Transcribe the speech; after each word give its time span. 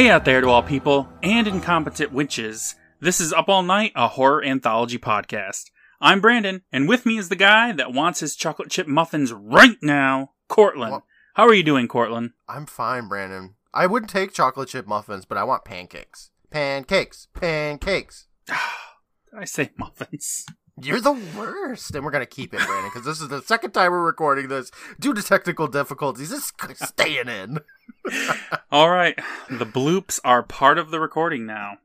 Hey 0.00 0.08
out 0.08 0.24
there 0.24 0.40
to 0.40 0.48
all 0.48 0.62
people 0.62 1.10
and 1.22 1.46
incompetent 1.46 2.10
witches. 2.10 2.74
This 3.00 3.20
is 3.20 3.34
Up 3.34 3.50
All 3.50 3.62
Night, 3.62 3.92
a 3.94 4.08
horror 4.08 4.42
anthology 4.42 4.96
podcast. 4.96 5.64
I'm 6.00 6.22
Brandon, 6.22 6.62
and 6.72 6.88
with 6.88 7.04
me 7.04 7.18
is 7.18 7.28
the 7.28 7.36
guy 7.36 7.72
that 7.72 7.92
wants 7.92 8.20
his 8.20 8.34
chocolate 8.34 8.70
chip 8.70 8.86
muffins 8.86 9.30
right 9.30 9.76
now, 9.82 10.30
Courtland. 10.48 10.92
What? 10.92 11.02
How 11.34 11.46
are 11.46 11.52
you 11.52 11.62
doing, 11.62 11.86
Courtland? 11.86 12.30
I'm 12.48 12.64
fine, 12.64 13.08
Brandon. 13.08 13.56
I 13.74 13.86
wouldn't 13.86 14.10
take 14.10 14.32
chocolate 14.32 14.70
chip 14.70 14.86
muffins, 14.86 15.26
but 15.26 15.36
I 15.36 15.44
want 15.44 15.66
pancakes. 15.66 16.30
Pancakes. 16.50 17.28
Pancakes. 17.34 18.26
Did 18.46 18.56
I 19.38 19.44
say 19.44 19.68
muffins. 19.76 20.46
You're 20.82 21.00
the 21.00 21.18
worst. 21.36 21.94
And 21.94 22.04
we're 22.04 22.10
going 22.10 22.22
to 22.22 22.26
keep 22.26 22.54
it, 22.54 22.60
Brandon, 22.64 22.90
because 22.92 23.04
this 23.04 23.20
is 23.20 23.28
the 23.28 23.42
second 23.42 23.72
time 23.72 23.92
we're 23.92 24.04
recording 24.04 24.48
this 24.48 24.70
due 24.98 25.14
to 25.14 25.22
technical 25.22 25.66
difficulties. 25.66 26.32
It's 26.32 26.52
staying 26.88 27.28
in. 27.28 27.58
All 28.72 28.90
right, 28.90 29.18
the 29.50 29.66
bloops 29.66 30.20
are 30.24 30.42
part 30.42 30.78
of 30.78 30.90
the 30.90 31.00
recording 31.00 31.46
now. 31.46 31.78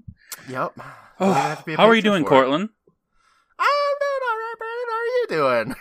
Yep. 0.50 0.74
Oh, 1.18 1.28
We're 1.28 1.34
gonna 1.34 1.44
have 1.48 1.60
to 1.60 1.64
be 1.66 1.74
a 1.76 1.78
how 1.78 1.88
are 1.88 1.96
you 1.96 2.02
doing. 2.02 2.26
Courtland? 2.26 2.68
I'm 3.58 3.96
doing 4.02 4.22
all 4.28 4.38
right, 4.38 4.56
Brandon. 4.58 4.88
How 4.92 5.00
are 5.00 5.16
you 5.16 5.28
doing? 5.30 5.76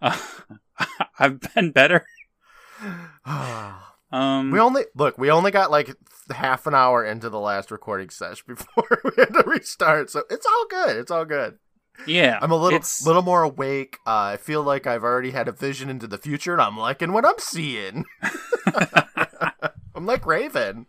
Uh, 0.00 0.86
I've 1.18 1.40
been 1.54 1.72
better. 1.72 2.06
Um, 4.12 4.52
we 4.52 4.60
only 4.60 4.84
look. 4.94 5.18
We 5.18 5.32
only 5.32 5.50
got 5.50 5.72
like 5.72 5.92
half 6.30 6.68
an 6.68 6.74
hour 6.76 7.04
into 7.04 7.28
the 7.28 7.40
last 7.40 7.72
recording 7.72 8.10
session 8.10 8.44
before 8.46 9.00
we 9.04 9.10
had 9.18 9.34
to 9.34 9.42
restart. 9.44 10.08
So 10.10 10.22
it's 10.30 10.46
all 10.46 10.66
good. 10.70 10.96
It's 10.96 11.10
all 11.10 11.24
good. 11.24 11.58
Yeah, 12.06 12.38
I'm 12.40 12.50
a 12.50 12.56
little 12.56 12.76
it's- 12.76 13.04
little 13.06 13.22
more 13.22 13.42
awake. 13.42 13.98
Uh, 14.06 14.34
I 14.34 14.36
feel 14.36 14.62
like 14.62 14.86
I've 14.86 15.02
already 15.04 15.30
had 15.32 15.48
a 15.48 15.52
vision 15.52 15.88
into 15.90 16.06
the 16.06 16.18
future, 16.18 16.52
and 16.52 16.62
I'm 16.62 16.76
liking 16.78 17.12
what 17.12 17.24
I'm 17.26 17.38
seeing. 17.38 18.04
I'm 19.94 20.06
like 20.06 20.26
Raven. 20.26 20.86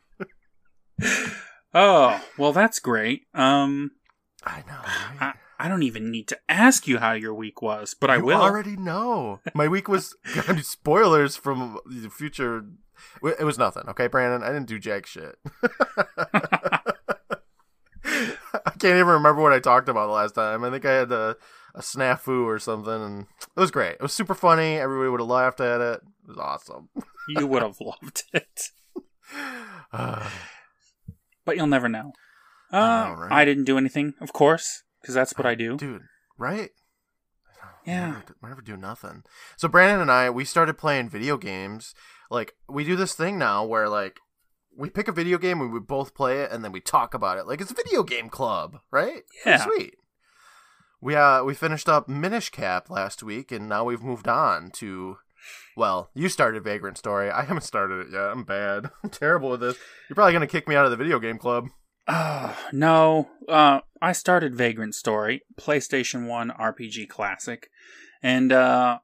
Oh, 1.74 2.22
well, 2.38 2.54
that's 2.54 2.80
great. 2.80 3.24
Um, 3.34 3.92
I 4.46 4.60
know. 4.68 4.80
I, 4.84 5.16
Right? 5.22 5.34
I 5.58 5.68
don't 5.70 5.84
even 5.84 6.12
need 6.12 6.28
to 6.30 6.38
ask 6.50 6.86
you 6.88 6.98
how 7.00 7.14
your 7.14 7.34
week 7.34 7.62
was, 7.62 7.94
but 7.94 8.10
I 8.10 8.18
you 8.18 8.26
will. 8.26 8.42
already 8.42 8.76
know. 8.76 9.40
My 9.54 9.68
week 9.70 9.88
was 9.88 10.16
spoilers 10.62 11.38
from 11.38 11.80
the 11.86 12.10
future. 12.10 12.66
It 13.24 13.46
was 13.46 13.58
nothing. 13.58 13.84
Okay, 13.90 14.08
Brandon. 14.08 14.44
I 14.44 14.48
didn't 14.52 14.68
do 14.68 14.80
jack 14.80 15.06
shit. 15.06 15.38
I 18.68 18.72
can't 18.72 18.96
even 18.96 19.08
remember 19.08 19.42
what 19.42 19.54
I 19.54 19.60
talked 19.60 19.90
about 19.90 20.08
the 20.08 20.14
last 20.14 20.36
time. 20.36 20.64
I 20.64 20.70
think 20.72 20.86
I 20.86 20.92
had 20.94 21.12
a, 21.12 21.38
a 21.74 21.82
snafu 21.82 22.46
or 22.46 22.60
something, 22.60 22.92
and 22.94 23.22
it 23.40 23.60
was 23.60 23.72
great. 23.72 23.94
It 23.94 24.02
was 24.02 24.14
super 24.14 24.34
funny. 24.36 24.78
Everybody 24.78 25.10
would 25.10 25.20
have 25.22 25.30
laughed 25.30 25.62
at 25.62 25.82
it. 25.82 26.02
It 26.24 26.30
was 26.30 26.38
awesome. 26.38 26.90
you 27.30 27.46
would 27.48 27.62
have 27.62 27.80
loved 27.80 28.24
it, 28.34 28.70
Uh, 29.94 30.30
but 31.46 31.56
you'll 31.58 31.68
never 31.68 31.90
know. 31.90 32.14
Uh, 32.74 32.78
I 32.78 33.14
right? 33.14 33.32
I 33.32 33.46
didn't 33.46 33.66
do 33.66 33.78
anything, 33.78 34.14
of 34.20 34.34
course, 34.34 34.84
because 35.02 35.14
that's 35.16 35.38
what 35.38 35.46
I 35.46 35.56
do. 35.56 35.78
dude 35.78 36.02
right 36.38 36.72
Yeah. 37.86 38.08
never, 38.08 38.36
never 38.44 38.62
do 38.62 38.76
nothing 38.76 39.24
so 39.56 39.70
brandon 39.70 40.02
and 40.02 40.12
i 40.12 40.30
we 40.30 40.44
started 40.44 40.78
playing 40.78 41.08
video 41.10 41.38
games 41.38 41.94
like 42.30 42.56
we 42.68 42.84
do 42.84 42.98
this 42.98 43.14
thing 43.14 43.38
now 43.38 43.64
where 43.64 43.88
like 43.88 44.20
we 44.78 44.90
pick 44.90 45.08
a 45.08 45.12
video 45.12 45.38
game 45.38 45.62
and 45.62 45.72
we 45.72 45.80
both 45.80 46.14
play 46.14 46.42
it 46.42 46.52
and 46.52 46.64
then 46.64 46.72
we 46.72 46.80
talk 46.82 47.14
about 47.14 47.38
it. 47.38 47.48
Like 47.48 47.62
it's 47.62 47.72
a 47.72 47.76
video 47.76 48.04
game 48.04 48.30
club 48.30 48.80
right? 48.92 49.24
Pretty 49.44 49.50
Yeah. 49.58 49.64
sweet. 49.66 49.96
We 51.02 51.16
uh 51.16 51.44
we 51.44 51.54
finished 51.54 51.88
up 51.90 52.08
minish 52.10 52.50
cap 52.50 52.90
last 52.90 53.24
week 53.24 53.52
and 53.52 53.70
now 53.70 53.84
we've 53.84 54.02
moved 54.04 54.28
on 54.28 54.72
to 54.72 55.18
well 55.78 56.10
you 56.14 56.30
started 56.30 56.64
vagrant 56.64 56.98
story. 56.98 57.30
I 57.30 57.44
haven't 57.44 57.64
started 57.64 58.08
it 58.08 58.12
yet. 58.12 58.22
I'm 58.32 58.44
bad. 58.44 58.90
I'm 59.04 59.10
terrible 59.10 59.50
with 59.52 59.60
this. 59.62 59.78
You're 60.10 60.16
probably 60.16 60.34
gonna 60.34 60.48
kick 60.48 60.68
me 60.68 60.76
out 60.76 60.86
of 60.86 60.92
the 60.92 60.98
video 60.98 61.20
game 61.20 61.38
club. 61.38 61.68
Uh, 62.08 62.54
no, 62.72 63.30
uh, 63.50 63.80
I 64.02 64.12
started 64.12 64.54
Vagrant 64.56 64.94
Story, 64.94 65.42
PlayStation 65.60 66.28
1 66.28 66.52
RPG 66.52 67.10
classic, 67.10 67.70
and, 68.22 68.52
uh, 68.52 69.00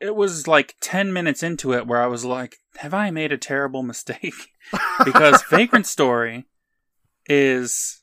it 0.00 0.14
was 0.14 0.46
like 0.46 0.76
10 0.80 1.12
minutes 1.12 1.42
into 1.42 1.72
it 1.72 1.86
where 1.86 2.02
I 2.02 2.06
was 2.06 2.24
like, 2.24 2.56
have 2.76 2.94
I 2.94 3.10
made 3.10 3.32
a 3.32 3.38
terrible 3.38 3.82
mistake? 3.82 4.52
because 5.04 5.42
Vagrant 5.50 5.86
Story 5.86 6.46
is 7.26 8.02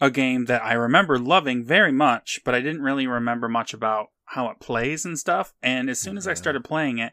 a 0.00 0.10
game 0.10 0.46
that 0.46 0.64
I 0.64 0.72
remember 0.72 1.18
loving 1.18 1.64
very 1.64 1.92
much, 1.92 2.40
but 2.44 2.54
I 2.54 2.60
didn't 2.60 2.82
really 2.82 3.06
remember 3.06 3.48
much 3.48 3.74
about 3.74 4.08
how 4.26 4.48
it 4.48 4.60
plays 4.60 5.04
and 5.04 5.18
stuff. 5.18 5.52
And 5.62 5.90
as 5.90 5.98
soon 5.98 6.16
as 6.16 6.26
I 6.26 6.34
started 6.34 6.64
playing 6.64 6.98
it, 6.98 7.12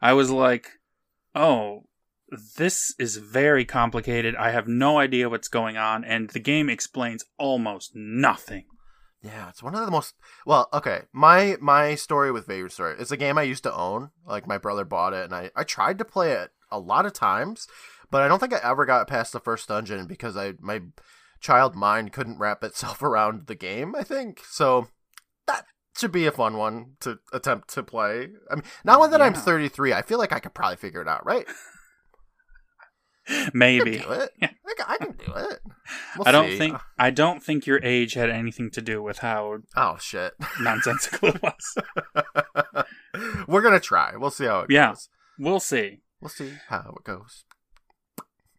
I 0.00 0.12
was 0.12 0.30
like, 0.30 0.68
oh, 1.34 1.84
this 2.56 2.94
is 2.98 3.16
very 3.16 3.64
complicated. 3.64 4.36
I 4.36 4.50
have 4.50 4.68
no 4.68 4.98
idea 4.98 5.30
what's 5.30 5.48
going 5.48 5.76
on, 5.76 6.04
and 6.04 6.28
the 6.30 6.40
game 6.40 6.68
explains 6.68 7.24
almost 7.38 7.92
nothing. 7.94 8.64
Yeah, 9.22 9.48
it's 9.48 9.62
one 9.62 9.74
of 9.74 9.84
the 9.84 9.90
most 9.90 10.14
well. 10.46 10.68
Okay, 10.72 11.02
my 11.12 11.56
my 11.60 11.96
story 11.96 12.30
with 12.30 12.46
Vagrant 12.46 12.72
Story. 12.72 12.94
It's 12.98 13.10
a 13.10 13.16
game 13.16 13.36
I 13.36 13.42
used 13.42 13.64
to 13.64 13.74
own. 13.74 14.10
Like 14.24 14.46
my 14.46 14.58
brother 14.58 14.84
bought 14.84 15.12
it, 15.12 15.24
and 15.24 15.34
I 15.34 15.50
I 15.56 15.64
tried 15.64 15.98
to 15.98 16.04
play 16.04 16.32
it 16.32 16.50
a 16.70 16.78
lot 16.78 17.06
of 17.06 17.12
times, 17.12 17.66
but 18.10 18.22
I 18.22 18.28
don't 18.28 18.38
think 18.38 18.52
I 18.52 18.60
ever 18.62 18.84
got 18.84 19.08
past 19.08 19.32
the 19.32 19.40
first 19.40 19.68
dungeon 19.68 20.06
because 20.06 20.36
I 20.36 20.54
my 20.60 20.82
child 21.40 21.74
mind 21.74 22.12
couldn't 22.12 22.38
wrap 22.38 22.62
itself 22.62 23.02
around 23.02 23.46
the 23.48 23.56
game. 23.56 23.96
I 23.96 24.04
think 24.04 24.42
so. 24.48 24.88
That 25.48 25.64
should 25.96 26.12
be 26.12 26.26
a 26.26 26.32
fun 26.32 26.56
one 26.56 26.92
to 27.00 27.18
attempt 27.32 27.68
to 27.74 27.82
play. 27.82 28.28
I 28.50 28.54
mean, 28.54 28.64
now 28.84 29.04
that 29.04 29.22
I'm 29.22 29.34
33, 29.34 29.92
I 29.94 30.02
feel 30.02 30.18
like 30.18 30.32
I 30.32 30.38
could 30.38 30.54
probably 30.54 30.76
figure 30.76 31.02
it 31.02 31.08
out. 31.08 31.26
Right? 31.26 31.46
I 33.30 33.42
can 33.44 33.50
Maybe. 33.54 33.98
do 33.98 34.10
it. 34.10 34.30
Yeah. 34.40 34.50
I, 34.86 34.96
can, 34.96 35.12
do 35.12 35.32
it. 35.34 35.58
We'll 36.16 36.28
I 36.28 36.32
don't 36.32 36.50
see. 36.50 36.56
think 36.58 36.78
I 36.98 37.10
don't 37.10 37.42
think 37.42 37.66
your 37.66 37.80
age 37.82 38.14
had 38.14 38.30
anything 38.30 38.70
to 38.70 38.80
do 38.80 39.02
with 39.02 39.18
how 39.18 39.58
Oh 39.76 39.96
shit. 40.00 40.32
nonsensical 40.60 41.30
it 41.30 41.42
was. 41.42 41.76
We're 43.48 43.62
gonna 43.62 43.80
try. 43.80 44.16
We'll 44.16 44.30
see 44.30 44.44
how 44.46 44.60
it 44.60 44.70
Yeah. 44.70 44.88
goes. 44.90 45.08
We'll 45.38 45.60
see. 45.60 46.00
We'll 46.20 46.28
see 46.30 46.52
how 46.68 46.94
it 46.98 47.04
goes. 47.04 47.44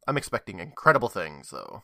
I'm 0.07 0.17
expecting 0.17 0.59
incredible 0.59 1.09
things, 1.09 1.49
though. 1.49 1.83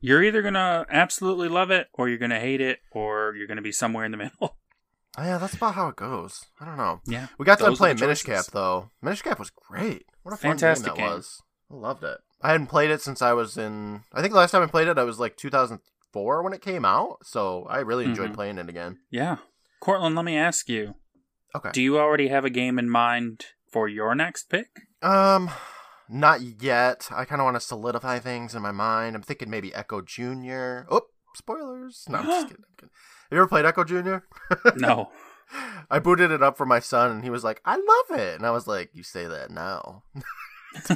You're 0.00 0.22
either 0.22 0.42
gonna 0.42 0.86
absolutely 0.90 1.48
love 1.48 1.70
it, 1.70 1.88
or 1.94 2.08
you're 2.08 2.18
gonna 2.18 2.40
hate 2.40 2.60
it, 2.60 2.80
or 2.92 3.34
you're 3.36 3.46
gonna 3.48 3.62
be 3.62 3.72
somewhere 3.72 4.04
in 4.04 4.10
the 4.10 4.16
middle. 4.18 4.56
Oh, 5.18 5.24
yeah, 5.24 5.38
that's 5.38 5.54
about 5.54 5.74
how 5.74 5.88
it 5.88 5.96
goes. 5.96 6.44
I 6.60 6.66
don't 6.66 6.76
know. 6.76 7.00
yeah. 7.06 7.28
We 7.38 7.46
got 7.46 7.58
to 7.60 7.72
play 7.72 7.94
Minish 7.94 8.22
Cap 8.22 8.44
though. 8.52 8.90
Minish 9.00 9.22
Cap 9.22 9.38
was 9.38 9.50
great. 9.50 10.04
What 10.22 10.34
a 10.34 10.36
Fantastic 10.36 10.88
fun 10.88 10.96
game 10.96 11.04
that 11.04 11.08
game. 11.08 11.16
was. 11.16 11.42
I 11.70 11.74
loved 11.74 12.04
it. 12.04 12.18
I 12.42 12.52
hadn't 12.52 12.66
played 12.68 12.90
it 12.90 13.00
since 13.00 13.22
I 13.22 13.32
was 13.32 13.56
in. 13.56 14.02
I 14.12 14.20
think 14.20 14.32
the 14.32 14.38
last 14.38 14.50
time 14.50 14.62
I 14.62 14.66
played 14.66 14.88
it, 14.88 14.98
I 14.98 15.04
was 15.04 15.18
like 15.18 15.36
2004 15.36 16.42
when 16.42 16.52
it 16.52 16.60
came 16.62 16.84
out. 16.84 17.18
So 17.24 17.64
I 17.68 17.78
really 17.80 18.04
enjoyed 18.04 18.30
Mhm. 18.30 18.34
playing 18.34 18.58
it 18.58 18.68
again. 18.68 18.98
Yeah. 19.10 19.38
Courtland, 19.80 20.14
let 20.16 20.24
me 20.24 20.36
ask 20.36 20.68
you: 20.68 20.94
Okay. 21.54 21.70
Do 21.72 21.82
you 21.82 21.98
already 21.98 22.28
have 22.28 22.44
a 22.44 22.50
game 22.50 22.78
in 22.78 22.88
mind 22.90 23.46
for 23.70 23.88
your 23.88 24.14
next 24.14 24.44
pick? 24.50 24.68
Um, 25.02 25.50
not 26.08 26.40
yet. 26.40 27.08
I 27.10 27.24
kind 27.24 27.40
of 27.40 27.44
want 27.44 27.56
to 27.56 27.60
solidify 27.60 28.18
things 28.18 28.54
in 28.54 28.62
my 28.62 28.72
mind. 28.72 29.16
I'm 29.16 29.22
thinking 29.22 29.50
maybe 29.50 29.70
Ecco 29.70 30.00
Junior. 30.04 30.86
Oh, 30.90 31.02
spoilers! 31.34 32.04
No, 32.08 32.18
I'm 32.18 32.26
just 32.26 32.46
kidding. 32.48 32.64
I'm 32.68 32.74
kidding. 32.76 32.90
Have 33.30 33.32
you 33.36 33.38
ever 33.38 33.48
played 33.48 33.64
Ecco 33.64 33.84
Junior? 33.86 34.24
No. 34.76 35.10
I 35.90 36.00
booted 36.00 36.32
it 36.32 36.42
up 36.42 36.56
for 36.56 36.66
my 36.66 36.80
son, 36.80 37.10
and 37.12 37.22
he 37.24 37.30
was 37.30 37.44
like, 37.44 37.60
"I 37.64 37.76
love 37.76 38.18
it," 38.18 38.34
and 38.34 38.44
I 38.44 38.50
was 38.50 38.66
like, 38.66 38.90
"You 38.94 39.02
say 39.04 39.26
that 39.26 39.50
now." 39.50 40.02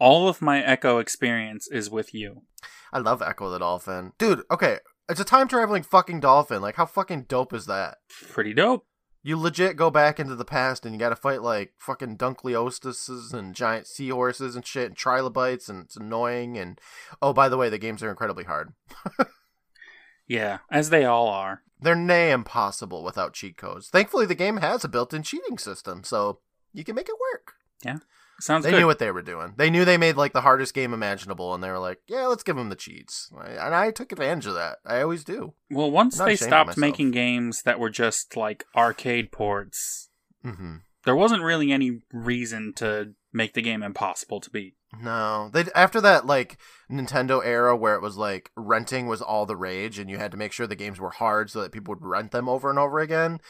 All 0.00 0.28
of 0.28 0.42
my 0.42 0.62
Ecco 0.62 1.00
experience 1.00 1.68
is 1.70 1.90
with 1.90 2.14
you. 2.14 2.42
I 2.92 2.98
love 2.98 3.20
Ecco 3.20 3.50
the 3.50 3.58
Dolphin, 3.58 4.12
dude. 4.18 4.42
Okay, 4.50 4.78
it's 5.08 5.20
a 5.20 5.24
time 5.24 5.48
traveling 5.48 5.82
fucking 5.82 6.20
dolphin. 6.20 6.60
Like, 6.62 6.76
how 6.76 6.86
fucking 6.86 7.24
dope 7.24 7.52
is 7.52 7.66
that? 7.66 7.98
Pretty 8.30 8.54
dope. 8.54 8.86
You 9.24 9.38
legit 9.38 9.76
go 9.76 9.90
back 9.90 10.18
into 10.18 10.34
the 10.34 10.44
past, 10.44 10.84
and 10.84 10.94
you 10.94 10.98
got 10.98 11.10
to 11.10 11.16
fight 11.16 11.42
like 11.42 11.72
fucking 11.78 12.18
Dunkleosteuses 12.18 13.32
and 13.32 13.54
giant 13.54 13.86
seahorses 13.86 14.56
and 14.56 14.66
shit, 14.66 14.86
and 14.88 14.96
trilobites, 14.96 15.68
and 15.68 15.84
it's 15.84 15.96
annoying. 15.96 16.58
And 16.58 16.80
oh, 17.20 17.32
by 17.32 17.48
the 17.48 17.56
way, 17.56 17.68
the 17.68 17.78
games 17.78 18.02
are 18.02 18.10
incredibly 18.10 18.44
hard. 18.44 18.72
Yeah, 20.32 20.58
as 20.70 20.90
they 20.90 21.04
all 21.04 21.28
are. 21.28 21.62
They're 21.80 21.94
nay 21.94 22.30
impossible 22.30 23.04
without 23.04 23.34
cheat 23.34 23.56
codes. 23.56 23.88
Thankfully, 23.88 24.24
the 24.24 24.34
game 24.34 24.58
has 24.58 24.84
a 24.84 24.88
built-in 24.88 25.24
cheating 25.24 25.58
system, 25.58 26.04
so 26.04 26.40
you 26.72 26.84
can 26.84 26.94
make 26.94 27.08
it 27.08 27.16
work. 27.34 27.54
Sounds 28.42 28.64
they 28.64 28.72
good. 28.72 28.80
knew 28.80 28.86
what 28.86 28.98
they 28.98 29.12
were 29.12 29.22
doing. 29.22 29.54
They 29.56 29.70
knew 29.70 29.84
they 29.84 29.96
made 29.96 30.16
like 30.16 30.32
the 30.32 30.40
hardest 30.40 30.74
game 30.74 30.92
imaginable, 30.92 31.54
and 31.54 31.62
they 31.62 31.70
were 31.70 31.78
like, 31.78 32.00
"Yeah, 32.08 32.26
let's 32.26 32.42
give 32.42 32.56
them 32.56 32.70
the 32.70 32.76
cheats." 32.76 33.30
And 33.40 33.72
I 33.74 33.92
took 33.92 34.10
advantage 34.10 34.46
of 34.46 34.54
that. 34.54 34.78
I 34.84 35.00
always 35.00 35.22
do. 35.22 35.54
well, 35.70 35.90
once 35.90 36.18
they 36.18 36.34
stopped 36.34 36.76
making 36.76 37.12
games 37.12 37.62
that 37.62 37.78
were 37.78 37.90
just 37.90 38.36
like 38.36 38.64
arcade 38.74 39.30
ports, 39.30 40.10
hmm 40.42 40.78
there 41.04 41.16
wasn't 41.16 41.42
really 41.42 41.72
any 41.72 42.00
reason 42.12 42.72
to 42.76 43.14
make 43.32 43.54
the 43.54 43.62
game 43.62 43.82
impossible 43.82 44.40
to 44.40 44.50
beat. 44.50 44.74
No, 45.00 45.48
they 45.52 45.64
after 45.74 46.00
that 46.00 46.26
like 46.26 46.58
Nintendo 46.90 47.44
era 47.44 47.76
where 47.76 47.94
it 47.94 48.02
was 48.02 48.16
like 48.16 48.50
renting 48.56 49.06
was 49.06 49.22
all 49.22 49.46
the 49.46 49.56
rage, 49.56 49.98
and 49.98 50.10
you 50.10 50.18
had 50.18 50.32
to 50.32 50.36
make 50.36 50.52
sure 50.52 50.66
the 50.66 50.74
games 50.74 51.00
were 51.00 51.10
hard 51.10 51.48
so 51.48 51.62
that 51.62 51.72
people 51.72 51.94
would 51.94 52.04
rent 52.04 52.32
them 52.32 52.48
over 52.48 52.70
and 52.70 52.78
over 52.78 52.98
again. 52.98 53.40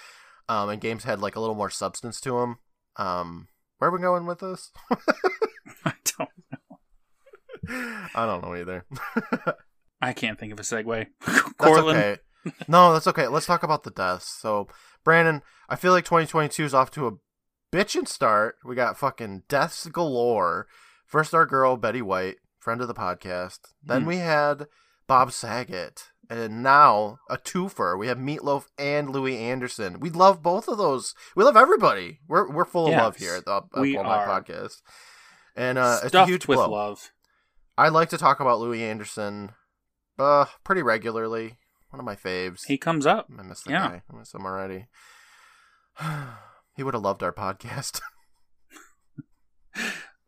Um, 0.49 0.69
and 0.69 0.81
games 0.81 1.05
had 1.05 1.21
like 1.21 1.35
a 1.35 1.41
little 1.41 1.55
more 1.55 1.71
substance 1.71 2.21
to 2.23 2.33
them. 2.33 2.59
Um, 2.97 3.49
where 3.83 3.89
are 3.89 3.93
we 3.93 3.99
going 4.01 4.27
with 4.27 4.39
this? 4.39 4.71
I 5.85 5.93
don't 6.17 6.29
know. 6.53 6.79
I 8.15 8.27
don't 8.27 8.41
know 8.45 8.55
either. 8.55 8.87
I 10.01 10.13
can't 10.13 10.39
think 10.39 10.53
of 10.53 10.61
a 10.61 10.63
segue. 10.63 11.07
That's 11.27 11.61
okay. 11.61 12.17
No, 12.69 12.93
that's 12.93 13.09
okay. 13.09 13.27
Let's 13.27 13.47
talk 13.47 13.65
about 13.65 13.83
the 13.83 13.91
deaths. 13.91 14.39
So, 14.41 14.69
Brandon, 15.03 15.43
I 15.69 15.75
feel 15.75 15.91
like 15.91 16.05
2022 16.05 16.65
is 16.65 16.75
off 16.75 16.93
to 16.93 17.09
a 17.09 17.13
bitchin' 17.77 18.07
start. 18.07 18.55
We 18.65 18.77
got 18.77 18.97
fucking 18.97 19.43
deaths 19.49 19.89
galore. 19.89 20.69
First, 21.05 21.35
our 21.35 21.45
girl 21.45 21.77
Betty 21.77 22.03
White, 22.03 22.37
friend 22.61 22.81
of 22.83 22.87
the 22.87 22.95
podcast. 22.95 23.59
Then 23.83 24.03
Hmm. 24.03 24.07
we 24.07 24.19
had 24.19 24.69
Bob 25.13 25.33
Saget, 25.33 26.05
and 26.31 26.63
now 26.63 27.19
a 27.29 27.37
twofer. 27.37 27.99
We 27.99 28.07
have 28.07 28.17
Meatloaf 28.19 28.65
and 28.79 29.11
Louie 29.11 29.37
Anderson. 29.39 30.01
We 30.01 30.09
love 30.11 30.43
both 30.43 30.69
of 30.69 30.79
those. 30.79 31.15
We 31.37 31.45
love 31.45 31.57
everybody. 31.57 32.21
We're 32.27 32.51
we're 32.51 32.65
full 32.65 32.87
of 32.87 32.95
love 32.95 33.17
here 33.17 33.35
at 33.35 33.45
the 33.45 33.53
Up, 33.53 33.69
we 33.79 33.97
All 33.97 34.05
Night 34.05 34.27
are. 34.27 34.43
podcast. 34.43 34.81
And 35.55 35.77
uh, 35.77 35.99
it's 36.03 36.15
a 36.15 36.25
huge 36.25 36.47
with 36.47 36.57
blow. 36.57 36.71
love. 36.71 37.11
I 37.77 37.91
like 37.91 38.09
to 38.11 38.17
talk 38.19 38.41
about 38.41 38.59
Louie 38.59 38.83
Anderson, 38.83 39.53
uh, 40.19 40.47
pretty 40.65 40.83
regularly. 40.83 41.59
One 41.91 42.01
of 42.01 42.07
my 42.07 42.17
faves. 42.17 42.65
He 42.67 42.79
comes 42.79 43.05
up. 43.05 43.29
I 43.39 43.43
miss 43.43 43.63
the 43.65 43.71
Yeah. 43.73 43.89
guy. 43.89 44.03
I 44.11 44.17
miss 44.19 44.33
him 44.33 44.47
already. 44.47 44.87
he 46.75 46.83
would 46.83 46.95
have 46.95 47.03
loved 47.03 47.23
our 47.23 47.33
podcast. 47.35 48.01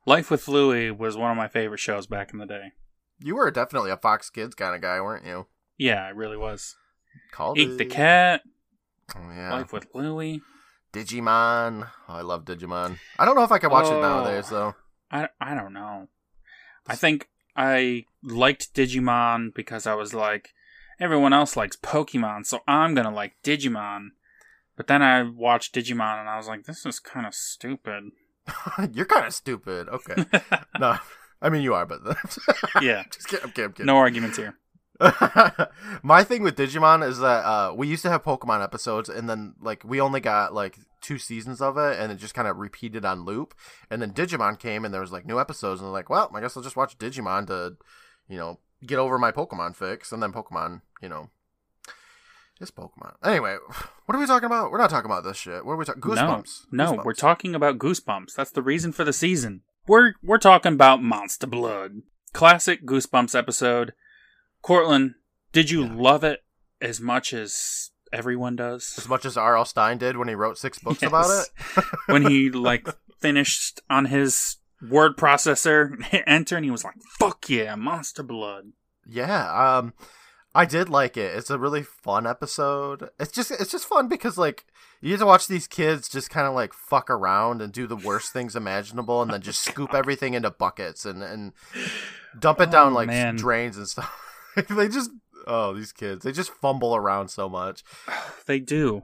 Life 0.06 0.30
with 0.30 0.46
Louie 0.48 0.90
was 0.90 1.16
one 1.16 1.30
of 1.30 1.36
my 1.38 1.48
favorite 1.48 1.80
shows 1.80 2.06
back 2.06 2.32
in 2.34 2.38
the 2.38 2.44
day. 2.46 2.72
You 3.20 3.36
were 3.36 3.50
definitely 3.50 3.90
a 3.90 3.96
Fox 3.96 4.30
Kids 4.30 4.54
kind 4.54 4.74
of 4.74 4.80
guy, 4.82 5.00
weren't 5.00 5.26
you? 5.26 5.46
Yeah, 5.78 6.08
it 6.08 6.16
really 6.16 6.36
was. 6.36 6.76
Called 7.32 7.58
Eek 7.58 7.78
the 7.78 7.84
Cat. 7.84 8.42
Oh, 9.14 9.30
yeah. 9.34 9.52
Life 9.52 9.72
with 9.72 9.86
Louie. 9.94 10.40
Digimon. 10.92 11.88
Oh, 12.08 12.14
I 12.14 12.20
love 12.22 12.44
Digimon. 12.44 12.98
I 13.18 13.24
don't 13.24 13.34
know 13.34 13.42
if 13.44 13.52
I 13.52 13.58
can 13.58 13.70
watch 13.70 13.86
it 13.86 13.92
Oh. 13.94 14.00
nowadays 14.00 14.48
though. 14.48 14.74
I, 15.10 15.28
I 15.40 15.54
don't 15.54 15.72
know. 15.72 16.08
I 16.86 16.96
think 16.96 17.28
I 17.56 18.04
liked 18.22 18.74
Digimon 18.74 19.54
because 19.54 19.86
I 19.86 19.94
was 19.94 20.14
like, 20.14 20.50
everyone 21.00 21.32
else 21.32 21.56
likes 21.56 21.76
Pokemon, 21.76 22.46
so 22.46 22.60
I'm 22.66 22.94
gonna 22.94 23.10
like 23.14 23.34
Digimon. 23.42 24.08
But 24.76 24.86
then 24.86 25.02
I 25.02 25.22
watched 25.22 25.74
Digimon 25.74 26.20
and 26.20 26.28
I 26.28 26.36
was 26.36 26.48
like, 26.48 26.64
this 26.64 26.84
is 26.86 26.98
kind 27.00 27.26
of 27.26 27.34
stupid. 27.34 28.10
You're 28.92 29.06
kind 29.06 29.26
of 29.26 29.32
stupid. 29.34 29.88
Okay. 29.88 30.24
no, 30.80 30.98
I 31.44 31.50
mean 31.50 31.62
you 31.62 31.74
are, 31.74 31.84
but 31.86 32.00
Yeah. 32.82 33.04
just 33.12 33.28
kidding. 33.28 33.44
I'm 33.44 33.50
kidding. 33.50 33.64
I'm 33.66 33.72
kidding. 33.72 33.86
No 33.86 33.96
arguments 33.98 34.36
here. 34.38 34.56
My 36.02 36.24
thing 36.24 36.42
with 36.42 36.56
Digimon 36.56 37.06
is 37.06 37.18
that 37.18 37.44
uh, 37.44 37.74
we 37.74 37.86
used 37.88 38.02
to 38.02 38.10
have 38.10 38.22
Pokemon 38.22 38.62
episodes, 38.62 39.08
and 39.08 39.28
then 39.28 39.54
like 39.60 39.82
we 39.84 40.00
only 40.00 40.20
got 40.20 40.54
like 40.54 40.78
two 41.00 41.18
seasons 41.18 41.60
of 41.60 41.76
it, 41.76 41.98
and 41.98 42.10
it 42.10 42.16
just 42.16 42.34
kind 42.34 42.48
of 42.48 42.56
repeated 42.56 43.04
on 43.04 43.24
loop. 43.24 43.54
And 43.90 44.00
then 44.00 44.12
Digimon 44.12 44.58
came, 44.58 44.84
and 44.84 44.94
there 44.94 45.00
was 45.00 45.12
like 45.12 45.26
new 45.26 45.38
episodes, 45.38 45.80
and 45.80 45.92
like, 45.92 46.08
well, 46.08 46.30
I 46.34 46.40
guess 46.40 46.56
I'll 46.56 46.62
just 46.62 46.76
watch 46.76 46.96
Digimon 46.96 47.46
to, 47.48 47.76
you 48.28 48.38
know, 48.38 48.60
get 48.86 48.98
over 48.98 49.18
my 49.18 49.32
Pokemon 49.32 49.76
fix, 49.76 50.12
and 50.12 50.22
then 50.22 50.32
Pokemon, 50.32 50.80
you 51.02 51.08
know, 51.08 51.28
it's 52.60 52.70
Pokemon. 52.70 53.14
Anyway, 53.24 53.56
what 54.06 54.16
are 54.16 54.20
we 54.20 54.26
talking 54.26 54.46
about? 54.46 54.70
We're 54.70 54.78
not 54.78 54.90
talking 54.90 55.10
about 55.10 55.24
this 55.24 55.36
shit. 55.36 55.66
What 55.66 55.72
are 55.72 55.76
we 55.76 55.84
talking? 55.84 56.02
Goosebumps. 56.02 56.66
No, 56.70 56.84
no, 56.84 56.92
Goosebumps. 56.92 57.04
we're 57.04 57.12
talking 57.14 57.54
about 57.54 57.78
Goosebumps. 57.78 58.34
That's 58.34 58.52
the 58.52 58.62
reason 58.62 58.92
for 58.92 59.04
the 59.04 59.12
season. 59.12 59.62
We're 59.86 60.14
we're 60.22 60.38
talking 60.38 60.72
about 60.72 61.02
Monster 61.02 61.46
Blood. 61.46 62.02
Classic 62.32 62.84
Goosebumps 62.84 63.36
episode. 63.38 63.92
Courtland, 64.62 65.14
did 65.52 65.70
you 65.70 65.84
Yeah. 65.84 65.92
love 65.94 66.24
it 66.24 66.42
as 66.80 67.00
much 67.00 67.32
as 67.32 67.90
everyone 68.12 68.56
does? 68.56 68.94
as 68.98 69.08
much 69.08 69.24
as 69.24 69.36
R.L. 69.36 69.64
Stine 69.64 69.98
did 69.98 70.16
when 70.16 70.28
he 70.28 70.34
wrote 70.34 70.58
six 70.58 70.78
books 70.78 71.02
about 71.02 71.26
it. 71.30 71.84
when 72.06 72.22
he 72.28 72.50
like 72.50 72.88
finished 73.20 73.80
on 73.90 74.06
his 74.06 74.56
word 74.88 75.16
processor, 75.16 76.02
hit 76.04 76.24
enter, 76.26 76.56
and 76.56 76.64
he 76.64 76.70
was 76.70 76.84
like, 76.84 76.96
"Fuck 77.18 77.48
yeah, 77.50 77.74
Monster 77.74 78.22
Blood." 78.22 78.72
Yeah, 79.06 79.78
um 79.78 79.92
I 80.54 80.64
did 80.66 80.88
like 80.88 81.16
it. 81.16 81.34
It's 81.34 81.50
a 81.50 81.58
really 81.58 81.82
fun 81.82 82.26
episode. 82.26 83.10
It's 83.18 83.32
just 83.32 83.50
it's 83.50 83.72
just 83.72 83.86
fun 83.86 84.06
because 84.08 84.38
like 84.38 84.64
you 85.00 85.10
get 85.10 85.18
to 85.18 85.26
watch 85.26 85.48
these 85.48 85.66
kids 85.66 86.08
just 86.08 86.30
kind 86.30 86.46
of 86.46 86.54
like 86.54 86.72
fuck 86.72 87.10
around 87.10 87.60
and 87.60 87.72
do 87.72 87.86
the 87.88 87.96
worst 87.96 88.32
things 88.32 88.54
imaginable 88.54 89.20
and 89.20 89.32
then 89.32 89.40
just 89.42 89.62
scoop 89.64 89.92
everything 89.94 90.34
into 90.34 90.50
buckets 90.50 91.04
and 91.04 91.22
and 91.22 91.52
dump 92.38 92.60
it 92.60 92.70
down 92.70 92.92
Oh, 92.92 92.94
like 92.94 93.08
man. 93.08 93.36
drains 93.36 93.76
and 93.76 93.88
stuff. 93.88 94.16
they 94.70 94.88
just 94.88 95.10
oh, 95.46 95.74
these 95.74 95.92
kids. 95.92 96.24
They 96.24 96.32
just 96.32 96.50
fumble 96.52 96.94
around 96.94 97.28
so 97.28 97.48
much. 97.48 97.82
They 98.46 98.60
do, 98.60 99.02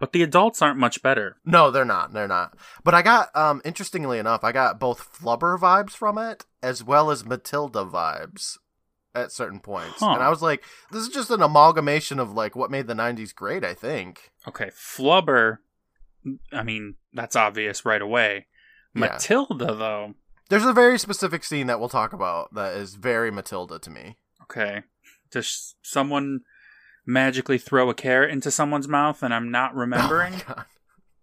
but 0.00 0.12
the 0.12 0.22
adults 0.24 0.60
aren't 0.60 0.78
much 0.78 1.00
better. 1.00 1.36
No, 1.44 1.70
they're 1.70 1.84
not. 1.84 2.12
They're 2.12 2.26
not. 2.26 2.56
But 2.82 2.92
I 2.94 3.02
got 3.02 3.34
um 3.36 3.62
interestingly 3.64 4.18
enough, 4.18 4.42
I 4.44 4.50
got 4.52 4.80
both 4.80 5.16
Flubber 5.16 5.56
vibes 5.58 5.92
from 5.92 6.18
it 6.18 6.44
as 6.62 6.82
well 6.84 7.10
as 7.10 7.24
Matilda 7.24 7.84
vibes 7.84 8.58
at 9.14 9.32
certain 9.32 9.60
points. 9.60 10.00
Huh. 10.00 10.12
And 10.12 10.22
I 10.22 10.28
was 10.28 10.42
like, 10.42 10.64
this 10.90 11.02
is 11.02 11.08
just 11.08 11.30
an 11.30 11.42
amalgamation 11.42 12.18
of 12.18 12.32
like 12.32 12.54
what 12.54 12.70
made 12.70 12.86
the 12.86 12.94
90s 12.94 13.34
great, 13.34 13.64
I 13.64 13.74
think. 13.74 14.30
Okay, 14.46 14.70
Flubber. 14.70 15.58
I 16.52 16.62
mean, 16.62 16.96
that's 17.12 17.36
obvious 17.36 17.84
right 17.84 18.02
away. 18.02 18.46
Yeah. 18.94 19.00
Matilda, 19.00 19.74
though. 19.74 20.14
There's 20.48 20.64
a 20.64 20.72
very 20.72 20.98
specific 20.98 21.44
scene 21.44 21.68
that 21.68 21.78
we'll 21.78 21.88
talk 21.88 22.12
about 22.12 22.54
that 22.54 22.74
is 22.74 22.96
very 22.96 23.30
Matilda 23.30 23.78
to 23.78 23.90
me. 23.90 24.16
Okay, 24.42 24.82
does 25.30 25.76
someone 25.82 26.40
magically 27.06 27.58
throw 27.58 27.88
a 27.88 27.94
carrot 27.94 28.30
into 28.30 28.50
someone's 28.50 28.88
mouth 28.88 29.22
and 29.22 29.32
I'm 29.32 29.50
not 29.50 29.74
remembering? 29.74 30.34
Oh 30.42 30.44
my 30.48 30.54
God. 30.54 30.64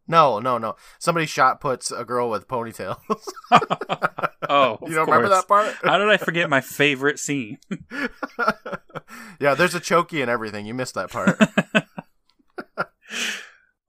No, 0.07 0.39
no, 0.39 0.57
no. 0.57 0.75
Somebody 1.00 1.25
shot 1.25 1.59
puts 1.59 1.92
a 1.92 2.06
girl 2.06 2.30
with 2.30 2.48
ponytails. 2.48 2.98
oh, 4.50 4.77
you 4.83 4.95
don't 4.95 5.06
remember 5.06 5.30
that 5.30 5.48
part? 5.48 5.75
How 5.83 5.98
did 5.98 6.09
I 6.09 6.18
forget 6.18 6.50
my 6.50 6.62
favorite 6.62 7.19
scene? 7.19 7.59
yeah, 9.39 9.54
there's 9.54 9.75
a 9.75 9.81
chokey 9.81 10.21
and 10.21 10.31
everything. 10.31 10.65
You 10.65 10.74
missed 10.74 10.95
that 10.95 11.12
part. 11.12 11.38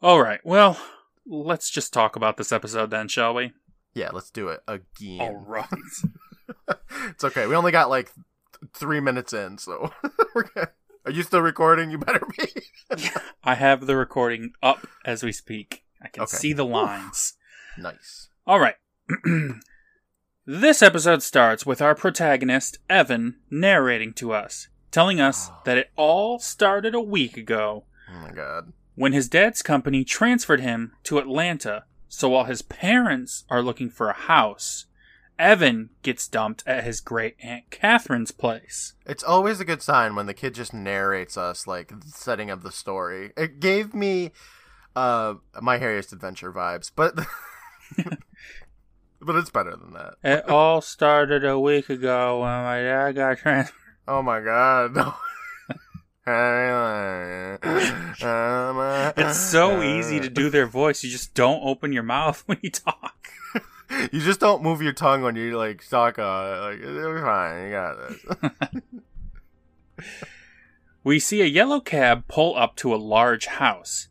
All 0.02 0.20
right, 0.20 0.40
well, 0.44 0.78
let's 1.26 1.70
just 1.70 1.92
talk 1.92 2.16
about 2.16 2.36
this 2.36 2.52
episode 2.52 2.90
then, 2.90 3.08
shall 3.08 3.34
we? 3.34 3.52
yeah, 3.94 4.10
let's 4.12 4.30
do 4.30 4.48
it 4.48 4.60
again. 4.68 5.20
All 5.20 5.34
right. 5.34 5.66
it's 7.08 7.24
okay. 7.24 7.46
We 7.46 7.56
only 7.56 7.72
got 7.72 7.90
like 7.90 8.12
th- 8.14 8.70
three 8.74 9.00
minutes 9.00 9.32
in, 9.32 9.58
so 9.58 9.92
we're 10.34 10.44
good. 10.44 10.68
Are 11.04 11.10
you 11.10 11.22
still 11.22 11.40
recording? 11.40 11.90
You 11.90 11.98
better 11.98 12.24
be. 12.36 12.48
I 13.42 13.54
have 13.54 13.86
the 13.86 13.96
recording 13.96 14.52
up 14.62 14.86
as 15.04 15.22
we 15.22 15.32
speak. 15.32 15.84
I 16.02 16.08
can 16.08 16.22
Okay. 16.24 16.36
see 16.36 16.52
the 16.52 16.64
lines. 16.64 17.34
nice. 17.76 18.28
All 18.46 18.60
right. 18.60 18.76
this 20.46 20.82
episode 20.82 21.22
starts 21.22 21.66
with 21.66 21.82
our 21.82 21.94
protagonist, 21.94 22.78
Evan, 22.88 23.36
narrating 23.50 24.12
to 24.14 24.32
us, 24.32 24.68
telling 24.90 25.20
us 25.20 25.48
ah. 25.50 25.60
that 25.64 25.78
it 25.78 25.90
all 25.96 26.38
started 26.38 26.94
a 26.94 27.00
week 27.00 27.36
ago 27.36 27.84
Oh 28.10 28.20
my 28.20 28.30
god. 28.32 28.72
when 28.94 29.12
his 29.12 29.28
dad's 29.28 29.62
company 29.62 30.04
transferred 30.04 30.60
him 30.60 30.92
to 31.04 31.18
Atlanta. 31.18 31.84
So 32.08 32.30
while 32.30 32.44
his 32.44 32.62
parents 32.62 33.44
are 33.50 33.62
looking 33.62 33.90
for 33.90 34.08
a 34.08 34.14
house, 34.14 34.86
Evan 35.38 35.90
gets 36.02 36.26
dumped 36.26 36.64
at 36.66 36.82
his 36.84 37.00
great 37.00 37.36
aunt 37.42 37.70
Catherine's 37.70 38.30
place. 38.32 38.94
It's 39.06 39.22
always 39.22 39.60
a 39.60 39.64
good 39.64 39.82
sign 39.82 40.14
when 40.16 40.26
the 40.26 40.34
kid 40.34 40.54
just 40.54 40.72
narrates 40.72 41.36
us 41.36 41.66
like 41.66 41.88
the 41.88 42.08
setting 42.08 42.50
of 42.50 42.62
the 42.62 42.72
story. 42.72 43.32
It 43.36 43.60
gave 43.60 43.94
me 43.94 44.32
uh 44.98 45.34
my 45.60 45.78
Hairiest 45.78 46.12
Adventure 46.12 46.52
vibes, 46.52 46.90
but 46.94 47.14
but 49.20 49.36
it's 49.36 49.50
better 49.50 49.76
than 49.76 49.92
that. 49.92 50.14
It 50.24 50.48
all 50.48 50.80
started 50.80 51.44
a 51.44 51.58
week 51.58 51.88
ago 51.88 52.40
when 52.40 52.50
my 52.50 52.80
dad 52.80 53.12
got 53.12 53.38
transferred. 53.38 53.74
Oh 54.06 54.22
my 54.22 54.40
god. 54.40 54.94
No. 54.94 55.14
It's 59.16 59.38
so 59.38 59.82
easy 59.82 60.20
to 60.20 60.28
do 60.28 60.50
their 60.50 60.66
voice. 60.66 61.02
You 61.02 61.08
just 61.08 61.32
don't 61.32 61.62
open 61.64 61.90
your 61.94 62.02
mouth 62.02 62.42
when 62.46 62.58
you 62.60 62.70
talk. 62.70 63.28
You 64.12 64.20
just 64.20 64.38
don't 64.38 64.62
move 64.62 64.82
your 64.82 64.92
tongue 64.92 65.22
when 65.22 65.36
you 65.36 65.56
like 65.56 65.88
talk. 65.88 66.18
Uh, 66.18 66.60
like 66.60 66.80
it'll 66.80 67.14
be 67.14 67.20
fine. 67.22 67.64
You 67.64 67.70
got 67.70 67.96
this. 69.96 70.12
We 71.02 71.18
see 71.18 71.40
a 71.40 71.46
yellow 71.46 71.80
cab 71.80 72.28
pull 72.28 72.54
up 72.56 72.76
to 72.76 72.94
a 72.94 72.96
large 72.96 73.46
house. 73.46 74.07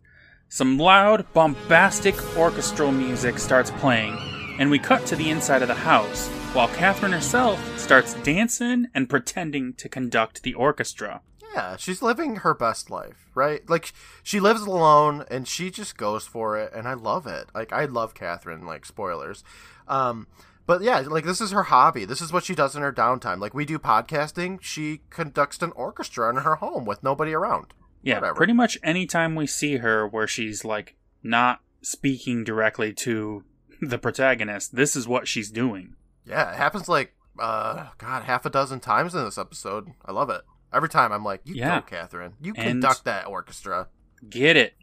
Some 0.49 0.77
loud, 0.77 1.31
bombastic 1.33 2.15
orchestral 2.37 2.91
music 2.93 3.37
starts 3.37 3.69
playing, 3.69 4.17
and 4.59 4.71
we 4.71 4.79
cut 4.79 5.05
to 5.07 5.15
the 5.17 5.29
inside 5.29 5.61
of 5.61 5.67
the 5.67 5.73
house, 5.73 6.29
while 6.53 6.69
Catherine 6.69 7.11
herself 7.11 7.59
starts 7.77 8.13
dancing 8.23 8.87
and 8.95 9.09
pretending 9.09 9.73
to 9.73 9.89
conduct 9.89 10.43
the 10.43 10.53
orchestra. 10.53 11.21
Yeah, 11.53 11.75
she's 11.75 12.01
living 12.01 12.37
her 12.37 12.53
best 12.53 12.89
life, 12.89 13.29
right? 13.35 13.69
Like 13.69 13.91
she 14.23 14.39
lives 14.39 14.61
alone 14.61 15.25
and 15.29 15.47
she 15.47 15.69
just 15.69 15.97
goes 15.97 16.25
for 16.25 16.57
it, 16.57 16.71
and 16.73 16.87
I 16.87 16.93
love 16.93 17.27
it. 17.27 17.49
Like 17.53 17.73
I 17.73 17.83
love 17.83 18.13
Catherine. 18.13 18.65
Like 18.65 18.85
spoilers, 18.85 19.43
um, 19.87 20.27
but 20.65 20.81
yeah, 20.81 20.99
like 20.99 21.25
this 21.25 21.41
is 21.41 21.51
her 21.51 21.63
hobby. 21.63 22.05
This 22.05 22.21
is 22.21 22.31
what 22.31 22.45
she 22.45 22.55
does 22.55 22.73
in 22.73 22.81
her 22.83 22.93
downtime. 22.93 23.39
Like 23.39 23.53
we 23.53 23.65
do 23.65 23.79
podcasting, 23.79 24.59
she 24.61 25.01
conducts 25.09 25.61
an 25.61 25.73
orchestra 25.73 26.29
in 26.29 26.37
her 26.37 26.55
home 26.55 26.85
with 26.85 27.03
nobody 27.03 27.33
around. 27.33 27.73
Yeah, 28.07 28.15
Whatever. 28.15 28.35
pretty 28.35 28.53
much 28.53 28.77
anytime 28.83 29.35
we 29.35 29.47
see 29.47 29.77
her 29.77 30.07
where 30.07 30.27
she's 30.27 30.63
like 30.63 30.95
not 31.23 31.59
speaking 31.81 32.43
directly 32.43 32.93
to 32.93 33.43
the 33.81 33.97
protagonist, 33.97 34.75
this 34.75 34.95
is 34.95 35.07
what 35.07 35.27
she's 35.27 35.51
doing. 35.51 35.95
Yeah, 36.25 36.51
it 36.51 36.57
happens 36.57 36.87
like 36.89 37.13
uh, 37.39 37.87
God, 37.97 38.23
half 38.23 38.45
a 38.45 38.49
dozen 38.49 38.79
times 38.79 39.13
in 39.13 39.23
this 39.23 39.37
episode. 39.37 39.89
I 40.05 40.11
love 40.11 40.29
it. 40.29 40.41
Every 40.73 40.89
time 40.89 41.11
I'm 41.11 41.23
like, 41.23 41.41
you 41.45 41.55
Yeah. 41.55 41.79
go, 41.79 41.85
Catherine. 41.85 42.33
You 42.41 42.53
And- 42.57 42.67
conduct 42.81 43.05
that 43.05 43.27
orchestra. 43.27 43.87
Get 44.29 44.55
it. 44.57 44.73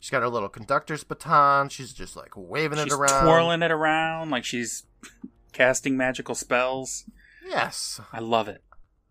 She's 0.00 0.10
got 0.10 0.22
her 0.22 0.28
little 0.28 0.48
conductor's 0.48 1.02
baton. 1.04 1.68
She's 1.70 1.92
just 1.92 2.14
like 2.16 2.32
waving 2.36 2.78
She's 2.78 2.92
it 2.92 2.96
around. 2.96 3.24
twirling 3.24 3.62
it 3.62 3.70
around 3.72 4.30
like 4.30 4.44
she's 4.44 4.84
casting 5.52 5.96
magical 5.96 6.34
spells. 6.34 7.04
Yes. 7.44 8.00
I 8.12 8.20
love 8.20 8.46
it. 8.48 8.62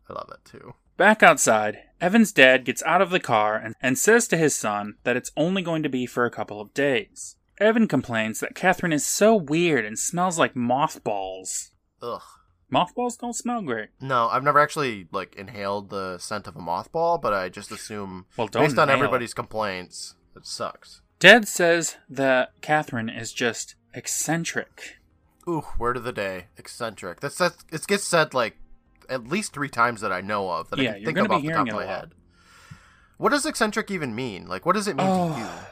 I 0.10 0.14
love 0.14 0.30
it 0.32 0.50
too. 0.50 0.76
Back 0.98 1.22
outside, 1.22 1.80
Evan's 2.02 2.32
dad 2.32 2.66
gets 2.66 2.82
out 2.84 3.02
of 3.02 3.12
the 3.12 3.20
car 3.20 3.56
and, 3.56 3.76
and 3.82 3.98
says 3.98 4.28
to 4.30 4.38
his 4.38 4.56
son 4.56 4.96
that 5.04 5.16
it's 5.16 5.32
only 5.38 5.62
going 5.62 5.84
to 5.84 5.90
be 5.90 6.06
for 6.06 6.26
a 6.26 6.32
couple 6.32 6.60
of 6.60 6.74
days. 6.74 7.36
Evan 7.60 7.88
complains 7.88 8.40
that 8.40 8.56
Catherine 8.56 8.94
is 8.94 9.06
so 9.06 9.36
weird 9.36 9.86
and 9.86 9.98
smells 9.98 10.38
like 10.40 10.56
mothballs. 10.56 11.72
Ugh. 12.02 12.22
Mothballs 12.70 13.16
don't 13.16 13.36
smell 13.36 13.62
great. 13.62 13.90
No, 14.02 14.28
I've 14.28 14.44
never 14.44 14.60
actually 14.60 15.08
like 15.12 15.36
inhaled 15.36 15.90
the 15.90 16.18
scent 16.18 16.48
of 16.48 16.56
a 16.56 16.60
mothball, 16.60 17.22
but 17.22 17.34
I 17.34 17.50
just 17.50 17.72
assume 17.72 18.26
Well, 18.36 18.48
don't 18.48 18.64
based 18.64 18.78
on 18.78 18.90
inhale 18.90 18.96
it. 19.04 19.06
everybody's 19.06 19.34
complaints, 19.34 20.16
it 20.36 20.46
sucks. 20.46 21.02
Dad 21.20 21.48
says 21.48 21.96
that 22.10 22.52
Catherine 22.62 23.10
is 23.10 23.32
just 23.34 23.76
eccentric. 23.94 24.98
Ooh, 25.48 25.64
word 25.80 25.96
of 25.98 26.04
the 26.04 26.12
day, 26.12 26.48
eccentric. 26.58 27.22
That's 27.22 27.38
that. 27.38 27.54
It 27.72 27.88
gets 27.88 28.04
said 28.04 28.34
like 28.34 28.58
at 29.10 29.28
least 29.28 29.54
three 29.54 29.70
times 29.70 30.02
that 30.02 30.12
I 30.12 30.22
know 30.22 30.50
of 30.50 30.70
that 30.70 30.80
Yeah, 30.80 30.92
I 30.92 30.94
can 30.96 31.06
think 31.06 31.18
of 31.18 31.32
off 31.32 31.42
the 31.42 31.52
top 31.52 31.68
of 31.68 31.74
my 31.74 31.86
head. 31.86 32.12
What 33.18 33.30
does 33.30 33.46
eccentric 33.46 33.90
even 33.90 34.14
mean? 34.14 34.48
Like, 34.48 34.66
what 34.66 34.76
does 34.76 34.88
it 34.88 34.96
mean 34.96 35.08
to 35.08 35.40
you? 35.40 35.46
Oh, 35.46 35.68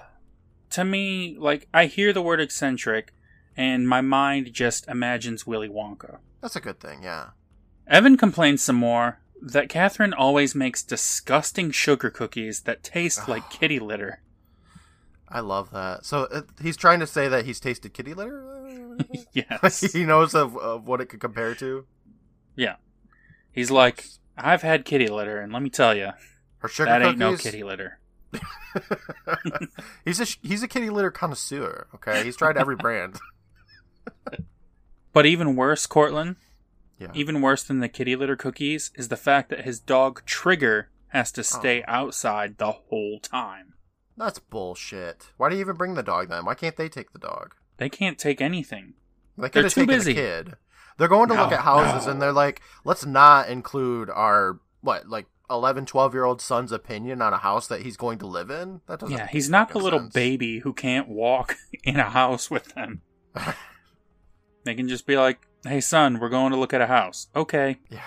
to 0.71 0.83
me, 0.83 1.35
like, 1.37 1.67
I 1.73 1.85
hear 1.85 2.11
the 2.11 2.21
word 2.21 2.41
eccentric, 2.41 3.13
and 3.55 3.87
my 3.87 4.01
mind 4.01 4.51
just 4.51 4.87
imagines 4.87 5.45
Willy 5.45 5.69
Wonka. 5.69 6.17
That's 6.41 6.55
a 6.55 6.61
good 6.61 6.79
thing, 6.79 7.03
yeah. 7.03 7.29
Evan 7.87 8.17
complains 8.17 8.63
some 8.63 8.75
more 8.75 9.19
that 9.41 9.69
Catherine 9.69 10.13
always 10.13 10.55
makes 10.55 10.81
disgusting 10.81 11.69
sugar 11.71 12.09
cookies 12.09 12.61
that 12.61 12.83
taste 12.83 13.27
like 13.27 13.49
kitty 13.49 13.79
litter. 13.79 14.21
I 15.29 15.39
love 15.41 15.71
that. 15.71 16.05
So 16.05 16.23
uh, 16.31 16.41
he's 16.61 16.77
trying 16.77 16.99
to 16.99 17.07
say 17.07 17.27
that 17.27 17.45
he's 17.45 17.59
tasted 17.59 17.93
kitty 17.93 18.13
litter. 18.13 18.97
yes. 19.33 19.81
he 19.93 20.03
knows 20.03 20.33
of, 20.33 20.57
of 20.57 20.87
what 20.87 21.01
it 21.01 21.07
could 21.07 21.19
compare 21.19 21.53
to. 21.55 21.85
Yeah. 22.55 22.75
He's 23.55 23.71
like, 23.71 24.05
I've 24.37 24.61
had 24.61 24.85
kitty 24.85 25.07
litter, 25.07 25.39
and 25.39 25.51
let 25.51 25.63
me 25.63 25.69
tell 25.69 25.95
you, 25.95 26.11
that 26.61 26.61
cookies. 26.61 26.89
ain't 27.07 27.17
no 27.17 27.35
kitty 27.37 27.63
litter. 27.63 27.99
he's 30.05 30.19
a 30.19 30.25
he's 30.45 30.61
a 30.61 30.67
kitty 30.67 30.89
litter 30.89 31.09
connoisseur. 31.09 31.87
Okay, 31.95 32.23
he's 32.23 32.35
tried 32.35 32.57
every 32.57 32.75
brand. 32.75 33.19
But 35.13 35.25
even 35.25 35.55
worse, 35.55 35.85
Courtland, 35.87 36.35
Yeah. 36.99 37.07
even 37.13 37.41
worse 37.41 37.63
than 37.63 37.79
the 37.79 37.87
kitty 37.87 38.17
litter 38.17 38.35
cookies, 38.35 38.91
is 38.95 39.07
the 39.07 39.15
fact 39.15 39.49
that 39.49 39.63
his 39.63 39.79
dog 39.79 40.23
Trigger 40.25 40.89
has 41.07 41.31
to 41.31 41.39
oh. 41.39 41.43
stay 41.43 41.81
Oh. 41.87 41.91
outside 41.91 42.57
the 42.57 42.73
whole 42.73 43.21
time. 43.21 43.75
That's 44.17 44.39
bullshit. 44.39 45.31
Why 45.37 45.47
do 45.49 45.55
you 45.55 45.61
even 45.61 45.77
bring 45.77 45.93
the 45.93 46.03
dog 46.03 46.27
then? 46.27 46.43
Why 46.43 46.53
can't 46.53 46.75
they 46.75 46.89
take 46.89 47.13
the 47.13 47.19
dog? 47.19 47.55
They 47.77 47.87
can't 47.87 48.19
take 48.19 48.41
anything. 48.41 48.95
They 49.37 49.47
They're 49.47 49.63
have 49.63 49.73
too 49.73 49.85
busy. 49.85 50.11
the 50.11 50.19
kid. 50.21 50.53
They're 50.97 51.07
going 51.07 51.29
to 51.29 51.35
look 51.35 51.51
at 51.51 51.61
houses 51.61 52.05
no. 52.05 52.13
and 52.13 52.21
they're 52.21 52.31
like, 52.31 52.61
let's 52.83 53.05
not 53.05 53.49
include 53.49 54.09
our 54.09 54.59
what, 54.81 55.09
like 55.09 55.25
11, 55.49 55.85
12 55.85 56.13
year 56.13 56.23
old 56.23 56.41
son's 56.41 56.71
opinion 56.71 57.21
on 57.21 57.33
a 57.33 57.37
house 57.37 57.67
that 57.67 57.81
he's 57.81 57.97
going 57.97 58.19
to 58.19 58.27
live 58.27 58.49
in. 58.49 58.81
That 58.87 58.99
doesn't. 58.99 59.15
Yeah, 59.15 59.27
he's 59.27 59.49
not 59.49 59.69
the 59.69 59.79
little 59.79 59.99
sense. 59.99 60.13
baby 60.13 60.59
who 60.59 60.73
can't 60.73 61.07
walk 61.09 61.57
in 61.83 61.97
a 61.97 62.09
house 62.09 62.49
with 62.49 62.73
them. 62.75 63.01
They 64.65 64.73
can 64.73 64.89
just 64.89 65.05
be 65.05 65.15
like, 65.15 65.47
"Hey, 65.63 65.79
son, 65.79 66.19
we're 66.19 66.29
going 66.29 66.51
to 66.51 66.57
look 66.57 66.73
at 66.73 66.81
a 66.81 66.87
house." 66.87 67.27
Okay, 67.35 67.77
Yeah. 67.89 68.01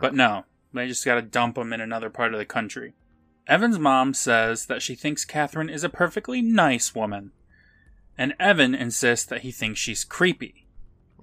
But 0.00 0.14
no, 0.14 0.44
they 0.72 0.86
just 0.86 1.04
got 1.04 1.14
to 1.14 1.22
dump 1.22 1.56
him 1.58 1.72
in 1.72 1.80
another 1.80 2.10
part 2.10 2.32
of 2.32 2.38
the 2.38 2.44
country. 2.44 2.94
Evan's 3.46 3.78
mom 3.78 4.14
says 4.14 4.66
that 4.66 4.82
she 4.82 4.94
thinks 4.94 5.24
Catherine 5.24 5.68
is 5.68 5.84
a 5.84 5.88
perfectly 5.88 6.42
nice 6.42 6.94
woman, 6.94 7.32
and 8.16 8.34
Evan 8.38 8.74
insists 8.74 9.26
that 9.26 9.42
he 9.42 9.50
thinks 9.50 9.80
she's 9.80 10.04
creepy. 10.04 10.63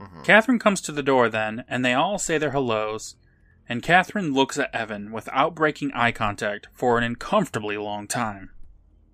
Mhm. 0.02 0.24
Catherine 0.24 0.60
comes 0.60 0.82
to 0.82 0.92
the 0.92 1.04
door 1.04 1.30
then, 1.30 1.64
and 1.68 1.86
they 1.86 1.94
all 1.94 2.18
say 2.18 2.38
their 2.38 2.52
hellos, 2.52 3.16
and 3.70 3.84
Catherine 3.84 4.34
looks 4.34 4.58
at 4.58 4.74
Evan 4.74 5.12
without 5.12 5.54
breaking 5.56 5.92
eye 5.94 6.12
contact 6.12 6.68
for 6.74 6.98
an 6.98 7.04
uncomfortably 7.04 7.78
long 7.78 8.08
time. 8.08 8.50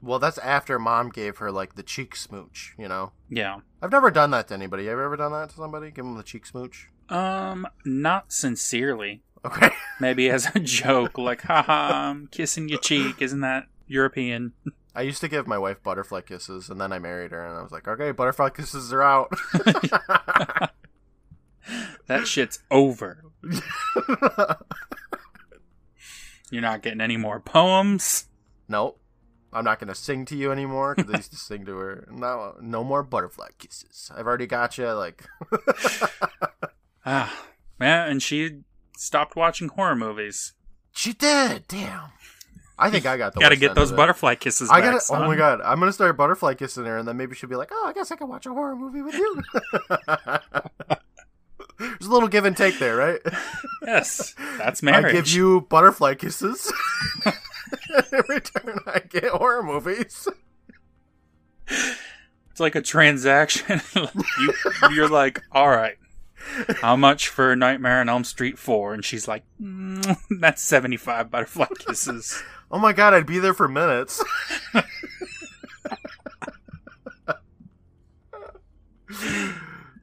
Well, 0.02 0.20
that's 0.20 0.38
after 0.38 0.78
mom 0.80 1.10
gave 1.10 1.38
her 1.38 1.52
like 1.52 1.76
the 1.76 1.84
cheek 1.84 2.16
smooch. 2.16 2.74
You 2.78 2.88
know, 2.88 3.12
Yeah. 3.30 3.60
I've 3.82 3.92
never 3.92 4.12
done 4.12 4.32
that 4.32 4.48
to 4.48 4.54
anybody. 4.54 4.86
Have 4.86 4.98
you 4.98 5.04
ever 5.04 5.18
done 5.18 5.32
that 5.34 5.50
to 5.50 5.56
somebody? 5.56 5.92
Give 5.92 6.06
them 6.06 6.16
the 6.16 6.24
cheek 6.24 6.46
smooch. 6.46 6.90
Um, 7.10 7.68
not 7.86 8.32
sincerely. 8.32 9.24
Okay. 9.46 9.70
Maybe 10.00 10.30
as 10.30 10.48
a 10.56 10.60
joke, 10.60 11.18
like, 11.18 11.42
haha, 11.44 12.10
I'm 12.10 12.28
kissing 12.28 12.70
your 12.70 12.80
cheek. 12.80 13.22
Isn't 13.22 13.42
that 13.42 13.66
European? 13.88 14.54
I 14.96 15.02
used 15.02 15.22
to 15.22 15.28
give 15.28 15.46
my 15.48 15.58
wife 15.60 15.82
butterfly 15.84 16.22
kisses, 16.22 16.70
and 16.70 16.82
then 16.82 16.92
I 16.92 16.98
married 17.00 17.32
her, 17.32 17.46
and 17.46 17.56
I 17.58 17.62
was 17.62 17.72
like, 17.72 17.88
okay, 17.88 18.12
butterfly 18.12 18.50
kisses 18.50 18.92
are 18.92 19.04
out. 19.04 19.32
That 22.08 22.28
shit's 22.28 22.60
over. 22.72 23.24
You're 26.52 26.62
not 26.62 26.82
getting 26.82 27.02
any 27.02 27.18
more 27.18 27.40
poems. 27.40 28.26
nope. 28.68 29.00
I'm 29.54 29.64
not 29.64 29.80
gonna 29.80 29.96
sing 29.96 30.26
to 30.26 30.36
you 30.36 30.52
anymore 30.52 30.94
because 30.94 31.12
I 31.14 31.18
used 31.18 31.32
to 31.32 31.38
sing 31.38 31.66
to 31.66 31.78
her. 31.78 32.08
No, 32.12 32.56
no 32.62 32.84
more 32.84 33.02
butterfly 33.02 33.48
kisses. 33.58 34.12
I've 34.16 34.28
already 34.28 34.46
got 34.46 34.78
you. 34.78 34.92
Like, 34.92 35.24
Ah, 37.06 37.34
yeah, 37.80 38.06
and 38.06 38.22
she 38.22 38.60
stopped 38.98 39.38
watching 39.38 39.70
horror 39.70 39.96
movies. 39.96 40.52
she 40.92 41.14
did. 41.14 41.66
Damn. 41.70 42.10
I 42.78 42.92
think 42.92 43.06
I 43.06 43.16
got 43.18 43.34
the. 43.34 43.40
Gotta 43.40 43.56
get 43.56 43.74
those 43.74 43.92
butterfly 43.94 44.36
kisses 44.36 44.70
I 44.70 44.82
gotta. 44.82 45.00
Oh 45.12 45.26
my 45.26 45.36
god! 45.38 45.62
I'm 45.62 45.80
gonna 45.80 45.94
start 45.94 46.16
butterfly 46.18 46.54
kissing 46.54 46.86
her, 46.86 46.98
and 46.98 47.08
then 47.08 47.16
maybe 47.18 47.34
she'll 47.34 47.50
be 47.50 47.56
like, 47.56 47.70
"Oh, 47.72 47.86
I 47.88 47.94
guess 47.94 48.12
I 48.12 48.18
can 48.18 48.28
watch 48.28 48.46
a 48.46 48.50
horror 48.52 48.76
movie 48.76 49.02
with 49.02 49.16
you." 49.16 49.42
There's 51.80 52.08
a 52.08 52.12
little 52.12 52.30
give 52.30 52.46
and 52.46 52.58
take 52.58 52.80
there, 52.80 52.96
right? 52.96 53.20
Yes, 53.84 54.36
that's 54.58 54.82
marriage. 54.84 55.06
I 55.06 55.12
give 55.12 55.30
you 55.30 55.62
butterfly 55.62 56.16
kisses. 56.16 56.72
In 58.12 58.22
return, 58.28 58.80
I 58.88 59.00
get 59.00 59.26
horror 59.26 59.64
movies. 59.64 60.28
It's 61.68 62.60
like 62.60 62.76
a 62.76 62.82
transaction. 62.82 63.82
you, 63.96 64.54
you're 64.92 65.10
like, 65.10 65.44
all 65.52 65.70
right, 65.70 65.98
how 66.82 66.96
much 66.96 67.30
for 67.30 67.56
Nightmare 67.56 68.00
on 68.02 68.10
Elm 68.10 68.24
Street 68.24 68.58
4? 68.58 68.96
And 68.96 69.06
she's 69.06 69.28
like, 69.28 69.44
mm, 69.62 70.18
that's 70.40 70.62
75 70.62 71.30
butterfly 71.30 71.68
kisses. 71.80 72.42
Oh 72.72 72.80
my 72.80 72.94
god, 72.94 73.14
I'd 73.14 73.26
be 73.26 73.40
there 73.40 73.54
for 73.54 73.68
minutes. 73.68 74.24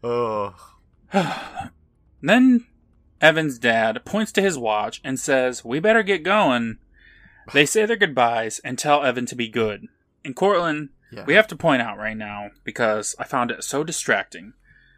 oh, 0.03 0.55
then 2.23 2.67
Evan's 3.21 3.59
dad 3.59 4.05
points 4.05 4.33
to 4.33 4.43
his 4.43 4.59
watch 4.59 5.01
and 5.05 5.19
says, 5.19 5.65
we 5.65 5.81
better 5.81 6.03
get 6.03 6.23
going. 6.23 6.79
They 7.53 7.67
say 7.67 7.87
their 7.87 7.97
goodbyes 7.97 8.61
and 8.61 8.79
tell 8.79 9.05
Evan 9.05 9.27
to 9.27 9.37
be 9.37 9.49
good. 9.49 9.87
In 10.25 10.35
Courtland, 10.35 10.91
yeah. 11.13 11.25
we 11.27 11.35
have 11.35 11.47
to 11.49 11.57
point 11.57 11.83
out 11.83 11.99
right 11.99 12.17
now, 12.17 12.51
because 12.65 13.15
I 13.19 13.25
found 13.25 13.51
it 13.51 13.63
so 13.63 13.85
distracting, 13.85 14.55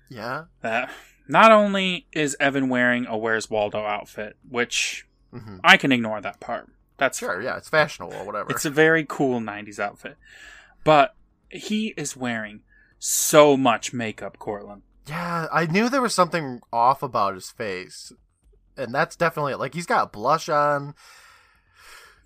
yeah. 0.09 0.45
that 0.63 0.91
not 1.27 1.51
only 1.51 2.07
is 2.13 2.37
Evan 2.39 2.69
wearing 2.69 3.07
a 3.07 3.19
Where's 3.19 3.51
Waldo 3.51 3.81
outfit, 3.81 4.37
which 4.49 5.07
hmm 5.33 5.59
I 5.65 5.77
can 5.77 5.91
ignore 5.91 6.21
that 6.21 6.39
part. 6.39 6.71
That's 6.99 7.19
Sure, 7.19 7.43
yeah, 7.43 7.57
it's 7.57 7.69
fashionable, 7.69 8.15
or 8.15 8.25
whatever. 8.25 8.51
It's 8.51 8.65
a 8.65 8.71
very 8.71 9.05
cool 9.05 9.41
90s 9.41 9.79
outfit. 9.79 10.17
But 10.85 11.15
he 11.49 11.89
is 11.97 12.17
wearing 12.17 12.63
so 12.99 13.57
much 13.57 13.93
makeup, 13.93 14.39
Courtland. 14.39 14.83
Yeah, 15.09 15.47
I 15.53 15.67
knew 15.67 15.89
there 15.89 16.03
was 16.03 16.15
something 16.15 16.61
off 16.73 17.03
about 17.03 17.35
his 17.35 17.51
face. 17.51 18.13
And 18.77 18.95
that's 18.95 19.17
definitely 19.17 19.55
like 19.55 19.75
he's 19.75 19.87
got 19.87 20.13
blush 20.13 20.49
on. 20.49 20.95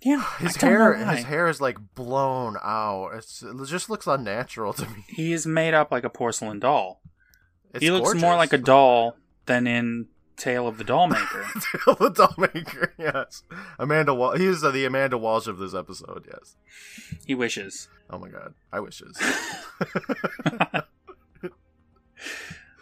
Yeah, 0.01 0.23
His 0.39 0.55
hair 0.55 0.95
his 0.95 1.23
hair 1.25 1.47
is 1.47 1.61
like 1.61 1.77
blown 1.95 2.57
out. 2.61 3.11
It's, 3.13 3.43
it 3.43 3.65
just 3.67 3.89
looks 3.89 4.07
unnatural 4.07 4.73
to 4.73 4.85
me. 4.89 5.05
He 5.07 5.31
is 5.31 5.45
made 5.45 5.73
up 5.73 5.91
like 5.91 6.03
a 6.03 6.09
porcelain 6.09 6.59
doll. 6.59 7.01
It's 7.73 7.83
he 7.83 7.91
looks 7.91 8.05
gorgeous. 8.05 8.21
more 8.21 8.35
like 8.35 8.51
a 8.51 8.57
doll 8.57 9.15
than 9.45 9.67
in 9.67 10.07
Tale 10.35 10.67
of 10.67 10.77
the 10.77 10.83
Dollmaker. 10.83 11.45
Tale 11.85 11.93
of 11.93 12.15
the 12.15 12.27
dollmaker, 12.27 12.89
yes. 12.97 13.43
Amanda 13.77 14.13
Wal 14.13 14.35
he 14.35 14.45
is 14.45 14.61
the 14.61 14.85
Amanda 14.85 15.17
Walsh 15.17 15.47
of 15.47 15.59
this 15.59 15.73
episode, 15.75 16.27
yes. 16.27 16.55
he 17.25 17.35
wishes. 17.35 17.87
Oh 18.09 18.17
my 18.17 18.27
god. 18.27 18.55
I 18.73 18.79
wishes. 18.79 19.17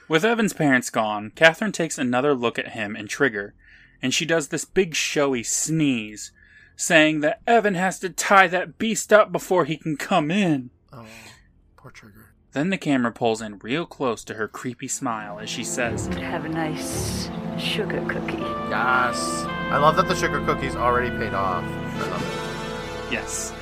With 0.09 0.25
Evan's 0.25 0.53
parents 0.53 0.89
gone, 0.89 1.31
Catherine 1.35 1.71
takes 1.71 1.99
another 1.99 2.33
look 2.33 2.57
at 2.57 2.69
him 2.69 2.95
and 2.95 3.07
Trigger, 3.07 3.53
and 4.01 4.11
she 4.11 4.25
does 4.25 4.47
this 4.47 4.65
big 4.65 4.95
showy 4.95 5.43
sneeze, 5.43 6.31
saying 6.75 7.19
that 7.19 7.41
Evan 7.45 7.75
has 7.75 7.99
to 7.99 8.09
tie 8.09 8.47
that 8.47 8.79
beast 8.79 9.13
up 9.13 9.31
before 9.31 9.65
he 9.65 9.77
can 9.77 9.97
come 9.97 10.31
in. 10.31 10.71
oh, 10.91 11.05
poor 11.77 11.91
Trigger. 11.91 12.33
Then 12.53 12.71
the 12.71 12.77
camera 12.79 13.11
pulls 13.11 13.39
in 13.39 13.59
real 13.59 13.85
close 13.85 14.23
to 14.23 14.33
her 14.33 14.47
creepy 14.47 14.87
smile 14.87 15.37
as 15.37 15.47
she 15.47 15.63
says, 15.63 16.07
Have 16.07 16.45
a 16.45 16.49
nice 16.49 17.29
sugar 17.59 18.03
cookie. 18.09 18.37
Yes. 18.71 19.43
I 19.69 19.77
love 19.77 19.95
that 19.97 20.07
the 20.07 20.15
sugar 20.15 20.43
cookie's 20.43 20.75
already 20.75 21.15
paid 21.15 21.35
off. 21.35 21.63
I 21.63 22.09
love 22.09 22.23
it. 22.23 23.13
Yes. 23.13 23.53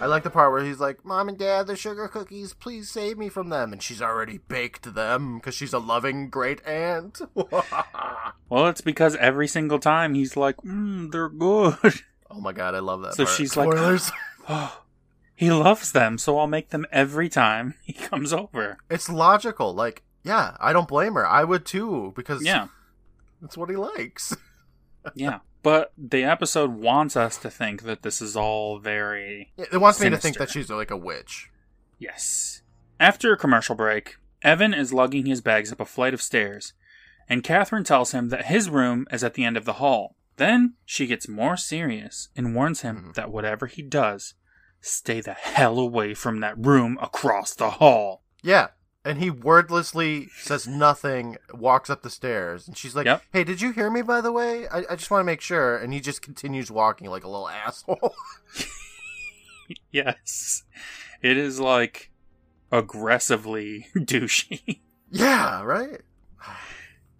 I 0.00 0.06
like 0.06 0.22
the 0.22 0.30
part 0.30 0.52
where 0.52 0.64
he's 0.64 0.80
like, 0.80 1.04
"Mom 1.04 1.28
and 1.28 1.38
Dad, 1.38 1.66
the 1.66 1.76
sugar 1.76 2.08
cookies, 2.08 2.52
please 2.52 2.90
save 2.90 3.16
me 3.16 3.28
from 3.28 3.48
them," 3.48 3.72
and 3.72 3.82
she's 3.82 4.02
already 4.02 4.38
baked 4.38 4.94
them 4.94 5.38
because 5.38 5.54
she's 5.54 5.72
a 5.72 5.78
loving 5.78 6.28
great 6.30 6.64
aunt. 6.66 7.20
Well, 8.50 8.68
it's 8.68 8.82
because 8.82 9.16
every 9.16 9.48
single 9.48 9.78
time 9.78 10.14
he's 10.14 10.36
like, 10.36 10.58
mm, 10.58 11.10
they're 11.10 11.28
good. 11.28 11.76
oh 12.30 12.40
my 12.40 12.52
god, 12.52 12.74
I 12.74 12.78
love 12.78 13.02
that. 13.02 13.14
So 13.14 13.24
part. 13.24 13.36
she's 13.36 13.56
like, 13.56 13.68
Oh, 14.48 14.82
he 15.34 15.50
loves 15.50 15.92
them, 15.92 16.18
so 16.18 16.38
I'll 16.38 16.46
make 16.46 16.70
them 16.70 16.86
every 16.92 17.28
time 17.28 17.74
he 17.82 17.94
comes 17.94 18.32
over. 18.32 18.76
it's 18.90 19.08
logical. 19.08 19.74
Like, 19.74 20.02
yeah, 20.22 20.56
I 20.60 20.72
don't 20.72 20.86
blame 20.86 21.14
her. 21.14 21.26
I 21.26 21.42
would 21.42 21.64
too 21.64 22.12
because 22.14 22.44
Yeah, 22.44 22.68
that's 23.40 23.56
what 23.56 23.70
he 23.70 23.76
likes. 23.76 24.36
yeah. 25.14 25.40
But 25.64 25.94
the 25.96 26.24
episode 26.24 26.74
wants 26.74 27.16
us 27.16 27.38
to 27.38 27.50
think 27.50 27.84
that 27.84 28.02
this 28.02 28.20
is 28.20 28.36
all 28.36 28.78
very. 28.78 29.50
It 29.56 29.80
wants 29.80 29.98
me 29.98 30.10
to 30.10 30.18
think 30.18 30.36
that 30.36 30.50
she's 30.50 30.68
like 30.68 30.90
a 30.90 30.96
witch. 30.96 31.50
Yes. 31.98 32.60
After 33.00 33.32
a 33.32 33.38
commercial 33.38 33.74
break, 33.74 34.18
Evan 34.42 34.74
is 34.74 34.92
lugging 34.92 35.24
his 35.24 35.40
bags 35.40 35.72
up 35.72 35.80
a 35.80 35.86
flight 35.86 36.12
of 36.12 36.20
stairs, 36.20 36.74
and 37.30 37.42
Catherine 37.42 37.82
tells 37.82 38.12
him 38.12 38.28
that 38.28 38.44
his 38.44 38.68
room 38.68 39.06
is 39.10 39.24
at 39.24 39.34
the 39.34 39.44
end 39.44 39.56
of 39.56 39.64
the 39.64 39.74
hall. 39.74 40.16
Then 40.36 40.74
she 40.84 41.06
gets 41.06 41.28
more 41.28 41.56
serious 41.56 42.28
and 42.36 42.54
warns 42.54 42.82
him 42.82 42.96
mm-hmm. 42.96 43.12
that 43.12 43.32
whatever 43.32 43.66
he 43.66 43.80
does, 43.80 44.34
stay 44.82 45.22
the 45.22 45.32
hell 45.32 45.78
away 45.78 46.12
from 46.12 46.40
that 46.40 46.58
room 46.58 46.98
across 47.00 47.54
the 47.54 47.70
hall. 47.70 48.22
Yeah. 48.42 48.68
And 49.04 49.18
he 49.18 49.28
wordlessly 49.28 50.28
says 50.38 50.66
nothing, 50.66 51.36
walks 51.52 51.90
up 51.90 52.02
the 52.02 52.08
stairs, 52.08 52.66
and 52.66 52.76
she's 52.76 52.96
like, 52.96 53.04
Yep. 53.04 53.22
"Hey, 53.32 53.44
did 53.44 53.60
you 53.60 53.70
hear 53.72 53.90
me? 53.90 54.00
By 54.00 54.22
the 54.22 54.32
way, 54.32 54.66
I, 54.68 54.84
I 54.90 54.96
just 54.96 55.10
want 55.10 55.20
to 55.20 55.26
make 55.26 55.42
sure." 55.42 55.76
And 55.76 55.92
he 55.92 56.00
just 56.00 56.22
continues 56.22 56.70
walking 56.70 57.10
like 57.10 57.22
a 57.22 57.28
little 57.28 57.48
asshole. 57.48 58.14
Yes. 59.90 60.64
It 61.22 61.36
is 61.36 61.60
like 61.60 62.10
aggressively 62.70 63.86
douchey. 63.96 64.80
yeah, 65.10 65.62
right. 65.62 66.00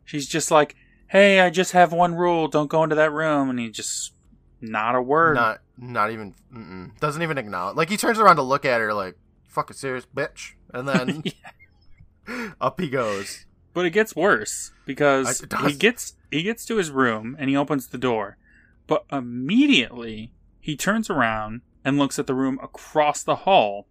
She's 0.05 0.29
just 0.29 0.50
like, 0.50 0.76
hey, 1.09 1.41
I 1.41 1.50
just 1.50 1.73
have 1.73 1.93
one 1.93 2.14
rule 2.14 2.49
don't 2.49 2.69
go 2.69 2.83
into 2.83 2.97
that 2.97 3.12
room. 3.12 3.50
And 3.50 3.59
he 3.59 3.71
just, 3.71 4.12
not 4.61 4.95
a 4.95 5.03
word. 5.03 5.37
Not, 5.37 5.61
not 5.79 6.11
even, 6.11 6.35
mm-mm. 6.53 6.99
doesn't 7.00 7.23
even 7.23 7.38
acknowledge. 7.38 7.76
Like 7.76 7.88
he 7.88 7.97
turns 7.97 8.19
around 8.19 8.37
to 8.37 8.43
look 8.43 8.64
at 8.64 8.81
her, 8.81 8.93
like, 8.93 9.17
"Fuck 9.45 9.69
"Fucking 9.69 9.76
serious, 9.76 10.07
bitch," 10.07 10.53
and 10.73 10.88
then 10.88 11.23
Yeah. 11.25 11.33
up 12.61 12.81
he 12.81 12.88
goes. 12.88 13.47
But 13.73 13.87
it 13.87 13.90
gets 13.90 14.14
worse 14.14 14.71
because 14.87 15.45
he 15.66 15.75
gets 15.75 16.14
he 16.31 16.43
gets 16.43 16.64
to 16.66 16.76
his 16.76 16.90
room 16.90 17.37
and 17.38 17.50
he 17.50 17.57
opens 17.57 17.88
the 17.88 17.99
door, 17.99 18.37
but 18.87 19.04
immediately 19.11 20.33
he 20.61 20.76
turns 20.76 21.11
around 21.11 21.62
and 21.85 21.99
looks 21.99 22.19
at 22.19 22.26
the 22.26 22.35
room 22.35 22.59
across 22.62 23.23
the 23.23 23.37
hall, 23.37 23.88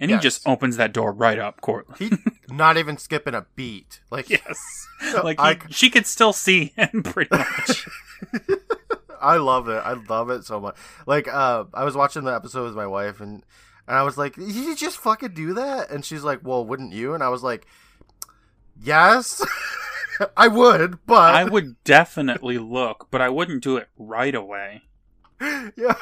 and 0.00 0.10
Yes. 0.10 0.20
he 0.20 0.22
just 0.22 0.48
opens 0.48 0.76
that 0.78 0.92
door 0.92 1.12
right 1.12 1.38
up, 1.38 1.60
Courtland. 1.60 1.98
He 1.98 2.10
not 2.54 2.76
even 2.78 2.96
skipping 2.96 3.34
a 3.34 3.46
beat. 3.54 4.00
Like, 4.10 4.30
yes, 4.30 4.58
like 5.22 5.38
I, 5.38 5.54
he, 5.54 5.72
she 5.72 5.90
could 5.90 6.06
still 6.06 6.32
see 6.32 6.72
him 6.76 7.02
pretty 7.02 7.28
much. 7.36 7.86
I 9.20 9.36
love 9.36 9.68
it. 9.68 9.82
I 9.84 9.92
love 10.08 10.30
it 10.30 10.44
so 10.44 10.60
much. 10.60 10.76
Like, 11.06 11.26
uh, 11.28 11.64
I 11.74 11.84
was 11.84 11.94
watching 11.96 12.24
the 12.24 12.34
episode 12.34 12.64
with 12.64 12.74
my 12.74 12.86
wife, 12.86 13.20
and 13.20 13.44
and 13.88 13.96
I 13.96 14.02
was 14.02 14.16
like, 14.18 14.34
"Did 14.36 14.54
you 14.54 14.74
just 14.76 14.98
fucking 14.98 15.34
do 15.34 15.54
that?" 15.54 15.90
And 15.90 16.04
she's 16.04 16.22
like, 16.24 16.40
"Well, 16.42 16.64
wouldn't 16.64 16.92
you?" 16.92 17.14
And 17.14 17.22
I 17.22 17.28
was 17.28 17.42
like, 17.42 17.66
"Yes, 18.80 19.44
I 20.36 20.48
would, 20.48 21.04
but 21.06 21.34
I 21.34 21.44
would 21.44 21.82
definitely 21.84 22.58
look, 22.58 23.08
but 23.10 23.20
I 23.20 23.28
wouldn't 23.28 23.62
do 23.62 23.76
it 23.76 23.88
right 23.98 24.34
away. 24.34 24.82
yeah, 25.40 25.94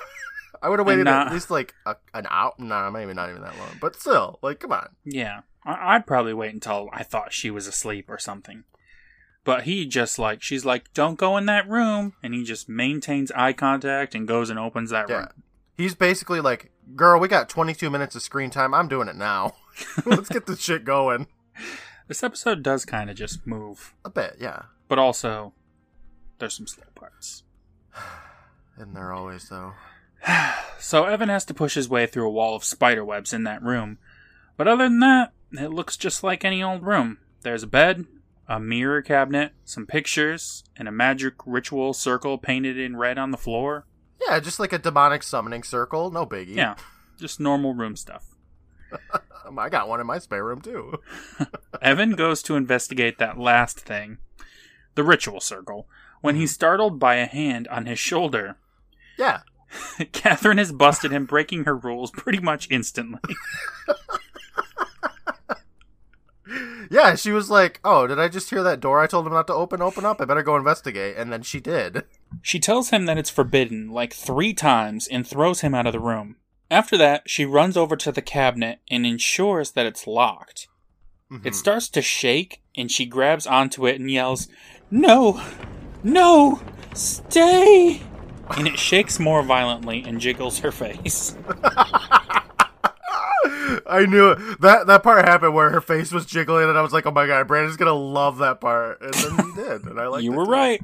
I 0.63 0.69
would 0.69 0.79
have 0.79 0.87
waited 0.87 1.05
not- 1.05 1.29
at 1.29 1.33
least 1.33 1.51
like 1.51 1.75
a, 1.87 1.97
an 2.15 2.27
hour. 2.31 2.53
Nah, 2.59 2.91
maybe 2.91 3.13
not 3.15 3.31
even 3.31 3.43
that 3.43 3.59
long, 3.59 3.77
but 3.81 3.97
still, 3.97 4.39
like, 4.43 4.61
come 4.61 4.73
on." 4.73 4.89
Yeah, 5.05 5.41
I- 5.65 5.95
I'd 5.97 6.07
probably 6.07 6.35
wait 6.35 6.55
until 6.55 6.89
I 6.93 7.03
thought 7.03 7.33
she 7.33 7.51
was 7.51 7.67
asleep 7.67 8.07
or 8.09 8.19
something. 8.19 8.65
But 9.45 9.65
he 9.65 9.85
just 9.87 10.19
like 10.19 10.43
she's 10.43 10.65
like, 10.65 10.93
"Don't 10.95 11.19
go 11.19 11.37
in 11.37 11.45
that 11.47 11.69
room," 11.69 12.15
and 12.23 12.33
he 12.33 12.45
just 12.45 12.67
maintains 12.69 13.31
eye 13.33 13.53
contact 13.53 14.15
and 14.15 14.27
goes 14.27 14.49
and 14.49 14.59
opens 14.59 14.89
that 14.91 15.09
Yeah. 15.11 15.17
room. 15.17 15.43
He's 15.77 15.95
basically 15.95 16.41
like, 16.41 16.71
"Girl, 16.95 17.19
we 17.19 17.29
got 17.29 17.49
22 17.49 17.91
minutes 17.91 18.15
of 18.15 18.23
screen 18.23 18.51
time. 18.51 18.75
I'm 18.75 18.89
doing 18.89 19.09
it 19.09 19.17
now. 19.17 19.55
Let's 20.07 20.29
get 20.29 20.47
this 20.47 20.61
shit 20.61 20.85
going." 20.85 21.27
This 22.07 22.23
episode 22.23 22.63
does 22.63 22.85
kind 22.85 23.09
of 23.09 23.17
just 23.17 23.47
move, 23.47 23.95
A 24.05 24.11
bit, 24.11 24.37
yeah. 24.39 24.65
but 24.89 24.99
also 24.99 25.55
there's 26.39 26.53
some 26.53 26.67
slow 26.67 26.85
parts. 26.95 27.45
And 28.77 28.95
they're 28.95 29.13
always 29.13 29.49
though. 29.49 29.73
So 30.79 31.05
Evan 31.05 31.31
has 31.31 31.47
to 31.47 31.55
push 31.55 31.77
his 31.77 31.89
way 31.89 32.07
through 32.07 32.27
a 32.27 32.31
wall 32.31 32.55
of 32.55 32.63
spider 32.63 33.03
webs 33.03 33.33
in 33.33 33.45
that 33.45 33.63
room. 33.63 33.97
But 34.59 34.69
other 34.69 34.85
than 34.85 35.01
that, 35.01 35.33
it 35.53 35.69
looks 35.69 35.97
just 35.97 36.23
like 36.23 36.45
any 36.45 36.63
old 36.63 36.83
room. 36.83 37.17
There's 37.41 37.63
a 37.63 37.67
bed, 37.67 38.05
a 38.47 38.61
mirror 38.61 39.01
cabinet, 39.01 39.53
some 39.65 39.87
pictures, 39.87 40.63
and 40.77 40.87
a 40.87 40.93
magic 40.93 41.35
ritual 41.47 41.95
circle 41.95 42.37
painted 42.37 42.79
in 42.79 42.97
red 42.99 43.17
on 43.17 43.31
the 43.31 43.39
floor. 43.39 43.87
Yeah, 44.21 44.41
just 44.41 44.59
like 44.59 44.73
a 44.73 44.79
demonic 44.79 45.23
summoning 45.23 45.63
circle. 45.63 46.11
No 46.11 46.27
biggie. 46.27 46.57
Yeah, 46.57 46.77
just 47.19 47.41
normal 47.41 47.75
room 47.75 47.97
stuff. 47.97 48.35
I 49.59 49.69
got 49.69 49.89
one 49.89 50.01
in 50.01 50.07
my 50.07 50.19
spare 50.19 50.45
room 50.45 50.61
too. 50.61 51.01
Evan 51.83 52.13
goes 52.13 52.43
to 52.43 52.57
investigate 52.57 53.19
that 53.19 53.39
last 53.39 53.81
thing, 53.81 54.19
the 54.95 55.05
ritual 55.05 55.41
circle, 55.41 55.87
when 56.21 56.37
he's 56.37 56.51
mm-hmm. 56.51 56.55
startled 56.55 56.99
by 56.99 57.17
a 57.17 57.27
hand 57.27 57.69
on 57.69 57.87
his 57.87 57.99
shoulder. 57.99 58.57
Yeah. 59.19 59.41
Catherine 60.13 60.59
has 60.59 60.73
busted 60.73 61.11
him 61.11 61.27
breaking 61.27 61.65
her 61.65 61.77
rules 61.77 62.11
pretty 62.11 62.41
much 62.41 62.69
instantly. 62.71 63.35
Yeah, 66.91 67.17
she 67.17 67.33
was 67.33 67.51
like, 67.51 67.81
"Oh, 67.85 68.07
did 68.07 68.21
I 68.21 68.29
just 68.29 68.51
hear 68.51 68.63
that 68.63 68.79
door 68.79 69.01
I 69.01 69.07
told 69.07 69.27
him 69.27 69.33
not 69.33 69.47
to 69.49 69.55
open 69.55 69.83
open 69.83 70.05
up? 70.05 70.21
I 70.21 70.25
better 70.25 70.43
go 70.43 70.57
investigate." 70.57 71.17
And 71.17 71.33
then 71.33 71.43
she 71.43 71.59
did. 71.59 72.05
She 72.43 72.59
tells 72.61 72.91
him 72.91 73.07
that 73.07 73.19
it's 73.19 73.31
forbidden 73.31 73.91
like 73.91 74.13
three 74.13 74.53
times 74.55 75.07
and 75.07 75.27
throws 75.27 75.61
him 75.63 75.75
out 75.75 75.87
of 75.87 75.93
the 75.93 76.01
room. 76.01 76.37
After 76.71 76.97
that, 76.97 77.29
she 77.29 77.45
runs 77.45 77.77
over 77.77 77.97
to 77.97 78.11
the 78.13 78.23
cabinet 78.23 78.81
and 78.91 79.07
ensures 79.07 79.73
that 79.73 79.87
it's 79.87 80.07
locked. 80.07 80.67
Mhm. 81.31 81.47
It 81.47 81.55
starts 81.55 81.89
to 81.91 82.03
shake, 82.03 82.63
and 82.77 82.91
she 82.91 83.07
grabs 83.07 83.47
onto 83.47 83.87
it 83.87 84.01
and 84.01 84.11
yells, 84.11 84.49
No! 84.91 85.41
No! 86.03 86.61
Stay! 86.95 88.03
And 88.57 88.67
it 88.69 88.79
shakes 88.79 89.19
more 89.19 89.43
violently 89.43 90.03
and 90.07 90.21
jiggles 90.21 90.59
her 90.61 90.71
face. 90.83 91.37
I 93.87 94.07
knew 94.07 94.31
it. 94.33 94.61
That 94.61 94.87
that 94.87 95.03
part 95.03 95.25
happened 95.27 95.55
where 95.55 95.71
her 95.71 95.81
face 95.81 96.13
was 96.13 96.25
jiggling, 96.27 96.69
and 96.69 96.79
I 96.79 96.83
was 96.83 96.93
like, 96.93 97.07
"Oh 97.07 97.11
my 97.11 97.27
god, 97.27 97.47
Brandon's 97.47 97.77
gonna 97.77 97.93
love 97.93 98.39
that 98.39 98.61
part." 98.61 99.01
And 99.03 99.13
then 99.15 99.47
he 99.47 99.55
did, 99.63 99.85
and 99.85 100.01
I 100.01 100.07
like. 100.07 100.23
you 100.23 100.33
were 100.33 100.45
right. 100.45 100.81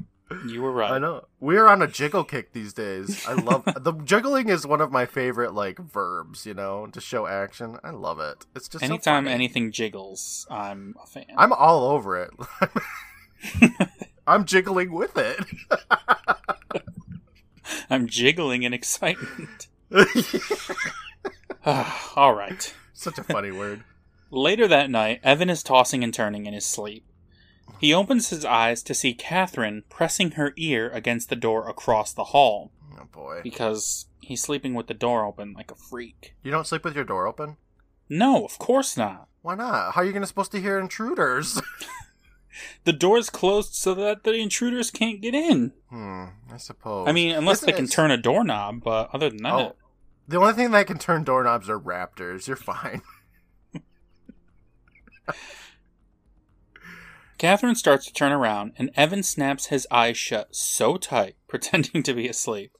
You 0.47 0.61
were 0.61 0.71
right. 0.71 0.91
I 0.91 0.97
know. 0.99 1.25
We're 1.39 1.67
on 1.67 1.81
a 1.81 1.87
jiggle 1.87 2.23
kick 2.23 2.53
these 2.53 2.73
days. 2.73 3.25
I 3.27 3.33
love 3.33 3.63
the 3.79 3.93
jiggling 4.03 4.49
is 4.49 4.65
one 4.65 4.81
of 4.81 4.91
my 4.91 5.05
favorite 5.05 5.53
like 5.53 5.79
verbs. 5.79 6.45
You 6.45 6.53
know, 6.53 6.87
to 6.87 7.01
show 7.01 7.27
action. 7.27 7.77
I 7.83 7.91
love 7.91 8.19
it. 8.19 8.45
It's 8.55 8.67
just 8.67 8.83
Anytime 8.83 9.25
funny. 9.25 9.33
anything 9.33 9.71
jiggles, 9.71 10.45
I'm 10.49 10.95
a 11.01 11.05
fan. 11.07 11.25
I'm 11.37 11.53
all 11.53 11.89
over 11.89 12.17
it. 12.21 12.31
I'm 14.27 14.45
jiggling 14.45 14.91
with 14.91 15.17
it. 15.17 15.39
I'm 17.89 18.07
jiggling 18.07 18.63
in 18.63 18.73
excitement. 18.73 19.67
Ah, 21.65 22.13
all 22.15 22.33
right. 22.33 22.73
Such 22.93 23.17
a 23.17 23.23
funny 23.23 23.51
word. 23.51 23.83
Later 24.29 24.67
that 24.67 24.89
night, 24.89 25.19
Evan 25.23 25.49
is 25.49 25.61
tossing 25.63 26.03
and 26.03 26.13
turning 26.13 26.45
in 26.45 26.53
his 26.53 26.65
sleep. 26.65 27.03
He 27.79 27.93
opens 27.93 28.29
his 28.29 28.45
eyes 28.45 28.83
to 28.83 28.93
see 28.93 29.13
Catherine 29.13 29.83
pressing 29.89 30.31
her 30.31 30.53
ear 30.57 30.89
against 30.89 31.29
the 31.29 31.35
door 31.35 31.67
across 31.67 32.13
the 32.13 32.25
hall 32.25 32.71
Oh 32.99 33.05
boy. 33.11 33.41
because 33.43 34.05
he's 34.21 34.41
sleeping 34.41 34.73
with 34.73 34.87
the 34.87 34.93
door 34.93 35.25
open 35.25 35.53
like 35.53 35.71
a 35.71 35.75
freak. 35.75 36.35
You 36.43 36.51
don't 36.51 36.67
sleep 36.67 36.83
with 36.83 36.95
your 36.95 37.03
door 37.05 37.25
open? 37.27 37.57
No, 38.09 38.43
of 38.45 38.57
course 38.59 38.95
not. 38.97 39.27
Why 39.41 39.55
not? 39.55 39.93
How 39.95 40.01
are 40.01 40.05
you 40.05 40.11
gonna 40.13 40.27
supposed 40.27 40.51
to 40.51 40.61
hear 40.61 40.77
intruders? 40.79 41.61
The 42.83 42.91
door's 42.93 43.29
closed 43.29 43.73
so 43.75 43.93
that 43.95 44.23
the 44.23 44.33
intruders 44.33 44.91
can't 44.91 45.21
get 45.21 45.33
in. 45.33 45.71
hmm. 45.89 46.25
I 46.51 46.57
suppose. 46.57 47.07
I 47.07 47.13
mean, 47.13 47.33
unless 47.33 47.59
Isn't 47.59 47.67
they 47.67 47.71
can 47.75 47.85
it- 47.85 47.91
turn 47.91 48.11
a 48.11 48.17
doorknob, 48.17 48.83
but 48.83 49.09
other 49.13 49.29
than 49.29 49.41
that, 49.43 49.53
Oh, 49.53 49.75
the 50.27 50.37
only 50.37 50.53
thing 50.53 50.71
that 50.71 50.85
can 50.85 50.97
turn 50.99 51.23
doorknobs 51.23 51.69
are 51.69 51.79
raptors. 51.79 52.47
You're 52.47 52.57
fine. 52.57 53.01
Catherine 57.41 57.73
starts 57.73 58.05
to 58.05 58.13
turn 58.13 58.31
around, 58.31 58.73
and 58.77 58.91
Evan 58.95 59.23
snaps 59.23 59.65
his 59.65 59.87
eyes 59.89 60.15
shut 60.15 60.55
so 60.55 60.97
tight, 60.97 61.37
pretending 61.47 62.03
to 62.03 62.13
be 62.13 62.27
asleep. 62.27 62.77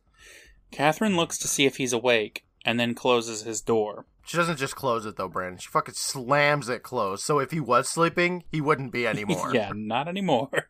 Catherine 0.69 1.15
looks 1.15 1.39
to 1.39 1.47
see 1.47 1.65
if 1.65 1.77
he's 1.77 1.93
awake, 1.93 2.45
and 2.63 2.79
then 2.79 2.93
closes 2.93 3.41
his 3.41 3.59
door. 3.59 4.05
She 4.23 4.37
doesn't 4.37 4.59
just 4.59 4.75
close 4.75 5.03
it 5.07 5.17
though, 5.17 5.27
Brandon. 5.27 5.57
She 5.57 5.67
fucking 5.69 5.95
slams 5.95 6.69
it 6.69 6.83
closed. 6.83 7.23
So 7.23 7.39
if 7.39 7.49
he 7.49 7.59
was 7.59 7.89
sleeping, 7.89 8.43
he 8.51 8.61
wouldn't 8.61 8.91
be 8.91 9.07
anymore. 9.07 9.51
yeah, 9.51 9.71
not 9.73 10.07
anymore. 10.07 10.69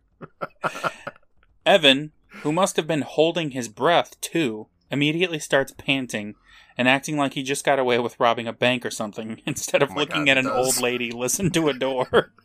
Evan, 1.65 2.13
who 2.43 2.53
must 2.53 2.77
have 2.77 2.87
been 2.87 3.01
holding 3.01 3.51
his 3.51 3.67
breath 3.67 4.21
too, 4.21 4.67
immediately 4.89 5.39
starts 5.39 5.73
panting 5.77 6.35
and 6.77 6.87
acting 6.87 7.17
like 7.17 7.33
he 7.33 7.43
just 7.43 7.65
got 7.65 7.79
away 7.79 7.99
with 7.99 8.19
robbing 8.19 8.47
a 8.47 8.53
bank 8.53 8.85
or 8.85 8.91
something 8.91 9.41
instead 9.45 9.81
of 9.83 9.91
Oh 9.91 9.95
looking 9.95 10.25
God, 10.25 10.31
at 10.31 10.37
an 10.37 10.45
does. 10.45 10.77
old 10.77 10.81
lady 10.81 11.11
listen 11.11 11.49
to 11.51 11.69
a 11.69 11.73
door. 11.73 12.31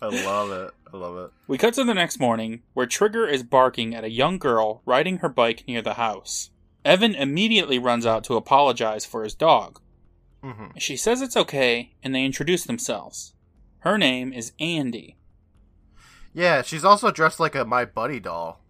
I 0.00 0.06
love 0.08 0.50
it. 0.50 0.74
I 0.92 0.96
love 0.96 1.16
it. 1.16 1.30
we 1.46 1.56
cut 1.58 1.74
to 1.74 1.84
the 1.84 1.94
next 1.94 2.18
morning 2.20 2.62
where 2.74 2.86
Trigger 2.86 3.26
is 3.26 3.42
barking 3.42 3.94
at 3.94 4.04
a 4.04 4.10
young 4.10 4.38
girl 4.38 4.82
riding 4.84 5.18
her 5.18 5.28
bike 5.28 5.64
near 5.66 5.80
the 5.80 5.94
house. 5.94 6.50
Evan 6.84 7.14
immediately 7.14 7.78
runs 7.78 8.04
out 8.04 8.24
to 8.24 8.34
apologize 8.36 9.06
for 9.06 9.22
his 9.24 9.34
dog. 9.34 9.80
hmm 10.42 10.66
She 10.76 10.96
says 10.96 11.22
it's 11.22 11.36
okay 11.36 11.94
and 12.02 12.14
they 12.14 12.24
introduce 12.24 12.64
themselves. 12.64 13.34
Her 13.80 13.96
name 13.96 14.32
is 14.32 14.52
Andy. 14.60 15.16
Yeah, 16.34 16.62
she's 16.62 16.84
also 16.84 17.10
dressed 17.10 17.38
like 17.40 17.54
a 17.54 17.64
My 17.64 17.84
Buddy 17.84 18.18
doll. 18.20 18.61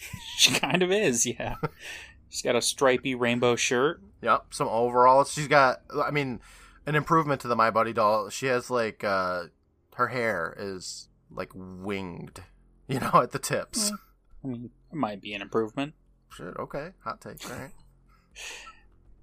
She 0.38 0.54
kind 0.54 0.82
of 0.82 0.90
is, 0.90 1.26
yeah. 1.26 1.56
She's 2.30 2.40
got 2.42 2.56
a 2.56 2.62
stripy 2.62 3.14
rainbow 3.14 3.56
shirt. 3.56 4.00
Yep, 4.22 4.54
some 4.54 4.68
overalls. 4.68 5.32
She's 5.32 5.48
got, 5.48 5.82
I 5.94 6.10
mean, 6.10 6.40
an 6.86 6.94
improvement 6.94 7.42
to 7.42 7.48
the 7.48 7.56
My 7.56 7.70
Buddy 7.70 7.92
doll. 7.92 8.30
She 8.30 8.46
has 8.46 8.70
like, 8.70 9.04
uh, 9.04 9.44
her 9.96 10.08
hair 10.08 10.56
is 10.58 11.08
like 11.30 11.50
winged, 11.54 12.42
you 12.88 13.00
know, 13.00 13.10
at 13.22 13.32
the 13.32 13.38
tips. 13.38 13.92
I 14.44 14.48
mean, 14.48 14.70
it 14.90 14.96
might 14.96 15.20
be 15.20 15.34
an 15.34 15.42
improvement. 15.42 15.94
Shit, 16.30 16.56
okay, 16.58 16.90
hot 17.04 17.20
take, 17.20 17.44
all 17.50 17.56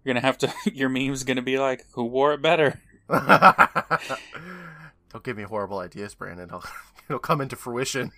You're 0.04 0.14
gonna 0.14 0.26
have 0.26 0.38
to. 0.40 0.54
Your 0.74 0.90
meme's 0.90 1.24
gonna 1.24 1.42
be 1.42 1.58
like, 1.58 1.86
"Who 1.94 2.06
wore 2.06 2.34
it 2.34 2.42
better?" 2.42 2.80
right. 3.10 3.98
Don't 5.12 5.24
give 5.24 5.38
me 5.38 5.44
horrible 5.44 5.80
ideas, 5.80 6.14
Brandon. 6.14 6.48
It'll, 6.48 6.64
it'll 7.10 7.20
come 7.20 7.42
into 7.42 7.56
fruition. 7.56 8.12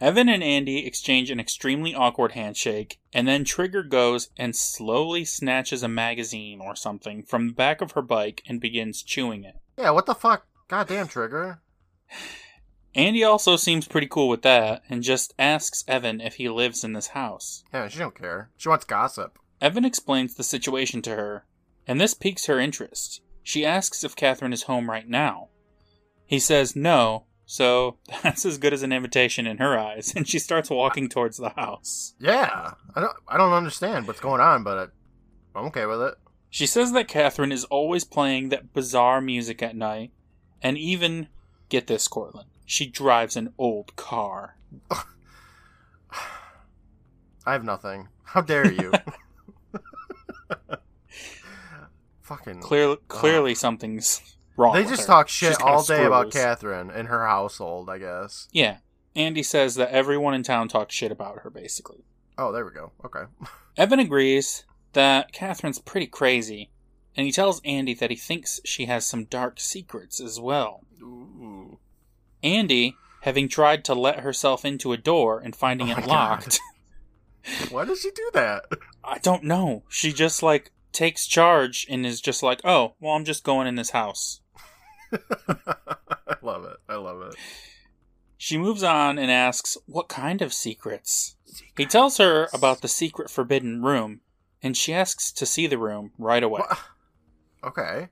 Evan 0.00 0.28
and 0.28 0.42
Andy 0.42 0.86
exchange 0.86 1.30
an 1.30 1.40
extremely 1.40 1.94
awkward 1.94 2.32
handshake, 2.32 2.98
and 3.12 3.26
then 3.26 3.44
Trigger 3.44 3.82
goes 3.82 4.30
and 4.36 4.54
slowly 4.54 5.24
snatches 5.24 5.82
a 5.82 5.88
magazine 5.88 6.60
or 6.60 6.76
something 6.76 7.22
from 7.22 7.48
the 7.48 7.54
back 7.54 7.80
of 7.80 7.92
her 7.92 8.02
bike 8.02 8.42
and 8.46 8.60
begins 8.60 9.02
chewing 9.02 9.44
it. 9.44 9.56
Yeah, 9.78 9.90
what 9.90 10.06
the 10.06 10.14
fuck? 10.14 10.46
Goddamn, 10.68 11.08
Trigger. 11.08 11.60
Andy 12.94 13.22
also 13.22 13.56
seems 13.56 13.86
pretty 13.86 14.06
cool 14.06 14.28
with 14.28 14.42
that 14.42 14.82
and 14.88 15.02
just 15.02 15.34
asks 15.38 15.84
Evan 15.86 16.20
if 16.20 16.36
he 16.36 16.48
lives 16.48 16.82
in 16.82 16.94
this 16.94 17.08
house. 17.08 17.62
Yeah, 17.72 17.88
she 17.88 17.98
don't 17.98 18.18
care. 18.18 18.50
She 18.56 18.68
wants 18.68 18.86
gossip. 18.86 19.38
Evan 19.60 19.84
explains 19.84 20.34
the 20.34 20.42
situation 20.42 21.02
to 21.02 21.10
her, 21.10 21.44
and 21.86 22.00
this 22.00 22.14
piques 22.14 22.46
her 22.46 22.58
interest. 22.58 23.20
She 23.42 23.66
asks 23.66 24.02
if 24.02 24.16
Catherine 24.16 24.52
is 24.52 24.64
home 24.64 24.90
right 24.90 25.08
now. 25.08 25.48
He 26.24 26.38
says 26.38 26.74
no, 26.74 27.26
so 27.46 27.96
that's 28.22 28.44
as 28.44 28.58
good 28.58 28.74
as 28.74 28.82
an 28.82 28.92
invitation 28.92 29.46
in 29.46 29.58
her 29.58 29.78
eyes, 29.78 30.12
and 30.16 30.28
she 30.28 30.38
starts 30.38 30.68
walking 30.68 31.08
towards 31.08 31.38
the 31.38 31.50
house. 31.50 32.14
Yeah, 32.18 32.72
I 32.94 33.00
don't, 33.00 33.16
I 33.26 33.38
don't 33.38 33.52
understand 33.52 34.06
what's 34.06 34.20
going 34.20 34.40
on, 34.40 34.64
but 34.64 34.90
I'm 35.54 35.66
okay 35.66 35.86
with 35.86 36.02
it. 36.02 36.14
She 36.50 36.66
says 36.66 36.92
that 36.92 37.08
Catherine 37.08 37.52
is 37.52 37.64
always 37.64 38.04
playing 38.04 38.50
that 38.50 38.72
bizarre 38.72 39.20
music 39.20 39.62
at 39.62 39.76
night, 39.76 40.10
and 40.62 40.76
even, 40.76 41.28
get 41.68 41.86
this, 41.86 42.08
Courtland, 42.08 42.48
she 42.64 42.86
drives 42.86 43.36
an 43.36 43.52
old 43.56 43.94
car. 43.96 44.56
I 47.46 47.52
have 47.52 47.64
nothing. 47.64 48.08
How 48.24 48.40
dare 48.40 48.70
you? 48.72 48.92
Fucking. 52.22 52.60
Clear, 52.60 52.96
clearly, 53.06 53.54
something's 53.54 54.35
wrong. 54.56 54.74
They 54.74 54.84
just 54.84 55.02
her. 55.02 55.06
talk 55.06 55.28
shit 55.28 55.60
all 55.60 55.82
day 55.82 56.04
about. 56.04 56.32
Catherine 56.32 56.90
and 56.90 57.08
her 57.08 57.26
household, 57.26 57.90
I 57.90 57.98
guess. 57.98 58.48
Yeah, 58.52 58.78
Andy 59.14 59.42
says 59.42 59.74
that 59.76 59.90
everyone 59.90 60.34
in 60.34 60.42
town 60.42 60.68
talks 60.68 60.94
shit 60.94 61.12
about 61.12 61.40
her, 61.40 61.50
basically. 61.50 62.04
Oh, 62.38 62.52
there 62.52 62.64
we 62.64 62.72
go. 62.72 62.92
Okay. 63.04 63.24
Evan 63.76 64.00
agrees 64.00 64.64
that 64.92 65.32
Catherine's 65.32 65.78
pretty 65.78 66.06
crazy, 66.06 66.70
and 67.16 67.26
he 67.26 67.32
tells 67.32 67.60
Andy 67.64 67.94
that 67.94 68.10
he 68.10 68.16
thinks 68.16 68.60
she 68.64 68.86
has 68.86 69.06
some 69.06 69.24
dark 69.24 69.60
secrets 69.60 70.20
as 70.20 70.40
well. 70.40 70.84
Ooh. 71.02 71.78
Andy, 72.42 72.96
having 73.22 73.48
tried 73.48 73.84
to 73.84 73.94
let 73.94 74.20
herself 74.20 74.64
into 74.64 74.92
a 74.92 74.96
door 74.96 75.40
and 75.40 75.56
finding 75.56 75.90
Oh 75.90 75.98
it 75.98 76.06
locked, 76.06 76.60
Why 77.70 77.84
does 77.84 78.00
she 78.00 78.10
do 78.10 78.30
that? 78.34 78.64
I 79.04 79.18
don't 79.18 79.44
know. 79.44 79.84
She 79.88 80.12
just 80.12 80.42
like 80.42 80.72
takes 80.92 81.26
charge 81.26 81.86
and 81.88 82.04
is 82.04 82.20
just 82.20 82.42
like, 82.42 82.60
"Oh, 82.64 82.94
well, 83.00 83.12
I'm 83.12 83.24
just 83.24 83.44
going 83.44 83.66
in 83.66 83.76
this 83.76 83.90
house." 83.90 84.40
I 85.48 86.36
love 86.42 86.64
it. 86.64 86.76
I 86.88 86.96
love 86.96 87.22
it. 87.22 87.34
She 88.38 88.58
moves 88.58 88.82
on 88.82 89.18
and 89.18 89.30
asks, 89.30 89.76
"What 89.86 90.08
kind 90.08 90.42
of 90.42 90.52
secrets?" 90.52 91.36
He 91.76 91.86
tells 91.86 92.18
her 92.18 92.48
about 92.52 92.82
the 92.82 92.88
secret 92.88 93.30
forbidden 93.30 93.82
room, 93.82 94.20
and 94.62 94.76
she 94.76 94.92
asks 94.92 95.32
to 95.32 95.46
see 95.46 95.66
the 95.66 95.78
room 95.78 96.12
right 96.18 96.42
away. 96.42 96.60
Wha- 96.68 96.76
Okay. 97.68 98.08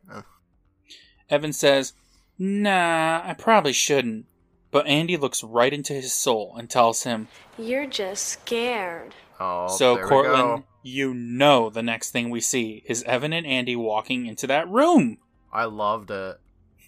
Evan 1.31 1.53
says, 1.53 1.93
Nah, 2.39 3.23
I 3.25 3.35
probably 3.39 3.73
shouldn't. 3.73 4.27
But 4.71 4.87
Andy 4.89 5.17
looks 5.17 5.45
right 5.45 5.73
into 5.73 5.93
his 5.93 6.13
soul 6.13 6.55
and 6.59 6.69
tells 6.69 7.05
him, 7.05 7.29
You're 7.57 7.87
just 7.87 8.25
scared. 8.27 9.15
Oh, 9.39 9.69
So, 9.69 9.95
there 9.95 10.05
we 10.05 10.09
Courtland, 10.09 10.59
go. 10.59 10.65
you 10.83 11.15
know 11.15 11.71
the 11.71 11.83
next 11.83 12.11
thing 12.11 12.31
we 12.31 12.41
see 12.41 12.83
is 12.87 13.03
Evan 13.05 13.33
and 13.33 13.47
Andy 13.47 13.77
walking 13.77 14.27
into 14.27 14.47
that 14.49 14.69
room. 14.69 15.19
I 15.53 15.65
loved 15.67 16.11
it. 16.11 16.39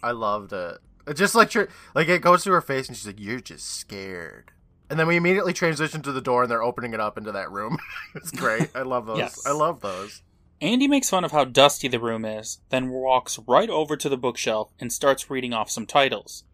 I 0.02 0.12
loved 0.12 0.52
it. 0.52 0.78
It 1.06 1.14
just 1.14 1.34
like 1.34 1.54
like 1.94 2.08
it 2.08 2.22
goes 2.22 2.44
to 2.44 2.52
her 2.52 2.60
face 2.60 2.88
and 2.88 2.96
she's 2.96 3.06
like, 3.06 3.20
"You're 3.20 3.40
just 3.40 3.66
scared." 3.66 4.52
And 4.88 4.98
then 4.98 5.06
we 5.08 5.16
immediately 5.16 5.52
transition 5.52 6.02
to 6.02 6.12
the 6.12 6.20
door 6.20 6.42
and 6.42 6.50
they're 6.50 6.62
opening 6.62 6.94
it 6.94 7.00
up 7.00 7.18
into 7.18 7.32
that 7.32 7.50
room. 7.50 7.78
it's 8.14 8.30
great. 8.30 8.70
I 8.74 8.82
love 8.82 9.06
those. 9.06 9.18
Yes. 9.18 9.46
I 9.46 9.52
love 9.52 9.80
those. 9.80 10.22
Andy 10.60 10.88
makes 10.88 11.10
fun 11.10 11.24
of 11.24 11.32
how 11.32 11.44
dusty 11.44 11.86
the 11.88 12.00
room 12.00 12.24
is, 12.24 12.60
then 12.70 12.88
walks 12.88 13.38
right 13.46 13.68
over 13.68 13.96
to 13.96 14.08
the 14.08 14.16
bookshelf 14.16 14.72
and 14.80 14.92
starts 14.92 15.28
reading 15.28 15.52
off 15.52 15.70
some 15.70 15.86
titles 15.86 16.44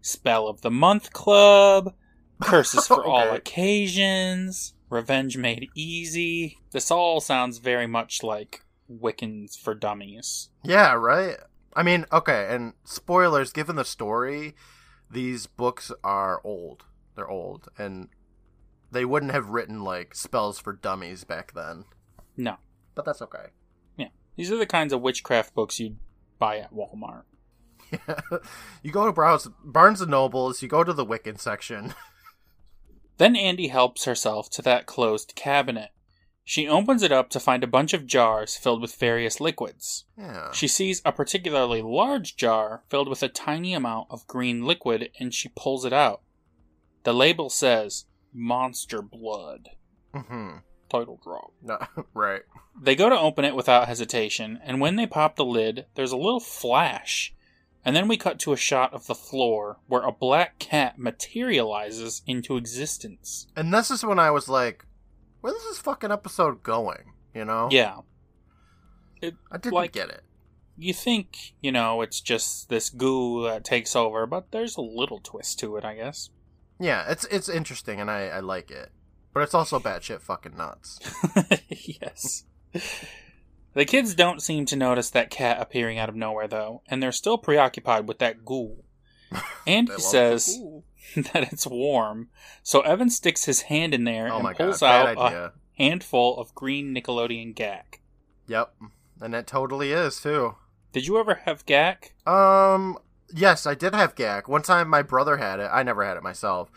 Spell 0.00 0.48
of 0.48 0.62
the 0.62 0.70
Month 0.70 1.12
Club, 1.12 1.94
Curses 2.40 2.86
for 2.88 3.04
All 3.04 3.34
Occasions, 3.34 4.72
Revenge 4.88 5.36
Made 5.36 5.68
Easy. 5.74 6.56
This 6.72 6.90
all 6.90 7.20
sounds 7.20 7.58
very 7.58 7.86
much 7.86 8.22
like 8.22 8.64
Wiccans 8.90 9.58
for 9.58 9.74
Dummies. 9.74 10.48
Yeah, 10.64 10.94
right. 10.94 11.36
I 11.74 11.82
mean, 11.82 12.06
okay, 12.12 12.48
and 12.50 12.74
spoilers. 12.84 13.52
Given 13.52 13.76
the 13.76 13.84
story, 13.84 14.54
these 15.10 15.46
books 15.46 15.92
are 16.02 16.40
old. 16.44 16.84
They're 17.14 17.28
old, 17.30 17.68
and 17.78 18.08
they 18.90 19.04
wouldn't 19.04 19.32
have 19.32 19.50
written 19.50 19.82
like 19.82 20.14
spells 20.14 20.58
for 20.58 20.72
dummies 20.72 21.24
back 21.24 21.54
then. 21.54 21.84
No. 22.36 22.56
But 22.94 23.04
that's 23.04 23.22
okay. 23.22 23.46
Yeah. 23.96 24.08
These 24.36 24.50
are 24.50 24.56
the 24.56 24.66
kinds 24.66 24.92
of 24.92 25.00
witchcraft 25.00 25.54
books 25.54 25.78
you'd 25.78 25.98
buy 26.38 26.58
at 26.58 26.74
Walmart. 26.74 27.22
you 28.82 28.92
go 28.92 29.06
to 29.06 29.12
browse 29.12 29.48
Barnes 29.64 30.00
and 30.00 30.10
Nobles. 30.10 30.62
You 30.62 30.68
go 30.68 30.84
to 30.84 30.92
the 30.92 31.06
Wiccan 31.06 31.38
section. 31.38 31.94
Then 33.20 33.36
Andy 33.36 33.68
helps 33.68 34.06
herself 34.06 34.48
to 34.48 34.62
that 34.62 34.86
closed 34.86 35.34
cabinet. 35.36 35.90
She 36.50 36.66
opens 36.66 37.04
it 37.04 37.12
up 37.12 37.30
to 37.30 37.38
find 37.38 37.62
a 37.62 37.68
bunch 37.68 37.94
of 37.94 38.08
jars 38.08 38.56
filled 38.56 38.82
with 38.82 38.96
various 38.96 39.38
liquids. 39.38 40.06
Yeah. 40.18 40.50
She 40.50 40.66
sees 40.66 41.00
a 41.04 41.12
particularly 41.12 41.80
large 41.80 42.34
jar 42.34 42.82
filled 42.88 43.08
with 43.08 43.22
a 43.22 43.28
tiny 43.28 43.72
amount 43.72 44.08
of 44.10 44.26
green 44.26 44.64
liquid 44.64 45.12
and 45.20 45.32
she 45.32 45.52
pulls 45.54 45.84
it 45.84 45.92
out. 45.92 46.22
The 47.04 47.14
label 47.14 47.50
says 47.50 48.06
Monster 48.32 49.00
Blood. 49.00 49.68
Mm-hmm. 50.12 50.56
Title 50.88 51.20
drop. 51.22 51.52
No, 51.62 51.78
right. 52.14 52.42
They 52.82 52.96
go 52.96 53.08
to 53.08 53.16
open 53.16 53.44
it 53.44 53.54
without 53.54 53.86
hesitation, 53.86 54.58
and 54.64 54.80
when 54.80 54.96
they 54.96 55.06
pop 55.06 55.36
the 55.36 55.44
lid, 55.44 55.86
there's 55.94 56.10
a 56.10 56.16
little 56.16 56.40
flash. 56.40 57.32
And 57.84 57.94
then 57.94 58.08
we 58.08 58.16
cut 58.16 58.40
to 58.40 58.52
a 58.52 58.56
shot 58.56 58.92
of 58.92 59.06
the 59.06 59.14
floor 59.14 59.78
where 59.86 60.02
a 60.02 60.10
black 60.10 60.58
cat 60.58 60.98
materializes 60.98 62.22
into 62.26 62.56
existence. 62.56 63.46
And 63.54 63.72
this 63.72 63.88
is 63.88 64.04
when 64.04 64.18
I 64.18 64.32
was 64.32 64.48
like, 64.48 64.84
"Where's 65.40 65.62
this 65.64 65.78
fucking 65.78 66.10
episode 66.12 66.62
going?" 66.62 67.12
You 67.34 67.44
know? 67.44 67.68
Yeah. 67.70 67.98
I 69.22 69.56
didn't 69.58 69.72
like- 69.72 69.92
get 69.92 70.08
it. 70.10 70.22
You 70.76 70.94
think, 70.94 71.52
you 71.60 71.72
know, 71.72 72.00
it's 72.00 72.22
just 72.22 72.70
this 72.70 72.88
goo 72.88 73.42
that 73.44 73.64
takes 73.64 73.94
over, 73.94 74.26
but 74.26 74.50
there's 74.50 74.76
a 74.78 74.80
little 74.80 75.20
twist 75.20 75.58
to 75.58 75.76
it, 75.76 75.84
I 75.84 75.94
guess. 75.94 76.30
Yeah, 76.78 77.04
it's 77.10 77.26
it's 77.26 77.50
interesting, 77.50 78.00
and 78.00 78.10
I 78.10 78.28
I 78.28 78.40
like 78.40 78.70
it, 78.70 78.90
but 79.34 79.42
it's 79.42 79.52
also 79.52 79.78
batshit 79.78 80.22
fucking 80.22 80.56
nuts. 80.56 80.98
yes. 81.68 82.44
The 83.74 83.84
kids 83.84 84.14
don't 84.14 84.40
seem 84.42 84.64
to 84.66 84.76
notice 84.76 85.10
that 85.10 85.28
cat 85.28 85.60
appearing 85.60 85.98
out 85.98 86.08
of 86.08 86.16
nowhere, 86.16 86.48
though, 86.48 86.82
and 86.88 87.02
they're 87.02 87.12
still 87.12 87.36
preoccupied 87.36 88.08
with 88.08 88.18
that 88.20 88.44
ghoul. 88.46 88.82
Andy 89.66 89.90
They 89.90 89.92
love 89.96 90.02
says. 90.02 90.58
that 91.16 91.52
it's 91.52 91.66
warm, 91.66 92.28
so 92.62 92.80
Evan 92.82 93.10
sticks 93.10 93.44
his 93.44 93.62
hand 93.62 93.94
in 93.94 94.04
there 94.04 94.28
"Oh 94.30 94.36
and 94.36 94.44
my 94.44 94.52
god, 94.52 94.58
pulls 94.58 94.80
bad 94.80 95.18
out 95.18 95.32
a 95.32 95.52
handful 95.76 96.36
of 96.38 96.54
green 96.54 96.94
Nickelodeon 96.94 97.54
Gak. 97.54 98.00
Yep, 98.46 98.74
and 99.20 99.34
it 99.34 99.46
totally 99.46 99.92
is 99.92 100.20
too. 100.20 100.56
Did 100.92 101.06
you 101.06 101.18
ever 101.18 101.34
have 101.46 101.66
gack? 101.66 102.14
Um, 102.26 102.98
yes, 103.32 103.66
I 103.66 103.74
did 103.74 103.94
have 103.94 104.14
Gak. 104.14 104.48
One 104.48 104.62
time 104.62 104.88
my 104.88 105.02
brother 105.02 105.36
had 105.36 105.60
it. 105.60 105.70
I 105.72 105.82
never 105.82 106.04
had 106.04 106.16
it 106.16 106.22
myself. 106.22 106.70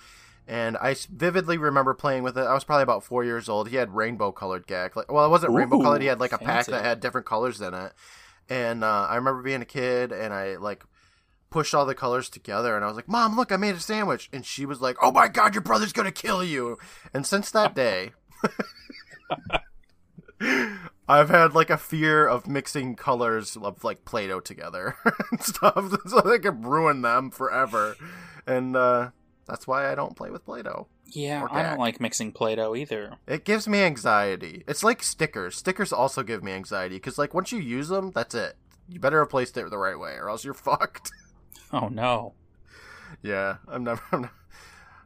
And 0.46 0.76
I 0.78 0.96
vividly 1.10 1.58
remember 1.58 1.94
playing 1.94 2.24
with 2.24 2.38
it. 2.38 2.42
I 2.42 2.54
was 2.54 2.66
probably 2.66 2.84
about 2.84 3.04
four 3.04 3.24
years 3.24 3.48
old. 3.48 3.70
He 3.70 3.78
had 3.78 3.96
rainbow 3.96 4.32
colored 4.32 4.68
Gak. 4.68 4.96
Like, 4.96 5.12
well, 5.12 5.26
it 5.26 5.30
wasn't 5.30 5.54
rainbow 5.54 5.80
colored. 5.82 6.02
He 6.02 6.08
had 6.08 6.20
like 6.20 6.34
a 6.34 6.38
pack 6.38 6.66
that 6.68 6.84
had 6.84 7.00
different 7.00 7.26
colors 7.26 7.62
in 7.62 7.74
it. 7.74 7.94
And 8.50 8.84
uh, 8.84 9.08
I 9.10 9.16
remember 9.16 9.42
being 9.42 9.62
a 9.62 9.66
kid 9.66 10.12
and 10.12 10.34
I 10.34 10.58
like 10.58 10.84
pushed 11.54 11.76
all 11.76 11.86
the 11.86 11.94
colors 11.96 12.30
together 12.30 12.76
and 12.76 12.84
I 12.84 12.88
was 12.88 12.96
like, 12.96 13.08
Mom, 13.08 13.36
look, 13.38 13.52
I 13.52 13.58
made 13.58 13.76
a 13.76 13.80
sandwich. 13.80 14.28
And 14.34 14.44
she 14.44 14.66
was 14.66 14.82
like, 14.82 14.98
Oh 15.02 15.12
my 15.12 15.28
God, 15.28 15.54
your 15.54 15.62
brother's 15.62 15.94
going 15.94 16.12
to 16.12 16.12
kill 16.12 16.44
you. 16.44 16.80
And 17.14 17.26
since 17.26 17.52
that 17.52 17.76
day, 17.76 18.12
I've 21.08 21.30
had 21.30 21.54
like 21.54 21.70
a 21.70 21.78
fear 21.78 22.28
of 22.28 22.48
mixing 22.48 22.96
colors 22.96 23.56
of 23.56 23.84
like 23.84 24.04
Play-Doh 24.04 24.40
together 24.40 24.96
and 25.32 25.42
stuff, 25.42 25.94
so 26.08 26.22
they 26.22 26.40
could 26.40 26.66
ruin 26.66 27.02
them 27.02 27.30
forever. 27.30 27.96
And 28.48 28.76
uh, 28.76 29.12
that's 29.46 29.68
why 29.68 29.92
I 29.92 29.96
don't 29.96 30.16
play 30.18 30.32
with 30.32 30.46
Play-Doh. 30.46 30.88
Yeah, 31.06 31.46
I 31.52 31.62
don't 31.62 31.80
like 31.80 32.02
mixing 32.02 32.32
Play-Doh 32.32 32.76
either. 32.76 33.18
It 33.28 33.46
gives 33.46 33.68
me 33.68 33.82
anxiety. 33.82 34.64
It's 34.68 34.84
like 34.84 35.04
stickers. 35.04 35.56
Stickers 35.56 35.94
also 35.94 36.24
give 36.24 36.44
me 36.44 36.52
anxiety 36.52 36.96
because 36.96 37.20
like 37.20 37.36
once 37.36 37.52
you 37.52 37.60
use 37.60 37.90
them, 37.90 38.12
that's 38.16 38.34
it. 38.34 38.56
You 38.90 39.00
better 39.00 39.20
have 39.20 39.30
placed 39.30 39.56
it 39.58 39.70
the 39.70 39.78
right 39.78 40.00
way, 40.00 40.14
or 40.14 40.30
else 40.30 40.44
you're 40.44 40.54
fucked. 40.54 41.12
Oh 41.72 41.88
no. 41.88 42.34
yeah, 43.22 43.58
I'm 43.68 43.84
never. 43.84 44.02
I'm 44.12 44.22
not, 44.22 44.32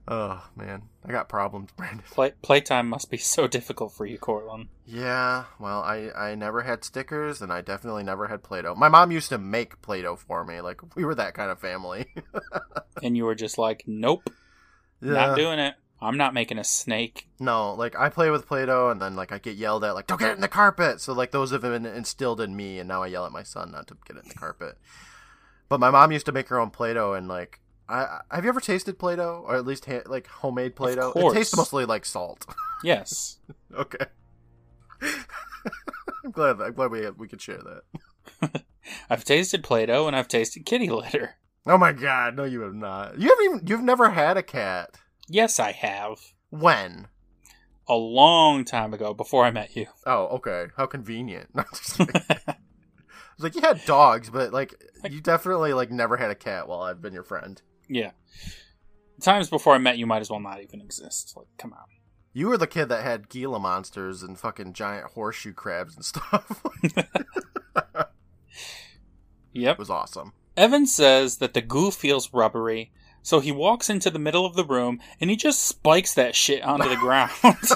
oh 0.08 0.50
man, 0.56 0.84
I 1.06 1.12
got 1.12 1.30
problems, 1.30 1.72
Brandon. 1.78 2.04
Play- 2.12 2.34
playtime 2.42 2.88
must 2.90 3.10
be 3.12 3.18
so 3.18 3.48
difficult 3.48 3.94
for 3.94 4.06
you, 4.06 4.18
Courtland. 4.18 4.68
Yeah, 4.86 5.46
well, 5.60 5.82
I 5.82 6.10
I 6.16 6.36
never 6.36 6.62
had 6.64 6.84
stickers, 6.84 7.42
and 7.42 7.52
I 7.52 7.62
definitely 7.62 8.04
never 8.04 8.28
had 8.28 8.44
Play-Doh. 8.44 8.76
My 8.76 8.90
mom 8.90 9.12
used 9.12 9.30
to 9.30 9.38
make 9.38 9.82
Play-Doh 9.82 10.16
for 10.16 10.44
me. 10.46 10.62
Like 10.62 10.96
we 10.96 11.06
were 11.06 11.16
that 11.16 11.34
kind 11.34 11.52
of 11.52 11.60
family. 11.60 12.08
And 13.04 13.16
you 13.16 13.26
were 13.26 13.36
just 13.36 13.60
like, 13.60 13.84
nope, 13.86 14.28
yeah. 15.02 15.12
not 15.12 15.36
doing 15.38 15.60
it. 15.60 15.76
I'm 16.02 16.18
not 16.18 16.34
making 16.34 16.58
a 16.58 16.64
snake. 16.64 17.28
No, 17.40 17.74
like 17.74 17.96
I 17.96 18.10
play 18.10 18.32
with 18.32 18.48
Play-Doh, 18.48 18.90
and 18.90 19.00
then 19.02 19.16
like 19.16 19.32
I 19.32 19.38
get 19.38 19.56
yelled 19.56 19.84
at, 19.84 19.94
like 19.94 20.08
don't 20.08 20.20
get 20.20 20.32
it 20.32 20.36
in 20.36 20.42
the 20.42 20.48
carpet. 20.48 21.00
So 21.00 21.14
like 21.14 21.32
those 21.32 21.52
have 21.52 21.62
been 21.62 21.86
instilled 21.86 22.42
in 22.42 22.56
me, 22.56 22.80
and 22.80 22.88
now 22.88 23.04
I 23.04 23.08
yell 23.08 23.26
at 23.26 23.32
my 23.32 23.44
son 23.44 23.72
not 23.72 23.88
to 23.88 23.98
get 24.08 24.18
it 24.18 24.24
in 24.24 24.30
the 24.30 24.36
carpet. 24.36 24.78
But 25.70 25.80
my 25.80 25.90
mom 25.90 26.12
used 26.12 26.26
to 26.28 26.32
make 26.32 26.48
her 26.50 26.60
own 26.60 26.70
Play-Doh, 26.70 27.14
and 27.14 27.28
like 27.28 27.60
I 27.90 28.20
have 28.32 28.44
you 28.44 28.50
ever 28.50 28.60
tasted 28.62 29.00
Play-Doh, 29.00 29.44
or 29.48 29.56
at 29.56 29.66
least 29.66 29.86
ha- 29.86 30.02
like 30.06 30.28
homemade 30.28 30.76
Play-Doh? 30.76 31.14
It 31.16 31.34
tastes 31.34 31.56
mostly 31.56 31.86
like 31.86 32.06
salt. 32.06 32.46
Yes. 32.84 33.40
okay. 33.74 34.06
I'm 35.02 36.30
glad 36.32 36.62
I'm 36.62 36.74
glad 36.74 36.92
we 36.92 37.10
we 37.10 37.28
could 37.28 37.42
share 37.42 37.58
that. 37.60 38.64
I've 39.10 39.24
tasted 39.26 39.64
Play-Doh 39.64 40.06
and 40.06 40.16
I've 40.16 40.28
tasted 40.28 40.64
kitty 40.64 40.88
litter. 40.90 41.38
Oh 41.66 41.80
my 41.80 41.92
god, 41.92 42.36
no, 42.36 42.44
you 42.44 42.62
have 42.62 42.76
not. 42.76 43.20
You 43.20 43.30
haven't 43.30 43.46
even 43.46 43.62
you've 43.68 43.82
never 43.82 44.12
had 44.12 44.38
a 44.38 44.44
cat. 44.44 44.92
Yes, 45.28 45.60
I 45.60 45.72
have. 45.72 46.20
When? 46.52 47.08
A 47.90 47.96
long 47.96 48.64
time 48.64 48.94
ago, 48.94 49.16
before 49.16 49.44
I 49.44 49.50
met 49.50 49.76
you. 49.76 49.88
Oh, 50.06 50.28
okay. 50.36 50.68
How 50.78 50.86
convenient. 50.86 51.50
It's 53.38 53.44
like 53.44 53.56
you 53.56 53.62
had 53.62 53.86
dogs, 53.86 54.30
but 54.32 54.52
like 54.52 54.74
you 55.10 55.22
definitely 55.22 55.74
like 55.74 55.92
never 55.92 56.18
had 56.18 56.32
a 56.32 56.36
cat 56.36 56.68
while 56.68 56.82
I've 56.82 57.02
been 57.02 57.14
your 57.14 57.24
friend. 57.24 57.62
yeah. 57.88 58.12
Times 59.22 59.50
before 59.50 59.74
I 59.74 59.78
met 59.80 59.98
you 59.98 60.06
might 60.06 60.22
as 60.22 60.30
well 60.30 60.40
not 60.40 60.62
even 60.62 60.80
exist. 60.82 61.34
Like, 61.36 61.48
come 61.58 61.74
on. 61.74 61.86
You 62.34 62.50
were 62.50 62.58
the 62.58 62.68
kid 62.68 62.86
that 62.90 63.04
had 63.04 63.30
Gila 63.30 63.60
monsters 63.60 64.22
and 64.22 64.38
fucking 64.40 64.74
giant 64.74 65.12
horseshoe 65.14 65.54
crabs 65.54 65.96
and 65.96 66.06
stuff. 66.06 66.64
Yep. 66.96 67.10
It 69.54 69.62
Yep. 69.62 69.80
was 69.80 69.90
awesome. 69.90 70.34
Evan 70.56 70.86
says 70.86 71.38
that 71.38 71.54
the 71.56 71.62
goo 71.62 71.90
feels 71.92 72.32
rubbery, 72.34 72.92
so 73.28 73.42
he 73.42 73.52
walks 73.52 73.90
into 73.90 74.10
the 74.10 74.20
middle 74.20 74.46
of 74.46 74.56
the 74.56 74.64
room 74.64 75.02
and 75.20 75.30
he 75.30 75.36
just 75.36 75.62
spikes 75.62 76.14
that 76.14 76.34
shit 76.34 76.64
onto 76.64 76.88
the 76.88 76.96
ground. 76.96 77.30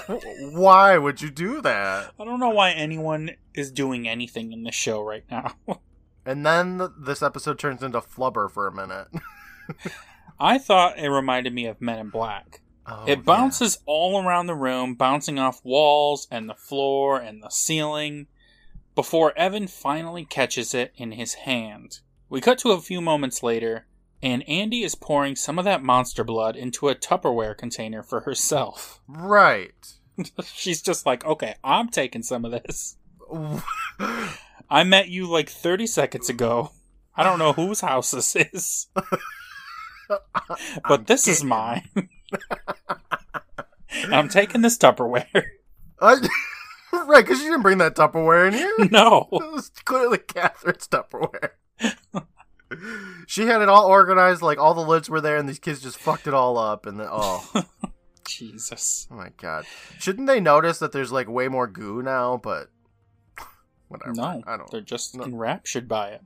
Why 0.53 0.97
would 0.97 1.21
you 1.21 1.29
do 1.29 1.61
that? 1.61 2.13
I 2.17 2.23
don't 2.23 2.39
know 2.39 2.51
why 2.51 2.71
anyone 2.71 3.31
is 3.53 3.69
doing 3.69 4.07
anything 4.07 4.53
in 4.53 4.63
this 4.63 4.75
show 4.75 5.03
right 5.03 5.25
now. 5.29 5.55
And 6.25 6.45
then 6.45 6.87
this 6.97 7.21
episode 7.21 7.59
turns 7.59 7.83
into 7.83 7.99
flubber 7.99 8.49
for 8.49 8.65
a 8.65 8.71
minute. 8.71 9.07
I 10.39 10.57
thought 10.57 10.97
it 10.97 11.09
reminded 11.09 11.53
me 11.53 11.65
of 11.65 11.81
Men 11.81 11.99
in 11.99 12.09
Black. 12.11 12.61
Oh, 12.87 13.03
it 13.05 13.25
bounces 13.25 13.79
all 13.85 14.23
around 14.23 14.45
the 14.45 14.55
room, 14.55 14.95
bouncing 14.95 15.37
off 15.37 15.65
walls 15.65 16.29
and 16.31 16.47
the 16.47 16.55
floor 16.55 17.19
and 17.19 17.43
the 17.43 17.49
ceiling, 17.49 18.27
before 18.95 19.37
Evan 19.37 19.67
finally 19.67 20.23
catches 20.23 20.73
it 20.73 20.93
in 20.95 21.11
his 21.11 21.33
hand. 21.33 21.99
We 22.29 22.39
cut 22.39 22.59
to 22.59 22.71
a 22.71 22.79
few 22.79 23.01
moments 23.01 23.43
later, 23.43 23.87
and 24.23 24.47
Andy 24.47 24.83
is 24.83 24.95
pouring 24.95 25.35
some 25.35 25.57
of 25.59 25.65
that 25.65 25.83
monster 25.83 26.23
blood 26.23 26.55
into 26.55 26.89
a 26.89 26.95
Tupperware 26.95 27.57
container 27.57 28.03
for 28.03 28.21
herself. 28.21 29.01
Right. 29.07 29.93
She's 30.43 30.81
just 30.81 31.05
like, 31.05 31.25
okay, 31.25 31.55
I'm 31.63 31.89
taking 31.89 32.21
some 32.23 32.45
of 32.45 32.51
this. 32.51 32.97
I 34.69 34.83
met 34.83 35.07
you 35.09 35.27
like 35.27 35.49
30 35.49 35.87
seconds 35.87 36.29
ago. 36.29 36.71
I 37.15 37.23
don't 37.23 37.39
know 37.39 37.53
whose 37.53 37.81
house 37.81 38.11
this 38.11 38.35
is, 38.35 38.87
but 40.87 41.07
this 41.07 41.27
is 41.27 41.37
kidding. 41.37 41.49
mine. 41.49 42.09
I'm 44.11 44.29
taking 44.29 44.61
this 44.61 44.77
Tupperware. 44.77 45.25
I- 46.01 46.27
right, 46.93 47.23
because 47.25 47.39
you 47.41 47.49
didn't 47.49 47.63
bring 47.63 47.79
that 47.79 47.95
Tupperware 47.95 48.47
in 48.47 48.53
here. 48.53 48.73
no. 48.91 49.27
It 49.31 49.51
was 49.51 49.69
clearly 49.85 50.19
Catherine's 50.19 50.87
Tupperware. 50.87 51.51
she 53.27 53.45
had 53.45 53.61
it 53.61 53.69
all 53.69 53.85
organized, 53.85 54.41
like 54.41 54.57
all 54.57 54.73
the 54.73 54.81
lids 54.81 55.09
were 55.09 55.21
there, 55.21 55.37
and 55.37 55.47
these 55.47 55.59
kids 55.59 55.81
just 55.81 55.97
fucked 55.97 56.27
it 56.27 56.33
all 56.33 56.57
up. 56.57 56.85
And 56.85 56.99
then, 56.99 57.07
oh, 57.09 57.65
Jesus. 58.27 59.07
oh 59.11 59.15
my 59.15 59.29
god! 59.37 59.65
Shouldn't 59.99 60.27
they 60.27 60.39
notice 60.39 60.79
that 60.79 60.91
there's 60.91 61.11
like 61.11 61.29
way 61.29 61.47
more 61.47 61.67
goo 61.67 62.01
now? 62.01 62.37
But 62.37 62.69
whatever. 63.87 64.13
No, 64.13 64.43
I 64.45 64.57
don't. 64.57 64.69
they're 64.71 64.81
just 64.81 65.15
no. 65.15 65.23
enraptured 65.23 65.87
by 65.87 66.09
it. 66.09 66.21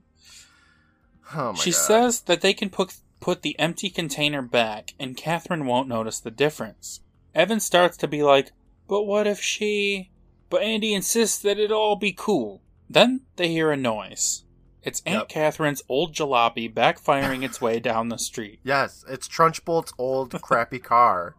Oh 1.34 1.52
my 1.52 1.58
she 1.58 1.72
god. 1.72 1.78
says 1.78 2.20
that 2.22 2.40
they 2.40 2.54
can 2.54 2.70
put 2.70 2.96
put 3.20 3.42
the 3.42 3.58
empty 3.58 3.90
container 3.90 4.42
back, 4.42 4.94
and 4.98 5.16
Catherine 5.16 5.66
won't 5.66 5.88
notice 5.88 6.20
the 6.20 6.30
difference. 6.30 7.00
Evan 7.34 7.60
starts 7.60 7.96
to 7.98 8.08
be 8.08 8.22
like, 8.22 8.52
"But 8.88 9.04
what 9.04 9.26
if 9.26 9.40
she?" 9.40 10.10
But 10.48 10.62
Andy 10.62 10.94
insists 10.94 11.38
that 11.38 11.58
it 11.58 11.72
all 11.72 11.96
be 11.96 12.12
cool. 12.12 12.62
Then 12.88 13.22
they 13.34 13.48
hear 13.48 13.72
a 13.72 13.76
noise. 13.76 14.44
It's 14.86 15.02
Aunt 15.04 15.22
Yep. 15.22 15.28
Catherine's 15.28 15.82
old 15.88 16.14
jalopy 16.14 16.72
backfiring 16.72 17.42
its 17.44 17.60
way 17.60 17.80
down 17.80 18.08
the 18.08 18.18
street. 18.18 18.60
Yes, 18.64 19.04
it's 19.08 19.28
Trunchbull's 19.28 19.92
old 19.98 20.30
crappy 20.42 20.78
car. 20.78 21.34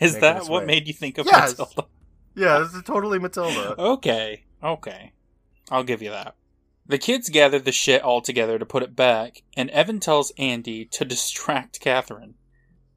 Is 0.00 0.18
that 0.18 0.48
what 0.48 0.62
way. 0.62 0.66
made 0.66 0.88
you 0.88 0.92
think 0.94 1.16
of 1.16 1.26
Yes. 1.26 1.56
Matilda? 1.56 1.86
Yeah, 2.34 2.58
this 2.58 2.74
is 2.74 2.82
totally 2.82 3.18
Matilda. 3.18 3.74
Okay, 3.78 4.44
okay. 4.62 5.12
I'll 5.70 5.84
give 5.84 6.02
you 6.02 6.10
that. 6.10 6.34
The 6.86 6.98
kids 6.98 7.28
gather 7.28 7.58
the 7.58 7.70
shit 7.72 8.02
all 8.02 8.20
together 8.20 8.58
to 8.58 8.66
put 8.66 8.82
it 8.82 8.96
back, 8.96 9.42
and 9.56 9.70
Evan 9.70 10.00
tells 10.00 10.32
Andy 10.38 10.84
to 10.86 11.04
distract 11.04 11.80
Catherine. 11.80 12.34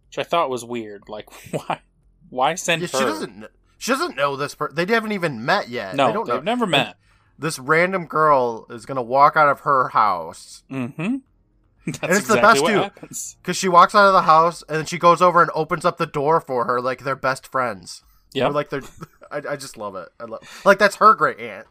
Which 0.08 0.18
I 0.18 0.24
thought 0.28 0.50
was 0.50 0.66
weird. 0.66 1.04
Like, 1.10 1.30
why? 1.54 1.82
Why 2.30 2.56
send 2.56 2.82
Yeah, 2.82 2.88
her? 2.88 2.98
she 2.98 3.04
doesn't. 3.04 3.46
She 3.78 3.92
doesn't 3.92 4.16
know 4.16 4.36
this. 4.36 4.56
Per- 4.56 4.72
they 4.72 4.86
haven't 4.86 5.12
even 5.12 5.44
met 5.46 5.70
yet. 5.70 5.96
no, 5.96 6.08
they 6.08 6.14
don't 6.14 6.26
they've 6.28 6.36
know. 6.38 6.42
never 6.42 6.66
met. 6.68 6.96
This 7.41 7.60
random 7.60 8.06
girl 8.06 8.65
is 8.69 8.86
gonna 8.86 9.01
walk 9.01 9.36
out 9.36 9.49
of 9.49 9.62
her 9.62 9.89
house 9.89 10.63
Mm-hmm. 10.71 11.17
That's 11.88 12.19
it's 12.19 12.27
the 12.27 12.36
best, 12.36 12.63
too. 12.63 12.86
because 13.41 13.58
she 13.58 13.67
walks 13.67 13.95
out 13.95 14.06
of 14.06 14.13
the 14.13 14.21
house 14.21 14.63
and 14.69 14.77
then 14.77 14.86
she 14.86 14.99
goes 14.99 15.19
over 15.21 15.41
and 15.41 15.49
opens 15.56 15.84
up 15.84 15.97
the 15.97 16.06
door 16.06 16.39
for 16.39 16.65
her 16.65 16.80
like 16.80 17.04
they're 17.04 17.15
best 17.15 17.47
friends. 17.51 18.04
Yeah, 18.34 18.47
like 18.49 18.69
they're. 18.69 18.84
I, 19.32 19.41
I 19.49 19.56
just 19.56 19.77
love 19.77 19.95
it. 19.95 20.08
I 20.19 20.25
love 20.25 20.62
like 20.63 20.77
that's 20.77 20.97
her 20.97 21.15
great 21.15 21.39
aunt. 21.39 21.65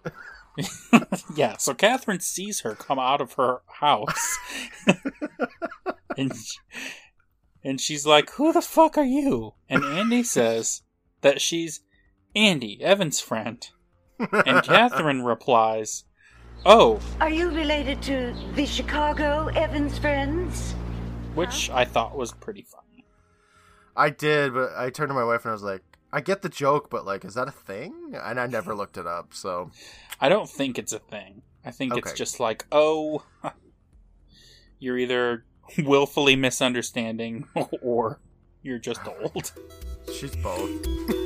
yeah, 1.36 1.56
so 1.58 1.74
Catherine 1.74 2.18
sees 2.20 2.60
her 2.62 2.74
come 2.74 2.98
out 2.98 3.20
of 3.20 3.34
her 3.34 3.60
house. 3.66 4.36
and, 6.16 6.34
sh- 6.34 6.56
and 7.62 7.80
she's 7.80 8.04
like, 8.04 8.30
Who 8.32 8.52
the 8.52 8.60
fuck 8.62 8.98
are 8.98 9.04
you? 9.04 9.54
And 9.68 9.84
Andy 9.84 10.22
says 10.24 10.82
that 11.20 11.40
she's 11.40 11.80
Andy, 12.34 12.82
Evan's 12.82 13.20
friend. 13.20 13.64
And 14.46 14.62
Catherine 14.62 15.24
replies, 15.24 16.04
Oh, 16.66 17.00
Are 17.20 17.30
you 17.30 17.50
related 17.50 18.02
to 18.02 18.34
the 18.54 18.66
Chicago 18.66 19.48
Evans 19.54 19.98
friends? 19.98 20.74
which 21.34 21.70
I 21.70 21.84
thought 21.84 22.16
was 22.16 22.32
pretty 22.32 22.62
funny. 22.62 23.04
I 23.96 24.10
did, 24.10 24.52
but 24.52 24.70
I 24.76 24.90
turned 24.90 25.10
to 25.10 25.14
my 25.14 25.24
wife 25.24 25.44
and 25.44 25.50
I 25.50 25.52
was 25.52 25.62
like, 25.62 25.82
I 26.12 26.20
get 26.20 26.42
the 26.42 26.48
joke, 26.48 26.90
but 26.90 27.06
like, 27.06 27.24
is 27.24 27.34
that 27.34 27.48
a 27.48 27.52
thing? 27.52 28.12
And 28.14 28.40
I 28.40 28.46
never 28.46 28.74
looked 28.74 28.96
it 28.96 29.06
up. 29.06 29.32
So 29.32 29.70
I 30.20 30.28
don't 30.28 30.48
think 30.48 30.78
it's 30.78 30.92
a 30.92 30.98
thing. 30.98 31.42
I 31.64 31.70
think 31.70 31.96
it's 31.96 32.12
just 32.14 32.40
like, 32.40 32.66
oh, 32.72 33.22
you're 34.78 34.98
either 34.98 35.44
willfully 35.78 36.34
misunderstanding 36.34 37.46
or 37.82 38.18
you're 38.62 38.78
just 38.78 39.00
old. 39.06 39.52
she's 40.12 40.34
both. 40.36 40.86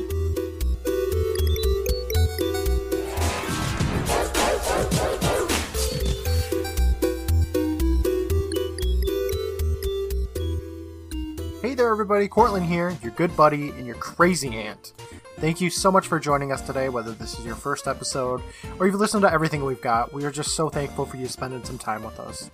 everybody. 11.91 12.29
Courtland 12.29 12.67
here, 12.67 12.97
your 13.03 13.13
good 13.13 13.37
buddy 13.37 13.71
and 13.71 13.87
your 13.87 13.97
crazy 13.97 14.57
aunt. 14.57 14.93
Thank 15.39 15.61
you 15.61 15.69
so 15.69 15.91
much 15.91 16.07
for 16.07 16.19
joining 16.19 16.53
us 16.53 16.61
today, 16.61 16.89
whether 16.89 17.13
this 17.13 17.39
is 17.39 17.45
your 17.45 17.57
first 17.57 17.87
episode 17.87 18.41
or 18.79 18.87
you've 18.87 18.95
listened 18.95 19.23
to 19.23 19.33
everything 19.33 19.65
we've 19.65 19.81
got. 19.81 20.13
We 20.13 20.25
are 20.25 20.31
just 20.31 20.55
so 20.55 20.69
thankful 20.69 21.07
for 21.07 21.17
you 21.17 21.27
spending 21.27 21.65
some 21.65 21.79
time 21.79 22.05
with 22.05 22.19
us. 22.21 22.51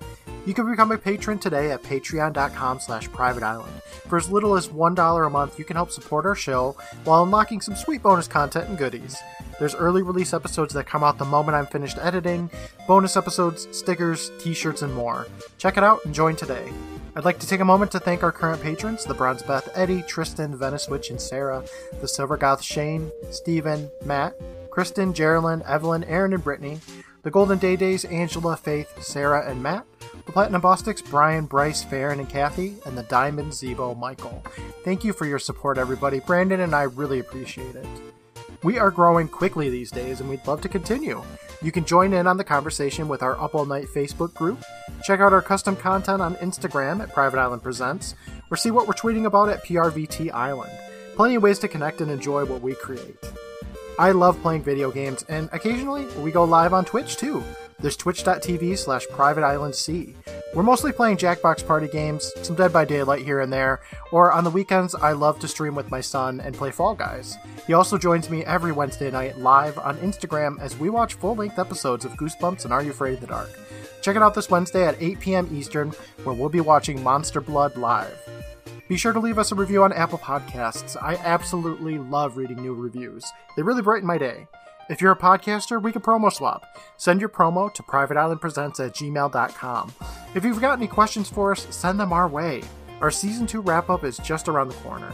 You 0.47 0.55
can 0.55 0.69
become 0.69 0.91
a 0.91 0.99
patron 0.99 1.39
today 1.39 1.71
at 1.71 1.83
patreon.com 1.83 2.81
slash 2.81 3.11
private 3.13 3.43
island. 3.43 3.73
For 4.09 4.17
as 4.17 4.31
little 4.31 4.57
as 4.57 4.69
$1 4.69 5.27
a 5.27 5.31
month, 5.31 5.59
you 5.59 5.65
can 5.65 5.77
help 5.77 5.91
support 5.91 6.25
our 6.25 6.35
show 6.35 6.77
while 7.05 7.23
unlocking 7.23 7.61
some 7.61 7.77
sweet 7.77 8.03
bonus 8.03 8.27
content 8.27 8.69
and 8.69 8.79
goodies. 8.79 9.19
There's 9.59 9.75
early 9.75 10.03
release 10.03 10.33
episodes 10.33 10.73
that 10.75 10.87
come 10.87 11.05
out 11.05 11.19
the 11.19 11.25
moment 11.27 11.57
I'm 11.57 11.67
finished 11.67 11.99
editing, 11.99 12.51
bonus 12.89 13.17
episodes, 13.17 13.69
stickers, 13.71 14.33
t-shirts, 14.39 14.81
and 14.83 14.95
more. 14.95 15.27
Check 15.59 15.77
it 15.77 15.85
out 15.85 16.05
and 16.07 16.15
join 16.15 16.35
today. 16.35 16.73
I'd 17.21 17.27
like 17.27 17.39
to 17.41 17.47
take 17.47 17.61
a 17.61 17.67
moment 17.67 17.93
to 17.93 18.01
thank 18.01 18.23
our 18.23 18.33
current 18.33 18.63
patrons, 18.63 19.05
the 19.05 19.13
Bronze 19.13 19.43
Beth 19.43 19.69
Eddie, 19.75 20.03
Tristan, 20.09 20.57
Venice 20.57 20.89
Witch, 20.89 21.11
and 21.11 21.21
Sarah, 21.21 21.63
the 22.01 22.09
Silver 22.09 22.39
Goth 22.39 22.63
Shane, 22.63 23.13
Stephen, 23.31 23.91
Matt, 24.07 24.41
Kristen, 24.71 25.13
Geraldine, 25.13 25.63
Evelyn, 25.67 26.03
Aaron, 26.05 26.33
and 26.33 26.43
Brittany, 26.43 26.81
the 27.23 27.31
Golden 27.31 27.59
Day 27.59 27.77
Days, 27.77 28.07
Angela, 28.07 28.57
Faith, 28.57 29.03
Sarah, 29.03 29.47
and 29.47 29.63
Matt, 29.63 29.85
the 30.25 30.33
Platinum 30.33 30.63
Bostics, 30.63 31.05
Brian, 31.11 31.45
Bryce, 31.45 31.85
Farron, 31.85 32.21
and 32.21 32.29
Kathy, 32.31 32.77
and 32.87 32.97
the 32.97 33.03
Diamond 33.03 33.53
Zebo, 33.53 33.99
Michael. 33.99 34.43
Thank 34.83 35.05
you 35.05 35.13
for 35.13 35.27
your 35.27 35.39
support, 35.39 35.77
everybody. 35.77 36.21
Brandon 36.21 36.61
and 36.61 36.75
I 36.75 36.85
really 36.85 37.19
appreciate 37.19 37.77
it. 37.77 37.87
We 38.63 38.79
are 38.79 38.91
growing 38.91 39.27
quickly 39.27 39.71
these 39.71 39.91
days, 39.91 40.21
and 40.21 40.29
we'd 40.29 40.47
love 40.47 40.61
to 40.61 40.69
continue. 40.69 41.23
You 41.63 41.73
can 41.73 41.87
join 41.87 42.13
in 42.13 42.27
on 42.27 42.37
the 42.37 42.45
conversation 42.45 43.09
with 43.09 43.23
our 43.23 43.41
Up 43.41 43.55
All 43.55 43.65
Night 43.65 43.87
Facebook 43.87 44.35
group, 44.35 44.63
check 45.03 45.21
out 45.21 45.33
our 45.33 45.41
custom 45.41 45.75
content 45.75 46.21
on 46.21 46.35
Instagram 46.37 47.01
at 47.03 47.15
Private 47.15 47.41
Island 47.41 47.63
Presents, 47.63 48.15
or 48.51 48.59
see 48.59 48.71
what 48.71 48.87
we're 48.87 48.93
tweeting 48.93 49.25
about 49.25 49.49
at 49.49 49.65
PRVT 49.65 50.31
Island. 50.33 50.73
Plenty 51.17 51.37
of 51.37 51.43
ways 51.43 51.59
to 51.61 51.69
connect 51.69 52.03
and 52.03 52.11
enjoy 52.11 52.45
what 52.45 52.61
we 52.61 52.75
create. 52.75 53.17
I 53.99 54.13
love 54.13 54.41
playing 54.43 54.63
video 54.63 54.91
games, 54.91 55.25
and 55.31 55.49
occasionally 55.53 56.05
we 56.19 56.31
go 56.31 56.45
live 56.45 56.75
on 56.75 56.85
Twitch 56.85 57.17
too. 57.17 57.43
There's 57.79 57.97
twitch.tv 57.97 58.77
slash 58.77 59.07
private 59.09 59.43
island 59.43 59.75
C. 59.75 60.17
We're 60.53 60.65
mostly 60.65 60.91
playing 60.91 61.19
Jackbox 61.19 61.65
Party 61.65 61.87
games, 61.87 62.33
some 62.43 62.57
Dead 62.57 62.73
by 62.73 62.85
Daylight 62.85 63.23
here 63.23 63.39
and 63.39 63.53
there, 63.53 63.81
or 64.11 64.33
on 64.33 64.43
the 64.43 64.51
weekends 64.51 64.97
I 64.97 65.13
love 65.13 65.39
to 65.41 65.49
stream 65.49 65.77
with 65.77 65.93
my 65.93 66.01
son 66.01 66.41
and 66.41 66.57
play 66.57 66.73
Fall 66.73 66.97
Guys. 66.97 67.37
He 67.69 67.73
also 67.73 67.97
joins 67.97 68.29
me 68.29 68.45
every 68.45 68.73
Wednesday 68.73 69.13
night 69.13 69.39
live 69.39 69.79
on 69.79 69.97
Instagram 69.99 70.59
as 70.59 70.77
we 70.77 70.91
watch 70.91 71.15
full 71.15 71.37
length 71.37 71.61
episodes 71.61 72.05
of 72.05 72.15
Goosebumps 72.15 72.65
and 72.65 72.73
Are 72.73 72.83
You 72.83 72.91
Afraid 72.91 73.15
of 73.15 73.21
the 73.21 73.29
Dark. 73.29 73.51
Check 74.03 74.17
it 74.17 74.23
out 74.23 74.35
this 74.35 74.51
Wednesday 74.51 74.85
at 74.85 75.01
8 75.01 75.21
p.m. 75.21 75.49
Eastern, 75.57 75.93
where 76.25 76.35
we'll 76.35 76.49
be 76.49 76.61
watching 76.61 77.01
Monster 77.01 77.41
Blood 77.41 77.77
live. 77.77 78.19
Be 78.89 78.97
sure 78.97 79.13
to 79.13 79.21
leave 79.21 79.39
us 79.39 79.53
a 79.53 79.55
review 79.55 79.85
on 79.85 79.93
Apple 79.93 80.19
Podcasts. 80.19 81.01
I 81.01 81.15
absolutely 81.15 81.99
love 81.99 82.37
reading 82.37 82.61
new 82.61 82.75
reviews. 82.75 83.25
They 83.57 83.63
really 83.63 83.83
brighten 83.83 84.09
my 84.09 84.19
day. 84.19 84.49
If 84.91 85.01
you're 85.01 85.13
a 85.13 85.17
podcaster, 85.17 85.81
we 85.81 85.93
can 85.93 86.03
promo 86.03 86.33
swap. 86.33 86.67
Send 86.97 87.21
your 87.21 87.29
promo 87.29 87.73
to 87.75 87.83
privateislandpresents 87.85 88.85
at 88.85 88.93
gmail.com. 88.93 89.95
If 90.35 90.45
you've 90.45 90.61
got 90.61 90.79
any 90.79 90.89
questions 90.89 91.29
for 91.29 91.53
us, 91.53 91.65
send 91.71 92.01
them 92.01 92.13
our 92.13 92.27
way. 92.27 92.63
Our 93.01 93.13
season 93.13 93.47
2 93.47 93.61
wrap 93.61 93.89
up 93.89 94.03
is 94.03 94.19
just 94.19 94.49
around 94.49 94.67
the 94.67 94.75
corner. 94.75 95.13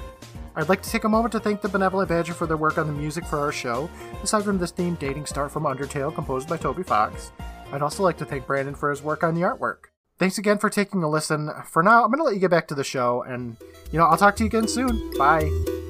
I'd 0.57 0.71
like 0.71 0.81
to 0.81 0.89
take 0.89 1.05
a 1.05 1.11
moment 1.11 1.33
to 1.33 1.41
thank 1.41 1.61
the 1.61 1.69
Benevolent 1.69 2.09
Badger 2.09 2.33
for 2.33 2.47
their 2.47 2.57
work 2.57 2.79
on 2.79 2.87
the 2.87 2.93
music 2.95 3.27
for 3.27 3.39
our 3.39 3.53
show, 3.53 3.91
aside 4.23 4.45
from 4.45 4.57
this 4.57 4.71
theme 4.71 4.95
Dating 4.95 5.27
Start 5.27 5.53
from 5.53 5.65
Undertale, 5.65 6.15
composed 6.15 6.49
by 6.49 6.57
Toby 6.57 6.83
Fox. 6.83 7.31
I'd 7.71 7.83
also 7.83 8.03
like 8.03 8.17
to 8.17 8.25
thank 8.25 8.47
Brandon 8.47 8.75
for 8.75 8.89
his 8.89 9.03
work 9.03 9.23
on 9.23 9.35
the 9.35 9.43
artwork. 9.43 9.91
Thanks 10.19 10.39
again 10.39 10.57
for 10.57 10.71
taking 10.71 11.03
a 11.03 11.11
listen. 11.11 11.51
For 11.67 11.83
now, 11.83 12.03
I'm 12.03 12.11
going 12.11 12.21
to 12.21 12.25
let 12.25 12.33
you 12.33 12.41
get 12.41 12.51
back 12.51 12.69
to 12.69 12.75
the 12.75 12.83
show, 12.83 13.23
and, 13.25 13.59
you 13.93 13.99
know, 13.99 14.07
I'll 14.07 14.17
talk 14.17 14.37
to 14.37 14.45
you 14.45 14.49
again 14.49 14.69
soon. 14.69 15.13
Bye. 15.19 15.86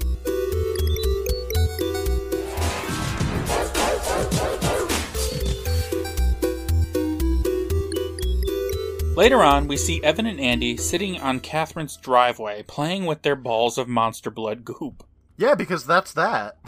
Later 9.16 9.42
on, 9.42 9.66
we 9.66 9.76
see 9.78 10.02
Evan 10.02 10.26
and 10.26 10.38
Andy 10.38 10.76
sitting 10.76 11.18
on 11.20 11.40
Catherine's 11.40 11.96
driveway 11.96 12.62
playing 12.64 13.06
with 13.06 13.22
their 13.22 13.34
balls 13.34 13.78
of 13.78 13.88
monster 13.88 14.30
blood 14.30 14.64
goop. 14.64 15.04
Yeah, 15.38 15.54
because 15.54 15.86
that's 15.86 16.12
that. 16.12 16.58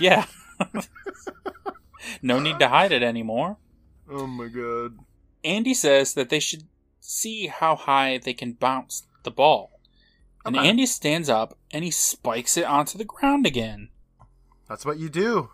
Yeah. 0.00 0.26
no 2.22 2.38
need 2.40 2.58
to 2.60 2.68
hide 2.68 2.92
it 2.92 3.02
anymore. 3.02 3.58
Oh 4.10 4.26
my 4.26 4.48
god. 4.48 4.98
Andy 5.44 5.74
says 5.74 6.14
that 6.14 6.30
they 6.30 6.40
should 6.40 6.62
see 7.00 7.48
how 7.48 7.76
high 7.76 8.18
they 8.18 8.32
can 8.32 8.52
bounce 8.52 9.06
the 9.24 9.30
ball. 9.30 9.80
And 10.46 10.56
Okay. 10.56 10.66
Andy 10.68 10.86
stands 10.86 11.28
up 11.28 11.58
and 11.72 11.84
he 11.84 11.90
spikes 11.90 12.56
it 12.56 12.64
onto 12.64 12.96
the 12.96 13.04
ground 13.04 13.44
again. 13.46 13.90
That's 14.68 14.86
what 14.86 14.98
you 14.98 15.08
do. 15.10 15.50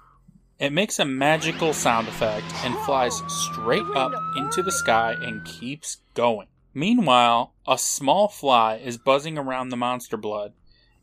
It 0.64 0.72
makes 0.72 0.98
a 0.98 1.04
magical 1.04 1.74
sound 1.74 2.08
effect 2.08 2.46
and 2.64 2.74
flies 2.86 3.20
straight 3.28 3.84
up 3.94 4.14
into 4.34 4.62
the 4.62 4.72
sky 4.72 5.12
and 5.12 5.44
keeps 5.44 5.98
going. 6.14 6.46
Meanwhile, 6.72 7.52
a 7.68 7.76
small 7.76 8.28
fly 8.28 8.76
is 8.76 8.96
buzzing 8.96 9.36
around 9.36 9.68
the 9.68 9.76
monster 9.76 10.16
blood 10.16 10.54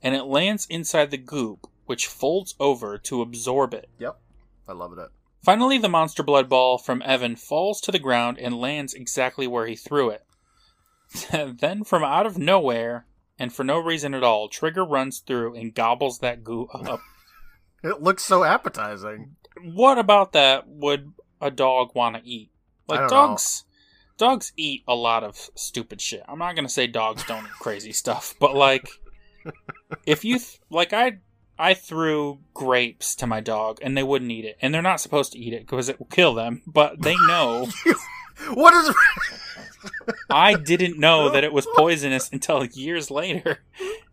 and 0.01 0.15
it 0.15 0.23
lands 0.23 0.65
inside 0.67 1.11
the 1.11 1.17
goop, 1.17 1.67
which 1.85 2.07
folds 2.07 2.55
over 2.59 2.97
to 2.97 3.21
absorb 3.21 3.75
it. 3.75 3.87
Yep. 3.99 4.19
I 4.67 4.71
love 4.71 4.97
it. 4.97 5.09
Finally, 5.43 5.77
the 5.77 5.87
monster 5.87 6.23
blood 6.23 6.49
ball 6.49 6.79
from 6.79 7.03
Evan 7.03 7.35
falls 7.35 7.79
to 7.81 7.91
the 7.91 7.99
ground 7.99 8.39
and 8.39 8.59
lands 8.59 8.95
exactly 8.95 9.45
where 9.45 9.67
he 9.67 9.75
threw 9.75 10.09
it. 10.09 10.25
then, 11.59 11.83
from 11.83 12.03
out 12.03 12.25
of 12.25 12.39
nowhere, 12.39 13.05
and 13.37 13.53
for 13.53 13.63
no 13.63 13.77
reason 13.77 14.15
at 14.15 14.23
all, 14.23 14.49
Trigger 14.49 14.83
runs 14.83 15.19
through 15.19 15.53
and 15.53 15.75
gobbles 15.75 16.17
that 16.17 16.43
goo 16.43 16.67
up. 16.73 16.99
It 17.83 18.01
looks 18.01 18.23
so 18.23 18.43
appetizing. 18.43 19.37
What 19.63 19.97
about 19.97 20.33
that 20.33 20.67
would 20.67 21.11
a 21.39 21.51
dog 21.51 21.95
want 21.95 22.15
to 22.15 22.23
eat? 22.23 22.51
Like 22.87 22.99
don't 22.99 23.09
know. 23.09 23.15
dogs, 23.15 23.65
dogs 24.17 24.53
eat 24.57 24.83
a 24.87 24.95
lot 24.95 25.23
of 25.23 25.49
stupid 25.55 26.01
shit. 26.01 26.23
I'm 26.27 26.39
not 26.39 26.55
gonna 26.55 26.69
say 26.69 26.87
dogs 26.87 27.23
don't 27.25 27.45
eat 27.45 27.51
crazy 27.59 27.91
stuff, 27.91 28.35
but 28.39 28.55
like, 28.55 28.89
if 30.05 30.23
you 30.25 30.37
th- 30.39 30.59
like, 30.69 30.93
I 30.93 31.19
I 31.57 31.73
threw 31.73 32.39
grapes 32.53 33.15
to 33.15 33.27
my 33.27 33.39
dog 33.39 33.79
and 33.81 33.95
they 33.95 34.03
wouldn't 34.03 34.31
eat 34.31 34.45
it, 34.45 34.57
and 34.61 34.73
they're 34.73 34.81
not 34.81 34.99
supposed 34.99 35.33
to 35.33 35.39
eat 35.39 35.53
it 35.53 35.61
because 35.61 35.89
it 35.89 35.99
will 35.99 36.07
kill 36.07 36.33
them. 36.33 36.61
But 36.65 37.01
they 37.01 37.15
know. 37.27 37.67
What 38.53 38.73
is. 38.73 38.95
I 40.29 40.53
didn't 40.55 40.99
know 40.99 41.29
that 41.29 41.43
it 41.43 41.51
was 41.53 41.67
poisonous 41.75 42.29
until 42.31 42.65
years 42.65 43.09
later, 43.11 43.59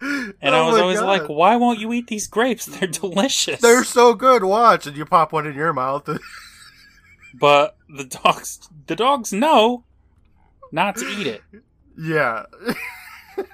and 0.01 0.35
I 0.43 0.59
Oh 0.61 0.67
was 0.71 0.81
always 0.81 1.01
God. 1.01 1.07
like, 1.07 1.29
"Why 1.29 1.57
won't 1.57 1.79
you 1.79 1.93
eat 1.93 2.07
these 2.07 2.27
grapes? 2.27 2.67
They're 2.67 2.89
delicious." 2.89 3.61
They're 3.61 3.85
so 3.85 4.15
good. 4.15 4.45
Watch, 4.45 4.87
and 4.87 4.97
you 4.97 5.05
pop 5.05 5.33
one 5.33 5.47
in 5.47 5.55
your 5.55 5.73
mouth. 5.73 6.09
but 7.35 7.77
the 7.89 8.05
dogs, 8.05 8.69
the 8.87 8.97
dogs 8.97 9.33
know 9.33 9.85
not 10.73 10.97
to 10.97 11.07
eat 11.07 11.27
it. 11.27 11.43
yeah. 11.99 12.45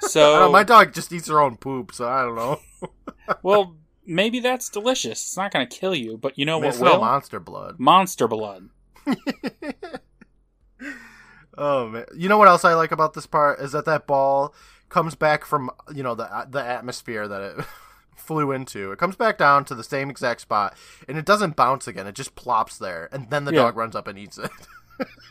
So, 0.01 0.51
my 0.51 0.63
dog 0.63 0.95
just 0.95 1.13
eats 1.13 1.29
her 1.29 1.41
own 1.41 1.57
poop, 1.59 1.93
so 1.93 2.09
I 2.09 2.23
don't 2.23 2.37
know. 2.37 2.61
well, 3.43 3.77
maybe 4.07 4.41
that's 4.41 4.71
delicious. 4.71 5.23
It's 5.23 5.37
not 5.37 5.53
going 5.53 5.69
to 5.69 5.79
kill 5.79 5.95
you, 5.95 6.17
but 6.17 6.39
you 6.39 6.47
know 6.47 6.55
I 6.59 6.61
mean, 6.61 6.65
what 6.69 6.75
it's 6.75 6.81
will? 6.81 7.01
monster 7.01 7.39
blood. 7.39 7.79
Monster 7.79 8.27
blood. 8.27 8.71
Oh 11.57 11.89
man! 11.89 12.05
You 12.17 12.29
know 12.29 12.39
what 12.39 12.49
else 12.49 12.65
I 12.65 12.75
like 12.75 12.93
about 12.93 13.15
this 13.15 13.27
part 13.27 13.61
is 13.61 13.73
that 13.73 13.85
that 13.87 14.07
ball 14.07 14.55
comes 14.89 15.15
back 15.15 15.45
from 15.45 15.71
you 15.95 16.03
know 16.03 16.15
the 16.15 16.47
the 16.51 16.63
atmosphere 16.65 17.27
that 17.29 17.41
it 17.43 17.65
flew 18.17 18.53
into. 18.53 18.93
It 18.93 18.99
comes 18.99 19.17
back 19.17 19.39
down 19.39 19.65
to 19.67 19.75
the 19.75 19.85
same 19.85 20.11
exact 20.11 20.41
spot, 20.41 20.77
and 21.09 21.17
it 21.19 21.25
doesn't 21.25 21.57
bounce 21.57 21.87
again. 21.87 22.07
It 22.07 22.15
just 22.15 22.35
plops 22.35 22.79
there, 22.79 23.09
and 23.13 23.31
then 23.31 23.45
the 23.45 23.53
Yeah. 23.53 23.63
dog 23.63 23.77
runs 23.77 23.95
up 23.97 24.07
and 24.09 24.19
eats 24.19 24.39
it. 24.39 24.51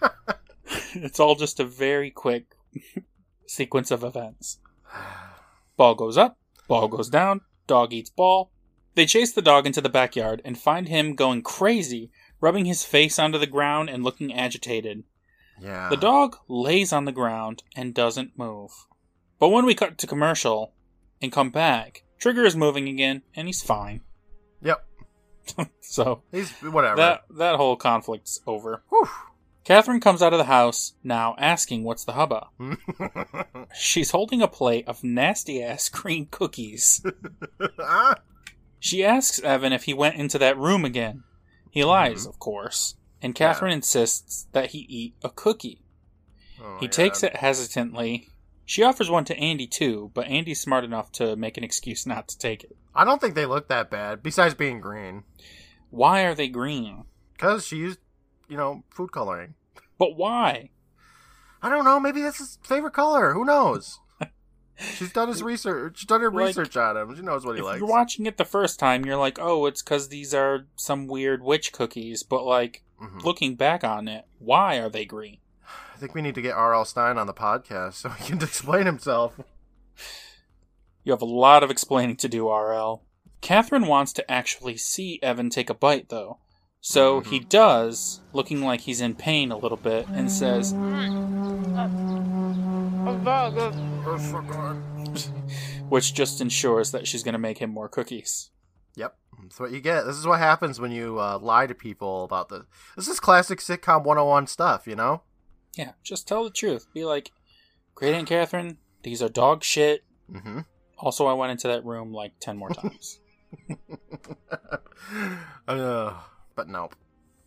It's 0.96 1.20
all 1.20 1.36
just 1.36 1.60
a 1.60 1.66
very 1.66 2.10
quick 2.12 2.56
sequence 3.48 3.92
of 3.92 4.04
events. 4.04 4.60
Ball 5.76 5.96
goes 5.96 6.18
up, 6.18 6.38
ball 6.68 6.88
goes 6.88 7.10
down, 7.10 7.42
dog 7.68 7.94
eats 7.94 8.10
ball. 8.10 8.52
They 8.96 9.06
chase 9.08 9.32
the 9.32 9.42
dog 9.42 9.66
into 9.66 9.82
the 9.82 9.90
backyard 9.90 10.42
and 10.46 10.58
find 10.58 10.88
him 10.88 11.16
going 11.16 11.42
crazy, 11.42 12.12
rubbing 12.40 12.66
his 12.66 12.86
face 12.86 13.18
onto 13.18 13.38
the 13.40 13.48
ground 13.48 13.90
and 13.90 14.04
looking 14.04 14.32
agitated. 14.34 15.04
Yeah. 15.60 15.90
The 15.90 15.98
dog 15.98 16.38
lays 16.48 16.92
on 16.94 17.06
the 17.06 17.12
ground 17.12 17.64
and 17.76 17.94
doesn't 17.94 18.38
move. 18.38 18.72
But 19.40 19.50
when 19.50 19.66
we 19.66 19.76
cut 19.76 19.98
to 20.00 20.08
commercial 20.08 20.74
and 21.22 21.32
come 21.32 21.50
back, 21.50 22.04
Trigger 22.20 22.44
is 22.46 22.56
moving 22.56 22.88
again 22.88 23.22
and 23.36 23.48
he's 23.48 23.62
fine. 23.62 24.02
Yep. 24.62 24.86
So 25.82 26.24
He's 26.32 26.50
whatever. 26.62 26.96
that 26.96 27.24
that 27.32 27.56
whole 27.58 27.76
conflict's 27.76 28.40
over. 28.48 28.82
Whew. 28.90 29.08
Catherine 29.66 30.00
comes 30.00 30.22
out 30.22 30.34
of 30.34 30.40
the 30.40 30.46
house 30.46 30.94
now 31.04 31.36
asking 31.38 31.84
what's 31.84 32.04
the 32.06 32.14
hubba. 32.14 32.48
She's 33.76 34.12
holding 34.12 34.42
a 34.42 34.48
plate 34.48 34.88
of 34.88 35.04
nasty 35.04 35.62
ass 35.64 35.90
green 35.90 36.28
cookies. 36.32 37.06
Ah, 37.80 38.16
She 38.80 39.04
asks 39.04 39.40
Evan 39.42 39.72
if 39.74 39.84
he 39.84 39.94
went 39.94 40.16
into 40.16 40.38
that 40.40 40.58
room 40.58 40.84
again. 40.86 41.24
He 41.70 41.84
lies, 41.84 42.26
of 42.26 42.40
course, 42.40 42.96
and 43.24 43.34
Catherine 43.34 43.72
insists 43.72 44.48
that 44.52 44.72
he 44.72 44.80
eat 44.90 45.16
a 45.24 45.30
cookie. 45.30 45.82
oh 46.62 46.78
He 46.80 46.86
my 46.88 46.92
takes 46.92 47.24
it 47.24 47.38
hesitantly 47.38 48.28
She 48.66 48.84
offers 48.84 49.10
one 49.10 49.26
to 49.26 49.38
Andy 49.38 49.68
too, 49.68 50.12
but 50.14 50.28
Andy's 50.28 50.62
smart 50.62 50.84
enough 50.84 51.12
to 51.14 51.36
make 51.36 51.58
an 51.58 51.64
excuse 51.64 52.06
not 52.06 52.28
to 52.30 52.38
take 52.38 52.64
it. 52.64 52.76
I 52.96 53.04
don't 53.06 53.20
think 53.20 53.34
they 53.36 53.46
look 53.46 53.68
that 53.70 53.90
bad, 53.90 54.22
besides 54.24 54.54
being 54.54 54.80
green. 54.80 55.24
Why 55.90 56.22
are 56.24 56.36
they 56.36 56.48
green? 56.48 57.06
Because 57.34 57.66
she 57.68 57.78
used, 57.78 58.00
you 58.48 58.56
know, 58.58 58.84
food 58.90 59.12
coloring. 59.12 59.56
But 59.98 60.16
why? 60.16 60.70
I 61.62 61.70
don't 61.70 61.86
know. 61.86 62.00
Maybe 62.00 62.22
that's 62.22 62.38
his 62.40 62.58
favorite 62.64 62.94
color. 62.94 63.34
Who 63.34 63.46
knows? 63.46 64.00
She's 64.96 65.12
done 65.14 65.28
his 65.30 65.44
research. 65.44 66.00
She's 66.00 66.08
done 66.08 66.22
her 66.22 66.32
Like, 66.32 66.48
research 66.48 66.76
on 66.78 66.98
him. 66.98 67.16
She 67.16 67.22
knows 67.22 67.46
what 67.46 67.56
he 67.56 67.62
likes. 67.62 67.68
if 67.68 67.72
likes. 67.74 67.80
you're 67.80 67.90
watching 67.90 68.26
it 68.26 68.38
the 68.38 68.46
first 68.46 68.80
time, 68.80 69.06
you're 69.06 69.18
like, 69.18 69.38
oh, 69.40 69.66
it's 69.66 69.82
because 69.84 70.10
these 70.10 70.34
are 70.34 70.66
some 70.76 71.08
weird 71.08 71.44
witch 71.44 71.72
cookies. 71.72 72.24
But 72.24 72.44
like, 72.46 72.84
Mhm. 73.04 73.24
looking 73.24 73.56
back 73.56 73.84
on 73.84 74.08
it, 74.08 74.26
why 74.40 74.78
are 74.78 74.90
they 74.90 75.06
green? 75.06 75.38
I 75.94 75.98
think 75.98 76.16
we 76.16 76.22
need 76.22 76.36
to 76.36 76.42
get 76.42 76.54
R.L. 76.56 76.86
Stine 76.86 77.18
on 77.18 77.28
the 77.28 77.34
podcast 77.34 77.94
so 77.94 78.10
he 78.10 78.26
can 78.26 78.38
explain 78.42 78.86
himself. 78.86 79.40
You 81.04 81.12
have 81.12 81.22
a 81.22 81.26
lot 81.26 81.64
of 81.64 81.72
explaining 81.72 82.16
to 82.18 82.30
do, 82.30 82.50
RL. 82.50 83.04
Catherine 83.42 83.88
wants 83.88 84.14
to 84.14 84.32
actually 84.32 84.78
see 84.78 85.20
Evan 85.22 85.50
take 85.50 85.70
a 85.70 85.74
bite, 85.74 86.10
though. 86.10 86.40
So 86.80 87.22
he 87.22 87.40
does, 87.40 88.22
looking 88.34 88.62
like 88.62 88.82
he's 88.82 89.02
in 89.02 89.16
pain 89.16 89.52
a 89.52 89.58
little 89.58 89.78
bit, 89.78 90.08
and 90.10 90.30
says, 90.32 90.74
which 95.90 96.14
just 96.14 96.42
ensures 96.42 96.92
that 96.92 97.08
she's 97.08 97.24
going 97.24 97.34
to 97.34 97.40
make 97.40 97.60
him 97.60 97.70
more 97.70 97.90
cookies. 97.90 98.50
Yep, 98.96 99.16
that's 99.44 99.60
what 99.60 99.72
you 99.72 99.80
get. 99.80 100.06
This 100.06 100.18
is 100.18 100.28
what 100.28 100.40
happens 100.40 100.80
when 100.80 100.92
you 100.92 101.20
uh, 101.20 101.40
lie 101.40 101.68
to 101.68 101.76
people 101.76 102.24
about 102.24 102.50
the. 102.50 102.66
This 102.96 103.08
is 103.08 103.20
classic 103.20 103.60
sitcom 103.60 104.04
101 104.04 104.48
stuff, 104.48 104.88
you 104.88 104.96
know? 104.96 105.24
Yeah, 105.76 105.92
just 106.04 106.28
tell 106.28 106.44
the 106.44 106.50
truth. 106.50 106.88
Be 106.94 107.06
like, 107.06 107.32
Great 107.96 108.14
Aunt 108.14 108.28
Catherine, 108.28 108.78
these 109.04 109.22
are 109.22 109.30
dog 109.30 109.64
shit. 109.64 110.04
Mm-hmm. 110.32 110.60
Also, 110.98 111.26
I 111.26 111.34
went 111.34 111.52
into 111.52 111.68
that 111.68 111.86
room 111.86 112.14
like 112.14 112.34
10 112.40 112.58
more 112.58 112.70
times. 112.70 113.20
uh, 115.68 116.14
but 116.56 116.68
nope. 116.68 116.96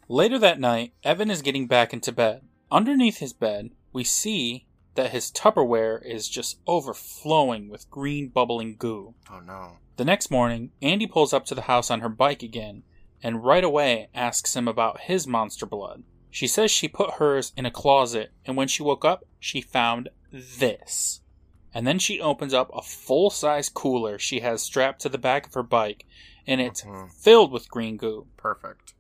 Later 0.09 0.39
that 0.39 0.61
night, 0.61 0.93
Evan 1.03 1.31
is 1.31 1.43
getting 1.43 1.67
back 1.67 1.93
into 1.93 2.13
bed. 2.13 2.43
Underneath 2.71 3.19
his 3.19 3.33
bed, 3.33 3.71
we 3.93 4.05
see 4.05 4.66
that 4.97 5.11
his 5.13 5.31
Tupperware 5.31 6.05
is 6.05 6.29
just 6.29 6.59
overflowing 6.67 7.69
with 7.69 7.91
green 7.91 8.29
bubbling 8.29 8.77
goo. 8.77 9.15
Oh 9.31 9.41
no. 9.41 9.79
The 9.97 10.05
next 10.05 10.31
morning, 10.31 10.73
Andy 10.83 11.07
pulls 11.07 11.33
up 11.33 11.47
to 11.47 11.55
the 11.55 11.63
house 11.63 11.91
on 11.91 12.01
her 12.01 12.09
bike 12.09 12.43
again 12.43 12.83
and 13.23 13.45
right 13.45 13.65
away 13.65 14.09
asks 14.15 14.55
him 14.55 14.69
about 14.69 15.01
his 15.03 15.27
monster 15.27 15.65
blood. 15.67 16.03
She 16.31 16.47
says 16.47 16.71
she 16.71 16.89
put 16.89 17.15
hers 17.15 17.53
in 17.57 17.65
a 17.65 17.71
closet 17.71 18.33
and 18.45 18.57
when 18.57 18.69
she 18.69 18.83
woke 18.83 19.05
up, 19.05 19.25
she 19.41 19.61
found 19.61 20.11
this. 20.31 21.21
And 21.73 21.87
then 21.87 21.99
she 21.99 22.21
opens 22.21 22.53
up 22.55 22.71
a 22.75 22.83
full 22.83 23.31
size 23.31 23.69
cooler 23.69 24.19
she 24.19 24.41
has 24.41 24.63
strapped 24.63 25.01
to 25.03 25.09
the 25.09 25.19
back 25.19 25.47
of 25.47 25.55
her 25.55 25.63
bike 25.63 26.05
and 26.47 26.61
it's 26.61 26.83
Mhm. 26.83 27.11
filled 27.13 27.53
with 27.53 27.71
green 27.71 27.97
goo. 27.97 28.27
Perfect. 28.37 28.95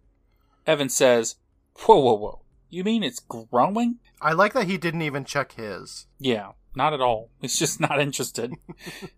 Evan 0.66 0.88
says, 0.88 1.36
Whoa, 1.84 1.98
whoa, 1.98 2.14
whoa. 2.14 2.40
You 2.76 2.84
mean 2.84 3.02
it's 3.02 3.20
growing? 3.20 4.00
I 4.20 4.34
like 4.34 4.52
that 4.52 4.66
he 4.66 4.76
didn't 4.76 5.00
even 5.00 5.24
check 5.24 5.52
his. 5.52 6.04
Yeah, 6.18 6.52
not 6.74 6.92
at 6.92 7.00
all. 7.00 7.30
He's 7.40 7.58
just 7.58 7.80
not 7.80 7.98
interested. 7.98 8.52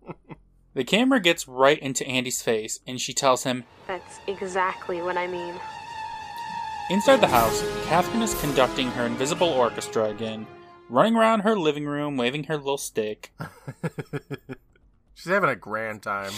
the 0.74 0.84
camera 0.84 1.18
gets 1.18 1.48
right 1.48 1.76
into 1.80 2.06
Andy's 2.06 2.40
face, 2.40 2.78
and 2.86 3.00
she 3.00 3.12
tells 3.12 3.42
him, 3.42 3.64
That's 3.88 4.20
exactly 4.28 5.02
what 5.02 5.16
I 5.16 5.26
mean. 5.26 5.56
Inside 6.88 7.16
the 7.16 7.26
house, 7.26 7.60
Catherine 7.86 8.22
is 8.22 8.40
conducting 8.40 8.92
her 8.92 9.06
invisible 9.06 9.48
orchestra 9.48 10.04
again, 10.04 10.46
running 10.88 11.16
around 11.16 11.40
her 11.40 11.58
living 11.58 11.84
room 11.84 12.16
waving 12.16 12.44
her 12.44 12.58
little 12.58 12.78
stick. 12.78 13.32
She's 15.14 15.32
having 15.32 15.50
a 15.50 15.56
grand 15.56 16.04
time. 16.04 16.30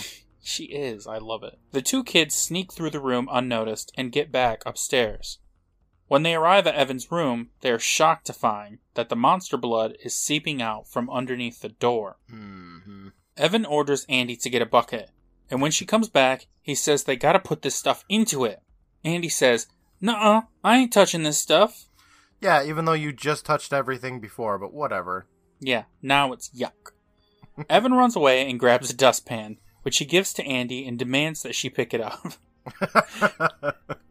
She 0.42 0.64
is, 0.64 1.06
I 1.06 1.18
love 1.18 1.42
it. 1.42 1.58
The 1.72 1.82
two 1.82 2.02
kids 2.02 2.34
sneak 2.34 2.72
through 2.72 2.92
the 2.92 2.98
room 2.98 3.28
unnoticed 3.30 3.92
and 3.94 4.10
get 4.10 4.32
back 4.32 4.62
upstairs. 4.64 5.38
When 6.10 6.24
they 6.24 6.34
arrive 6.34 6.66
at 6.66 6.74
Evan's 6.74 7.12
room, 7.12 7.50
they 7.60 7.70
are 7.70 7.78
shocked 7.78 8.26
to 8.26 8.32
find 8.32 8.78
that 8.94 9.10
the 9.10 9.14
monster 9.14 9.56
blood 9.56 9.96
is 10.04 10.12
seeping 10.12 10.60
out 10.60 10.88
from 10.88 11.08
underneath 11.08 11.60
the 11.60 11.68
door. 11.68 12.16
hmm 12.28 13.10
Evan 13.36 13.64
orders 13.64 14.06
Andy 14.08 14.34
to 14.38 14.50
get 14.50 14.60
a 14.60 14.66
bucket, 14.66 15.12
and 15.52 15.62
when 15.62 15.70
she 15.70 15.86
comes 15.86 16.08
back, 16.08 16.48
he 16.60 16.74
says 16.74 17.04
they 17.04 17.14
gotta 17.14 17.38
put 17.38 17.62
this 17.62 17.76
stuff 17.76 18.04
into 18.08 18.44
it. 18.44 18.60
Andy 19.04 19.28
says, 19.28 19.68
Nuh 20.00 20.14
uh, 20.14 20.40
I 20.64 20.78
ain't 20.78 20.92
touching 20.92 21.22
this 21.22 21.38
stuff. 21.38 21.86
Yeah, 22.40 22.64
even 22.64 22.86
though 22.86 22.92
you 22.92 23.12
just 23.12 23.46
touched 23.46 23.72
everything 23.72 24.18
before, 24.18 24.58
but 24.58 24.74
whatever. 24.74 25.28
Yeah, 25.60 25.84
now 26.02 26.32
it's 26.32 26.50
yuck. 26.50 26.90
Evan 27.70 27.94
runs 27.94 28.16
away 28.16 28.50
and 28.50 28.58
grabs 28.58 28.90
a 28.90 28.96
dustpan, 28.96 29.58
which 29.82 29.98
he 29.98 30.04
gives 30.04 30.32
to 30.32 30.44
Andy 30.44 30.88
and 30.88 30.98
demands 30.98 31.44
that 31.44 31.54
she 31.54 31.70
pick 31.70 31.94
it 31.94 32.00
up. 32.00 32.32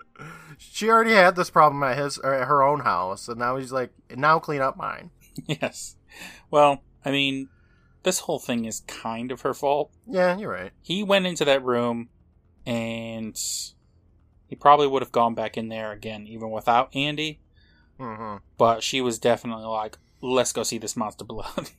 she 0.61 0.89
already 0.89 1.13
had 1.13 1.35
this 1.37 1.49
problem 1.49 1.81
at 1.83 1.97
his 1.97 2.17
or 2.19 2.33
at 2.33 2.47
her 2.47 2.61
own 2.61 2.81
house, 2.81 3.27
and 3.29 3.39
now 3.39 3.55
he's 3.55 3.71
like, 3.71 3.91
now 4.15 4.39
clean 4.39 4.61
up 4.61 4.75
mine. 4.75 5.09
yes. 5.47 5.95
Well, 6.51 6.83
I 7.05 7.11
mean, 7.11 7.47
this 8.03 8.19
whole 8.19 8.39
thing 8.39 8.65
is 8.65 8.81
kind 8.81 9.31
of 9.31 9.41
her 9.41 9.53
fault. 9.53 9.91
Yeah, 10.05 10.37
you're 10.37 10.51
right. 10.51 10.71
He 10.81 11.01
went 11.01 11.25
into 11.25 11.45
that 11.45 11.63
room 11.63 12.09
and 12.65 13.39
he 14.47 14.55
probably 14.55 14.87
would 14.87 15.01
have 15.01 15.13
gone 15.13 15.33
back 15.33 15.57
in 15.57 15.69
there 15.69 15.93
again, 15.93 16.27
even 16.27 16.51
without 16.51 16.93
Andy. 16.95 17.39
hmm 17.97 18.35
but 18.57 18.83
she 18.83 18.99
was 18.99 19.17
definitely 19.17 19.65
like, 19.65 19.97
let's 20.21 20.51
go 20.51 20.63
see 20.63 20.77
this 20.77 20.97
monster 20.97 21.23
blood. 21.23 21.71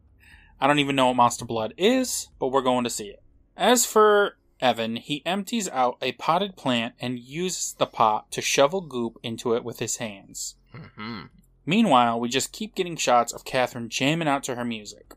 I 0.60 0.66
don't 0.66 0.80
even 0.80 0.96
know 0.96 1.06
what 1.06 1.16
monster 1.16 1.44
blood 1.44 1.72
is, 1.76 2.28
but 2.40 2.48
we're 2.48 2.62
going 2.62 2.84
to 2.84 2.90
see 2.90 3.06
it. 3.08 3.22
As 3.56 3.86
for 3.86 4.36
Evan, 4.64 4.96
he 4.96 5.24
empties 5.26 5.68
out 5.68 5.98
a 6.00 6.12
potted 6.12 6.56
plant 6.56 6.94
and 6.98 7.18
uses 7.18 7.74
the 7.74 7.86
pot 7.86 8.30
to 8.32 8.40
shovel 8.40 8.80
goop 8.80 9.18
into 9.22 9.54
it 9.54 9.62
with 9.62 9.78
his 9.78 9.96
hands. 9.96 10.56
hmm 10.72 11.22
Meanwhile, 11.66 12.20
we 12.20 12.28
just 12.28 12.52
keep 12.52 12.74
getting 12.74 12.96
shots 12.96 13.32
of 13.32 13.44
Catherine 13.44 13.88
jamming 13.88 14.28
out 14.28 14.42
to 14.44 14.54
her 14.54 14.64
music. 14.64 15.14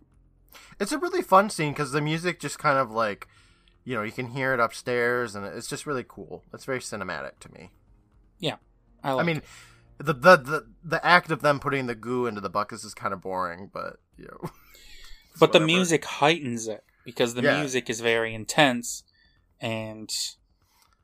It's 0.79 0.91
a 0.91 0.97
really 0.97 1.21
fun 1.21 1.49
scene 1.49 1.73
because 1.73 1.91
the 1.91 2.01
music 2.01 2.39
just 2.39 2.57
kind 2.59 2.77
of 2.77 2.89
like, 2.91 3.27
you 3.83 3.95
know, 3.95 4.03
you 4.03 4.11
can 4.13 4.27
hear 4.27 4.53
it 4.53 4.59
upstairs, 4.59 5.35
and 5.35 5.45
it's 5.45 5.67
just 5.67 5.85
really 5.85 6.05
cool. 6.07 6.43
It's 6.53 6.63
very 6.65 6.79
cinematic 6.79 7.39
to 7.39 7.51
me. 7.51 7.71
I, 9.03 9.13
like 9.13 9.23
I 9.23 9.25
mean, 9.25 9.41
the, 9.97 10.13
the 10.13 10.37
the 10.37 10.67
the 10.83 11.05
act 11.05 11.31
of 11.31 11.41
them 11.41 11.59
putting 11.59 11.85
the 11.87 11.95
goo 11.95 12.25
into 12.25 12.41
the 12.41 12.49
buckets 12.49 12.83
is 12.83 12.93
kind 12.93 13.13
of 13.13 13.21
boring, 13.21 13.69
but 13.71 13.97
you 14.17 14.25
know. 14.25 14.49
but 15.39 15.53
the 15.53 15.59
music 15.59 16.05
heightens 16.05 16.67
it 16.67 16.83
because 17.05 17.33
the 17.33 17.41
Yeah. 17.41 17.59
music 17.59 17.89
is 17.89 18.01
very 18.01 18.33
intense, 18.33 19.03
and 19.59 20.09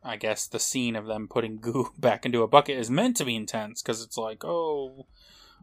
I 0.04 0.18
guess 0.18 0.48
the 0.48 0.60
scene 0.60 0.96
of 0.96 1.06
them 1.06 1.28
putting 1.28 1.58
goo 1.62 1.92
back 1.98 2.26
into 2.26 2.44
a 2.44 2.48
bucket 2.48 2.78
is 2.78 2.90
meant 2.90 3.18
to 3.18 3.26
be 3.26 3.36
intense 3.36 3.82
because 3.82 4.04
it's 4.04 4.18
like, 4.18 4.44
oh, 4.44 5.08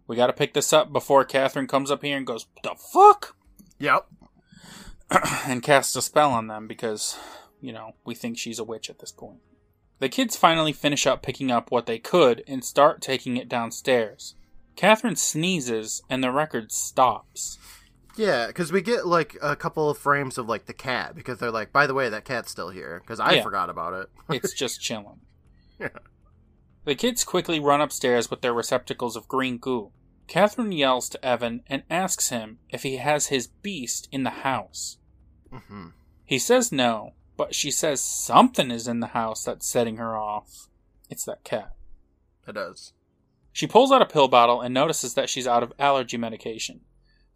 we 0.06 0.16
got 0.16 0.28
to 0.28 0.32
pick 0.32 0.54
this 0.54 0.72
up 0.72 0.92
before 0.92 1.24
Catherine 1.24 1.68
comes 1.68 1.90
up 1.90 2.02
here 2.02 2.16
and 2.16 2.26
goes, 2.26 2.46
"The 2.62 2.74
fuck," 2.92 3.36
Yep. 3.78 4.06
and 5.46 5.62
casts 5.62 5.96
a 5.96 6.02
spell 6.02 6.32
on 6.32 6.46
them 6.46 6.66
because 6.66 7.18
you 7.60 7.72
know 7.72 7.92
we 8.04 8.14
think 8.14 8.38
she's 8.38 8.58
a 8.58 8.64
witch 8.64 8.90
at 8.90 8.98
this 8.98 9.12
point. 9.12 9.40
The 10.00 10.08
kids 10.08 10.36
finally 10.36 10.72
finish 10.72 11.06
up 11.06 11.22
picking 11.22 11.50
up 11.50 11.70
what 11.70 11.86
they 11.86 11.98
could 11.98 12.42
and 12.48 12.64
start 12.64 13.02
taking 13.02 13.36
it 13.36 13.48
downstairs. 13.48 14.34
Catherine 14.74 15.16
sneezes 15.16 16.02
and 16.08 16.24
the 16.24 16.30
record 16.30 16.72
stops. 16.72 17.58
Yeah, 18.16 18.48
because 18.48 18.72
we 18.72 18.82
get 18.82 19.06
like 19.06 19.36
a 19.40 19.56
couple 19.56 19.88
of 19.88 19.96
frames 19.98 20.36
of 20.38 20.48
like 20.48 20.66
the 20.66 20.72
cat 20.72 21.14
because 21.14 21.38
they're 21.38 21.50
like, 21.50 21.72
by 21.72 21.86
the 21.86 21.94
way, 21.94 22.08
that 22.08 22.24
cat's 22.24 22.50
still 22.50 22.70
here 22.70 23.00
because 23.02 23.20
I 23.20 23.34
Yeah. 23.34 23.42
forgot 23.42 23.70
about 23.70 23.94
it. 23.94 24.08
It's 24.30 24.52
just 24.52 24.80
chilling. 24.80 25.20
Yeah. 25.78 25.88
The 26.84 26.94
kids 26.94 27.24
quickly 27.24 27.60
run 27.60 27.80
upstairs 27.80 28.30
with 28.30 28.40
their 28.40 28.52
receptacles 28.54 29.16
of 29.16 29.28
green 29.28 29.58
goo. 29.58 29.92
Catherine 30.26 30.72
yells 30.72 31.08
to 31.10 31.24
Evan 31.24 31.62
and 31.66 31.82
asks 31.90 32.28
him 32.28 32.58
if 32.68 32.82
he 32.82 32.96
has 32.96 33.26
his 33.26 33.46
beast 33.48 34.08
in 34.12 34.22
the 34.22 34.30
house. 34.30 34.98
hmm 35.52 35.88
He 36.24 36.38
says 36.38 36.70
no, 36.72 37.14
but 37.36 37.54
she 37.54 37.70
says 37.70 38.00
something 38.00 38.70
is 38.70 38.86
in 38.88 39.00
the 39.00 39.08
house 39.08 39.44
that's 39.44 39.66
setting 39.68 39.96
her 39.96 40.16
off. 40.16 40.68
It's 41.08 41.24
that 41.24 41.42
cat. 41.44 41.74
It 42.46 42.52
does. 42.52 42.92
She 43.52 43.66
pulls 43.66 43.90
out 43.90 44.02
a 44.02 44.06
pill 44.06 44.28
bottle 44.28 44.60
and 44.60 44.72
notices 44.72 45.14
that 45.14 45.28
she's 45.28 45.46
out 45.46 45.62
of 45.62 45.72
allergy 45.78 46.16
medication. 46.16 46.80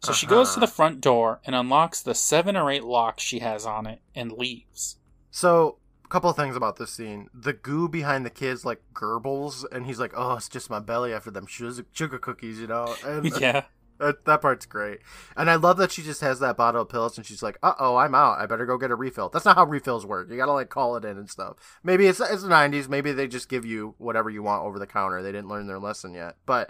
So 0.05 0.13
she 0.13 0.25
goes 0.27 0.49
to 0.49 0.57
Uh-huh. 0.57 0.65
the 0.65 0.71
front 0.71 1.01
door 1.01 1.39
and 1.45 1.55
unlocks 1.55 2.01
the 2.01 2.15
seven 2.15 2.55
or 2.55 2.69
eight 2.71 2.83
locks 2.83 3.23
she 3.23 3.39
has 3.39 3.65
on 3.65 3.85
it 3.87 4.01
and 4.13 4.31
leaves. 4.31 4.97
So, 5.31 5.79
a 6.03 6.07
couple 6.07 6.29
of 6.29 6.35
things 6.35 6.55
about 6.55 6.77
this 6.77 6.91
scene. 6.91 7.29
The 7.33 7.53
goo 7.53 7.89
behind 7.89 8.25
the 8.25 8.29
kids 8.29 8.63
like 8.65 8.81
gurbles, 8.93 9.65
and 9.71 9.85
he's 9.85 9.99
like, 9.99 10.13
"Oh, 10.15 10.35
it's 10.35 10.47
just 10.49 10.69
my 10.69 10.79
belly 10.79 11.13
after 11.13 11.31
them 11.31 11.47
sugar 11.47 11.85
sugar 11.91 12.17
cookies," 12.19 12.59
you 12.59 12.67
know. 12.67 12.95
And 13.05 13.25
yeah. 13.41 13.63
that, 13.97 14.25
that 14.25 14.41
part's 14.41 14.65
great. 14.65 14.99
And 15.37 15.49
I 15.49 15.55
love 15.55 15.77
that 15.77 15.91
she 15.91 16.01
just 16.03 16.21
has 16.21 16.39
that 16.39 16.57
bottle 16.57 16.81
of 16.83 16.89
pills, 16.89 17.17
and 17.17 17.25
she's 17.25 17.41
like, 17.41 17.57
"Uh 17.63 17.73
oh, 17.79 17.95
I'm 17.95 18.13
out. 18.15 18.39
I 18.39 18.45
better 18.45 18.65
go 18.65 18.77
get 18.77 18.91
a 18.91 18.95
refill." 18.95 19.29
That's 19.29 19.45
not 19.45 19.55
how 19.57 19.65
refills 19.65 20.05
work. 20.05 20.29
You 20.29 20.37
gotta 20.37 20.51
like 20.53 20.69
call 20.69 20.95
it 20.95 21.05
in 21.05 21.17
and 21.17 21.29
stuff. 21.29 21.55
Maybe 21.83 22.05
it's 22.07 22.19
it's 22.19 22.43
the 22.43 22.49
'90s. 22.49 22.87
Maybe 22.87 23.11
they 23.11 23.27
just 23.27 23.49
give 23.49 23.65
you 23.65 23.95
whatever 23.97 24.29
you 24.29 24.43
want 24.43 24.63
over 24.63 24.77
the 24.79 24.87
counter. 24.87 25.21
They 25.23 25.31
didn't 25.31 25.49
learn 25.49 25.67
their 25.67 25.79
lesson 25.79 26.13
yet, 26.13 26.35
but. 26.45 26.69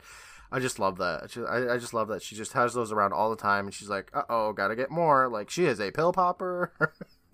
I 0.51 0.59
just 0.59 0.79
love 0.79 0.97
that. 0.99 1.31
She- 1.31 1.41
I, 1.43 1.73
I 1.73 1.77
just 1.77 1.93
love 1.93 2.07
that 2.09 2.21
she 2.21 2.35
just 2.35 2.53
has 2.53 2.73
those 2.73 2.91
around 2.91 3.13
all 3.13 3.29
the 3.29 3.35
time, 3.35 3.65
and 3.65 3.73
she's 3.73 3.89
like, 3.89 4.09
"Uh 4.13 4.23
oh, 4.29 4.53
gotta 4.53 4.75
get 4.75 4.91
more." 4.91 5.27
Like 5.27 5.49
she 5.49 5.65
is 5.65 5.79
a 5.79 5.91
pill 5.91 6.13
popper. 6.13 6.71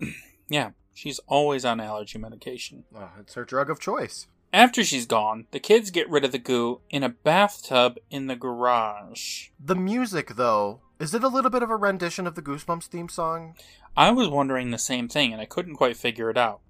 Yeah, 0.48 0.70
she's 0.92 1.18
always 1.28 1.64
on 1.64 1.80
allergy 1.80 2.18
medication. 2.18 2.84
oh, 2.94 3.08
it's 3.20 3.34
her 3.34 3.44
drug 3.44 3.70
of 3.70 3.80
choice. 3.80 4.26
After 4.52 4.84
she's 4.84 5.06
gone, 5.06 5.46
the 5.50 5.60
kids 5.60 5.90
get 5.90 6.10
rid 6.10 6.24
of 6.26 6.32
the 6.32 6.38
goo 6.38 6.80
in 6.90 7.02
a 7.02 7.08
bathtub 7.08 7.96
in 8.10 8.26
the 8.26 8.36
garage. 8.36 9.48
The 9.58 9.76
music, 9.76 10.34
though, 10.36 10.80
is 11.00 11.14
it 11.14 11.24
a 11.24 11.28
little 11.28 11.50
bit 11.50 11.62
of 11.62 11.70
a 11.70 11.76
rendition 11.76 12.26
of 12.26 12.34
the 12.34 12.42
Goosebumps 12.42 12.84
theme 12.86 13.08
song? 13.08 13.54
I 13.96 14.10
was 14.10 14.28
wondering 14.28 14.72
the 14.72 14.78
same 14.78 15.08
thing, 15.08 15.32
and 15.32 15.40
I 15.40 15.46
couldn't 15.46 15.76
quite 15.76 15.96
figure 15.96 16.28
it 16.28 16.36
out. 16.36 16.60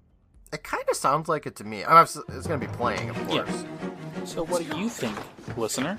It 0.53 0.63
kind 0.63 0.85
of 0.89 0.95
sounds 0.95 1.27
like 1.27 1.45
it 1.45 1.57
to 1.57 1.65
me. 1.65 1.83
I'm, 1.83 2.03
it's 2.03 2.47
going 2.47 2.61
to 2.61 2.65
be 2.67 2.73
playing, 2.73 3.09
of 3.09 3.17
Yeah. 3.29 3.92
So, 4.25 4.45
what 4.45 4.67
do 4.67 4.77
you 4.77 4.89
think, 4.89 5.17
listener? 5.57 5.95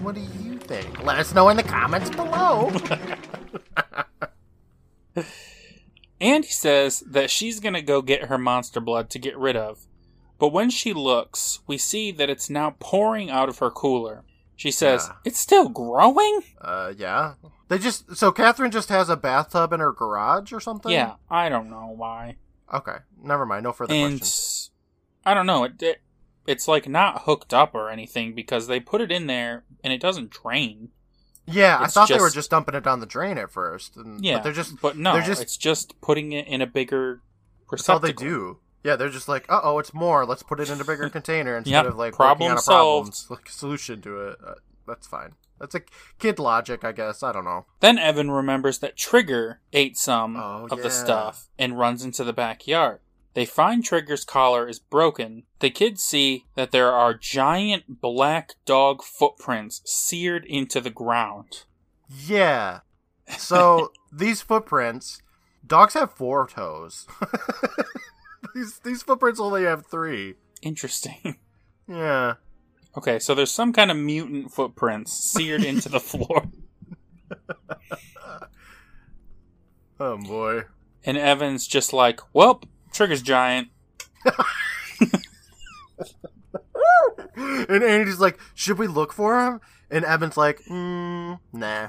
What 0.00 0.14
do 0.14 0.20
you 0.20 0.58
think? 0.58 1.02
Let 1.04 1.18
us 1.18 1.34
know 1.34 1.48
in 1.50 1.56
the 1.56 1.62
comments 1.62 2.10
below. 2.10 2.72
Andy 6.20 6.48
says 6.48 7.00
that 7.00 7.30
she's 7.30 7.60
gonna 7.60 7.82
go 7.82 8.00
get 8.02 8.24
her 8.24 8.38
monster 8.38 8.80
blood 8.80 9.10
to 9.10 9.18
get 9.18 9.36
rid 9.36 9.56
of, 9.56 9.86
but 10.38 10.48
when 10.48 10.70
she 10.70 10.92
looks, 10.94 11.60
we 11.66 11.76
see 11.78 12.10
that 12.12 12.30
it's 12.30 12.48
now 12.48 12.76
pouring 12.80 13.30
out 13.30 13.48
of 13.48 13.58
her 13.58 13.70
cooler. 13.70 14.24
She 14.56 14.70
says, 14.70 15.06
Yeah. 15.08 15.16
It's 15.26 15.38
still 15.38 15.68
growing? 15.68 16.40
uh, 16.60 16.94
yeah. 16.96 17.34
They 17.68 17.78
just 17.78 18.16
so 18.16 18.32
Catherine 18.32 18.70
just 18.70 18.88
has 18.88 19.08
a 19.10 19.16
bathtub 19.16 19.72
in 19.72 19.80
her 19.80 19.92
garage 19.92 20.52
or 20.52 20.60
something. 20.60 20.92
Yeah, 20.92 21.14
I 21.30 21.48
don't 21.48 21.68
know 21.68 21.92
why. 21.94 22.36
Okay, 22.72 22.96
never 23.22 23.44
mind. 23.44 23.64
No 23.64 23.72
further 23.72 23.92
and 23.92 24.18
questions. 24.18 24.70
I 25.24 25.34
don't 25.34 25.46
know. 25.46 25.64
It, 25.64 25.82
it 25.82 26.00
it's 26.46 26.68
like 26.68 26.88
not 26.88 27.22
hooked 27.22 27.52
up 27.54 27.74
or 27.74 27.90
anything 27.90 28.34
because 28.34 28.66
they 28.66 28.80
put 28.80 29.00
it 29.00 29.10
in 29.12 29.26
there 29.26 29.64
and 29.84 29.92
it 29.92 30.00
doesn't 30.00 30.30
drain. 30.30 30.90
Yeah, 31.46 31.78
I 31.78 31.84
it's 31.84 31.94
thought 31.94 32.08
they 32.08 32.14
were 32.14 32.26
just- 32.26 32.34
just 32.34 32.50
dumping 32.50 32.74
it 32.74 32.82
down 32.84 33.00
the 33.00 33.06
drain 33.06 33.38
at 33.38 33.50
first. 33.52 33.96
And, 33.96 34.24
Yeah, 34.24 34.36
but 34.38 34.44
they're 34.44 34.52
just 34.52 34.80
but 34.80 34.96
no, 34.96 35.12
they're 35.12 35.22
just 35.22 35.42
it's 35.42 35.56
just 35.56 36.00
putting 36.00 36.32
it 36.32 36.46
in 36.48 36.60
a 36.60 36.66
bigger 36.66 37.22
that's 37.70 37.88
all 37.88 37.98
they 38.00 38.12
do. 38.12 38.58
Yeah, 38.84 38.94
they're 38.96 39.08
just 39.08 39.28
like, 39.28 39.46
uh 39.50 39.60
oh, 39.62 39.78
it's 39.78 39.92
more. 39.94 40.24
Let's 40.26 40.42
put 40.42 40.60
it 40.60 40.70
in 40.70 40.80
a 40.80 40.84
bigger 40.84 41.08
container 41.08 41.56
instead 41.58 41.72
Yep, 41.72 41.86
of 41.86 41.96
like 41.96 42.14
problem 42.14 42.46
working 42.46 42.50
on 42.52 42.58
a 42.58 42.62
solved. 42.62 43.12
problem 43.26 43.38
like, 43.44 43.48
solution 43.50 44.00
to 44.02 44.28
it. 44.28 44.38
Uh, 44.46 44.54
that's 44.86 45.06
fine. 45.06 45.34
That's 45.58 45.74
a 45.74 45.80
kid 46.18 46.38
logic, 46.38 46.84
I 46.84 46.92
guess. 46.92 47.22
I 47.22 47.32
don't 47.32 47.44
know. 47.44 47.64
Then 47.80 47.96
Evan 47.98 48.30
remembers 48.30 48.78
that 48.80 48.96
Trigger 48.96 49.60
ate 49.72 49.96
some 49.96 50.36
Oh, 50.36 50.68
of 50.70 50.82
the 50.82 50.90
stuff 50.90 51.48
and 51.58 51.78
runs 51.78 52.04
into 52.04 52.24
the 52.24 52.32
backyard. 52.34 53.00
They 53.36 53.44
find 53.44 53.84
Trigger's 53.84 54.24
collar 54.24 54.66
is 54.66 54.78
broken. 54.78 55.42
The 55.58 55.68
kids 55.68 56.02
see 56.02 56.46
that 56.54 56.70
there 56.70 56.90
are 56.90 57.12
giant 57.12 58.00
black 58.00 58.54
dog 58.64 59.02
footprints 59.02 59.82
seared 59.84 60.46
into 60.46 60.80
the 60.80 60.88
ground. 60.88 61.64
Yeah. 62.08 62.80
So 63.36 63.92
these 64.10 64.40
footprints, 64.40 65.20
dogs 65.66 65.92
have 65.92 66.14
four 66.14 66.48
toes. 66.48 67.06
these 68.54 68.78
these 68.78 69.02
footprints 69.02 69.38
only 69.38 69.64
have 69.64 69.84
three. 69.86 70.36
Interesting. 70.62 71.36
Yeah. 71.88 72.34
Okay, 72.96 73.20
so 73.20 73.32
there's 73.32 73.52
some 73.52 73.72
kind 73.72 73.92
of 73.92 73.96
mutant 73.96 74.50
footprints 74.50 75.12
seared 75.12 75.62
into 75.62 75.88
the 75.88 76.00
floor. 76.00 76.48
Oh 80.00 80.16
boy. 80.18 80.62
And 81.04 81.16
Evan's 81.16 81.68
just 81.68 81.92
like, 81.92 82.20
well, 82.32 82.60
Trigger's 82.96 83.22
giant. 83.22 83.68
And 87.36 87.84
Andy's 87.84 88.20
like, 88.20 88.38
should 88.54 88.78
we 88.78 88.86
look 88.86 89.12
for 89.12 89.46
him? 89.46 89.60
And 89.90 90.04
Evan's 90.04 90.36
like, 90.36 90.60
mm, 90.70 91.38
nah. 91.52 91.88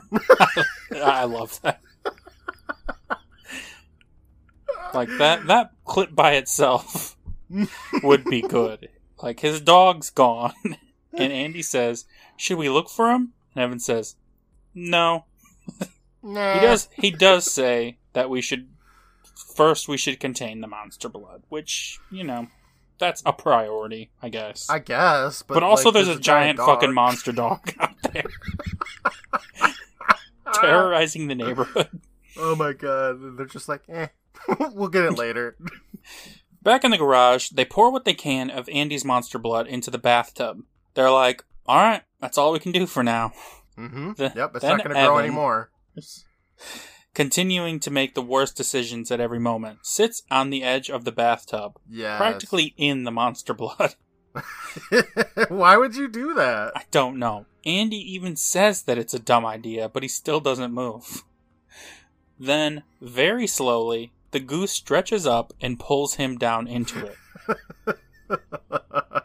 I 0.93 1.24
love 1.24 1.60
that. 1.62 1.82
like 4.93 5.10
that 5.18 5.47
that 5.47 5.72
clip 5.86 6.14
by 6.14 6.34
itself 6.34 7.16
would 8.03 8.26
be 8.26 8.41
good. 8.41 8.89
Like 9.22 9.39
his 9.39 9.62
dog's 9.62 10.10
gone 10.10 10.53
and 11.18 11.34
Andy 11.34 11.62
says, 11.62 12.05
"Should 12.36 12.58
we 12.58 12.70
look 12.70 12.89
for 12.89 13.12
him?" 13.12 13.34
And 13.55 13.64
Evan 13.64 13.80
says, 13.80 14.16
"No." 14.74 15.26
nah. 16.24 16.53
He 16.53 16.60
does 16.60 16.89
he 16.95 17.12
does 17.12 17.51
say 17.51 17.97
that 18.14 18.30
we 18.30 18.41
should 18.41 18.70
first 19.58 19.88
we 19.89 19.97
should 19.97 20.20
contain 20.20 20.62
the 20.62 20.68
monster 20.68 21.10
blood, 21.10 21.43
which, 21.49 21.99
you 22.12 22.24
know, 22.24 22.47
that's 22.99 23.22
a 23.26 23.34
priority, 23.34 24.12
I 24.22 24.30
guess. 24.30 24.70
I 24.70 24.80
guess, 24.80 25.41
but, 25.41 25.55
but, 25.55 25.64
also 25.64 25.89
like, 25.89 26.05
there's, 26.05 26.08
a 26.16 26.20
giant, 26.20 26.58
dog. 26.58 26.68
fucking 26.68 26.93
monster 26.93 27.32
dog 27.32 27.74
out 27.80 27.95
there 28.14 28.24
terrorizing 30.53 31.28
the 31.28 31.36
neighborhood. 31.36 31.89
Oh 32.38 32.55
my 32.55 32.74
god. 32.74 33.38
They're 33.38 33.47
just 33.47 33.68
like, 33.68 33.82
eh, 33.89 34.08
we'll 34.74 34.89
get 34.89 35.05
it 35.05 35.18
later. 35.18 35.58
Back 36.62 36.84
in 36.84 36.91
the 36.91 36.97
garage, 36.97 37.49
they 37.49 37.66
pour 37.66 37.91
what 37.91 38.05
they 38.05 38.14
can 38.14 38.49
of 38.49 38.70
Andy's 38.70 39.03
monster 39.05 39.39
blood 39.39 39.68
into 39.68 39.89
the 39.89 39.97
bathtub. 39.97 40.62
They're 40.93 41.12
like, 41.12 41.43
all 41.66 41.78
right, 41.82 42.03
that's 42.20 42.38
all 42.38 42.51
we 42.51 42.60
can 42.60 42.72
do 42.72 42.86
for 42.86 43.03
now. 43.03 43.34
mm-hmm. 43.78 44.14
The- 44.14 44.34
Yep, 44.36 44.51
it's 44.55 44.64
not 44.64 44.84
going 44.84 44.95
to 44.95 45.03
grow 45.03 45.18
anymore. 45.18 45.72
Continuing 47.18 47.80
to 47.80 47.89
make 47.89 48.13
the 48.13 48.22
worst 48.22 48.55
decisions 48.55 49.09
at 49.09 49.20
every 49.20 49.39
moment, 49.39 49.80
sits 49.82 50.22
on 50.30 50.51
the 50.51 50.61
edge 50.61 50.88
of 50.88 51.03
the 51.03 51.11
bathtub, 51.11 51.80
Yeah. 51.89 52.15
practically 52.15 52.76
in 52.78 53.05
the 53.05 53.11
monster 53.11 53.55
blood. 53.55 53.95
Why 55.49 55.78
would 55.78 55.95
you 55.95 56.09
do 56.09 56.36
that? 56.36 56.74
I 56.76 56.84
don't 56.91 57.18
know. 57.18 57.47
Andy 57.65 57.97
even 58.13 58.36
says 58.36 58.84
that 58.84 58.99
it's 58.99 59.15
a 59.15 59.20
dumb 59.20 59.47
idea, 59.47 59.89
but 59.89 60.03
he 60.03 60.09
still 60.09 60.39
doesn't 60.39 60.72
move. 60.72 61.24
Then, 62.39 62.84
very 63.01 63.47
slowly, 63.47 64.13
the 64.30 64.39
goose 64.39 64.72
stretches 64.72 65.26
up 65.26 65.53
and 65.59 65.80
pulls 65.80 66.18
him 66.18 66.38
down 66.38 66.68
into 66.68 67.03
it. 67.07 67.97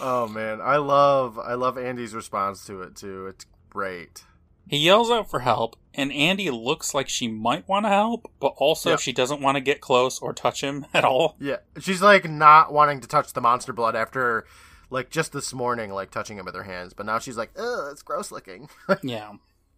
oh 0.00 0.28
man, 0.28 0.60
I 0.60 0.76
love 0.76 1.36
I 1.36 1.54
love 1.54 1.76
Andy's 1.76 2.14
response 2.14 2.64
to 2.66 2.82
it 2.82 2.94
too. 2.94 3.26
It's 3.26 3.44
great. 3.70 4.22
He 4.68 4.76
yells 4.78 5.10
out 5.10 5.30
for 5.30 5.40
help, 5.40 5.76
and 5.94 6.12
Andy 6.12 6.50
looks 6.50 6.92
like 6.94 7.08
she 7.08 7.26
might 7.26 7.66
want 7.68 7.86
to 7.86 7.90
help, 7.90 8.30
but 8.38 8.54
also 8.58 8.90
Yeah. 8.90 8.96
she 8.96 9.12
doesn't 9.12 9.40
want 9.40 9.56
to 9.56 9.60
get 9.60 9.80
close 9.80 10.18
or 10.20 10.32
touch 10.32 10.62
him 10.62 10.86
at 10.94 11.04
all. 11.04 11.36
Yeah, 11.40 11.56
she's 11.80 12.02
like 12.02 12.28
not 12.28 12.72
wanting 12.72 13.00
to 13.00 13.08
touch 13.08 13.32
the 13.32 13.40
monster 13.40 13.72
blood 13.72 13.96
after 13.96 14.44
like 14.90 15.10
just 15.10 15.32
this 15.32 15.52
morning, 15.52 15.90
like 15.92 16.10
touching 16.10 16.38
him 16.38 16.44
with 16.44 16.54
her 16.54 16.62
hands, 16.62 16.92
but 16.94 17.06
now 17.06 17.18
she's 17.18 17.36
like, 17.36 17.50
ugh, 17.58 17.88
it's 17.90 18.02
gross 18.02 18.30
looking. 18.30 18.68
Yeah. 19.02 19.32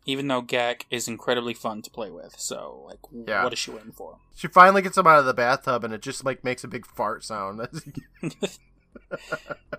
Even 0.07 0.29
though 0.29 0.41
Gak 0.41 0.87
is 0.91 1.09
incredibly 1.09 1.53
fun 1.53 1.83
to 1.83 1.91
play 1.91 2.11
with, 2.11 2.35
so, 2.39 2.83
like, 2.87 2.99
Yeah. 3.29 3.45
what 3.45 3.53
is 3.53 3.59
she 3.59 3.71
waiting 3.71 3.93
for? 3.93 4.17
she 4.35 4.49
finally 4.49 4.81
gets 4.83 4.97
him 4.97 5.07
out 5.07 5.19
of 5.19 5.27
the 5.27 5.35
bathtub, 5.35 5.85
and 5.85 5.93
it 5.93 6.01
just 6.01 6.25
like 6.25 6.43
makes 6.43 6.65
a 6.65 6.69
big 6.69 6.87
fart 6.87 7.23
sound. 7.23 7.61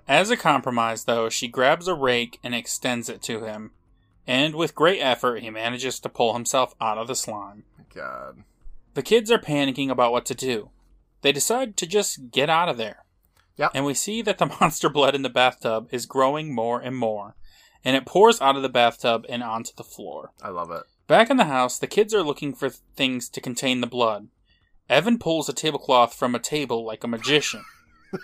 As 0.08 0.30
a 0.30 0.38
compromise, 0.38 1.06
though, 1.06 1.30
she 1.30 1.48
grabs 1.48 1.88
a 1.88 1.94
rake 1.96 2.40
and 2.44 2.54
extends 2.54 3.10
it 3.10 3.22
to 3.24 3.44
him, 3.46 3.72
and 4.28 4.56
with 4.56 4.76
great 4.76 5.00
effort, 5.00 5.42
he 5.42 5.50
manages 5.50 6.00
to 6.00 6.10
pull 6.10 6.34
himself 6.34 6.76
out 6.80 6.98
of 6.98 7.08
the 7.08 7.16
slime. 7.16 7.64
God. 7.94 8.44
The 8.94 9.02
kids 9.02 9.32
are 9.32 9.40
panicking 9.40 9.90
about 9.90 10.12
what 10.12 10.26
to 10.28 10.36
do. 10.36 10.70
They 11.22 11.32
decide 11.32 11.78
to 11.78 11.88
just 11.88 12.32
get 12.32 12.50
out 12.50 12.70
of 12.70 12.78
there. 12.78 13.06
Yep. 13.58 13.72
And 13.74 13.86
we 13.86 13.94
see 13.94 14.22
that 14.22 14.38
the 14.38 14.46
monster 14.62 14.90
blood 14.90 15.16
in 15.16 15.22
the 15.22 15.30
bathtub 15.30 15.88
is 15.92 16.06
growing 16.06 16.54
more 16.54 16.80
and 16.80 16.96
more, 16.96 17.36
and 17.84 17.96
it 17.96 18.06
pours 18.06 18.42
out 18.42 18.56
of 18.56 18.62
the 18.62 18.70
bathtub 18.70 19.26
and 19.30 19.44
onto 19.44 19.72
the 19.76 19.84
floor. 19.84 20.32
I 20.42 20.50
love 20.50 20.72
it. 20.72 20.84
Back 21.08 21.30
in 21.30 21.38
the 21.38 21.46
house, 21.46 21.78
the 21.78 21.88
kids 21.88 22.14
are 22.14 22.24
looking 22.24 22.54
for 22.54 22.70
things 22.70 23.28
to 23.30 23.42
contain 23.42 23.82
the 23.82 23.88
blood. 23.88 24.30
Evan 24.90 25.20
pulls 25.20 25.50
a 25.50 25.54
tablecloth 25.54 26.14
from 26.14 26.36
a 26.36 26.40
table 26.40 26.86
like 26.86 27.04
a 27.04 27.08
magician, 27.08 27.64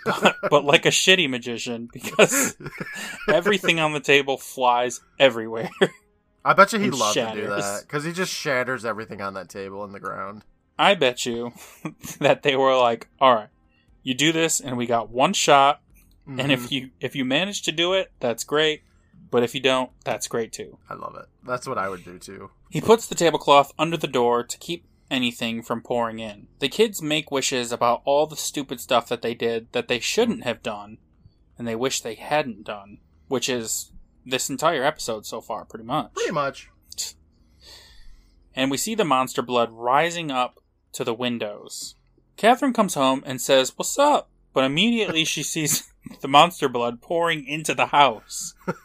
but, 0.04 0.36
but 0.50 0.64
like 0.64 0.86
a 0.86 0.90
shitty 0.90 1.28
magician 1.28 1.88
because 1.92 2.56
everything 3.28 3.80
on 3.80 3.92
the 3.92 4.00
table 4.00 4.36
flies 4.36 5.00
everywhere. 5.18 5.70
I 6.44 6.54
bet 6.54 6.72
you 6.72 6.78
he'd 6.78 6.88
and 6.88 6.98
love 6.98 7.14
to 7.14 7.32
do 7.34 7.48
that 7.48 7.82
because 7.82 8.04
he 8.04 8.12
just 8.12 8.32
shatters 8.32 8.84
everything 8.84 9.20
on 9.20 9.34
that 9.34 9.48
table 9.48 9.84
in 9.84 9.92
the 9.92 10.00
ground. 10.00 10.44
I 10.78 10.94
bet 10.94 11.26
you 11.26 11.52
that 12.20 12.42
they 12.42 12.56
were 12.56 12.76
like, 12.76 13.08
"All 13.20 13.34
right, 13.34 13.48
you 14.02 14.14
do 14.14 14.32
this, 14.32 14.60
and 14.60 14.76
we 14.76 14.86
got 14.86 15.10
one 15.10 15.32
shot. 15.32 15.80
And 16.26 16.38
Mhm. 16.38 16.52
if 16.52 16.72
you 16.72 16.90
if 17.00 17.16
you 17.16 17.24
manage 17.24 17.62
to 17.62 17.72
do 17.72 17.94
it, 17.94 18.12
that's 18.20 18.44
great. 18.44 18.82
But 19.30 19.42
if 19.42 19.54
you 19.54 19.60
don't, 19.60 19.90
that's 20.04 20.28
great 20.28 20.52
too." 20.52 20.78
I 20.88 20.94
love 20.94 21.16
it. 21.16 21.26
That's 21.44 21.66
what 21.66 21.78
I 21.78 21.88
would 21.88 22.04
do 22.04 22.18
too. 22.18 22.50
He 22.70 22.80
puts 22.80 23.06
the 23.06 23.14
tablecloth 23.14 23.72
under 23.78 23.96
the 23.96 24.06
door 24.06 24.44
to 24.44 24.58
keep 24.58 24.84
anything 25.10 25.62
from 25.62 25.80
pouring 25.80 26.18
in. 26.18 26.48
The 26.58 26.68
kids 26.68 27.02
make 27.02 27.30
wishes 27.30 27.72
about 27.72 28.02
all 28.04 28.26
the 28.26 28.36
stupid 28.36 28.80
stuff 28.80 29.08
that 29.08 29.22
they 29.22 29.34
did 29.34 29.72
that 29.72 29.88
they 29.88 30.00
shouldn't 30.00 30.44
have 30.44 30.62
done, 30.62 30.98
and 31.56 31.66
they 31.66 31.76
wish 31.76 32.00
they 32.00 32.14
hadn't 32.14 32.64
done, 32.64 32.98
which 33.28 33.48
is 33.48 33.92
this 34.24 34.50
entire 34.50 34.84
episode 34.84 35.26
so 35.26 35.40
far, 35.40 35.64
pretty 35.64 35.84
much. 35.84 36.12
Pretty 36.14 36.32
much. 36.32 36.70
And 38.54 38.70
we 38.70 38.76
see 38.76 38.94
the 38.94 39.04
monster 39.04 39.42
blood 39.42 39.70
rising 39.70 40.30
up 40.30 40.60
to 40.92 41.04
the 41.04 41.14
windows. 41.14 41.94
Catherine 42.36 42.72
comes 42.72 42.94
home 42.94 43.22
and 43.24 43.40
says, 43.40 43.72
What's 43.76 43.98
up? 43.98 44.30
But 44.52 44.64
immediately 44.64 45.24
she 45.24 45.42
sees 45.42 45.90
the 46.20 46.28
monster 46.28 46.68
blood 46.68 47.00
pouring 47.00 47.46
into 47.46 47.74
the 47.74 47.86
house. 47.86 48.54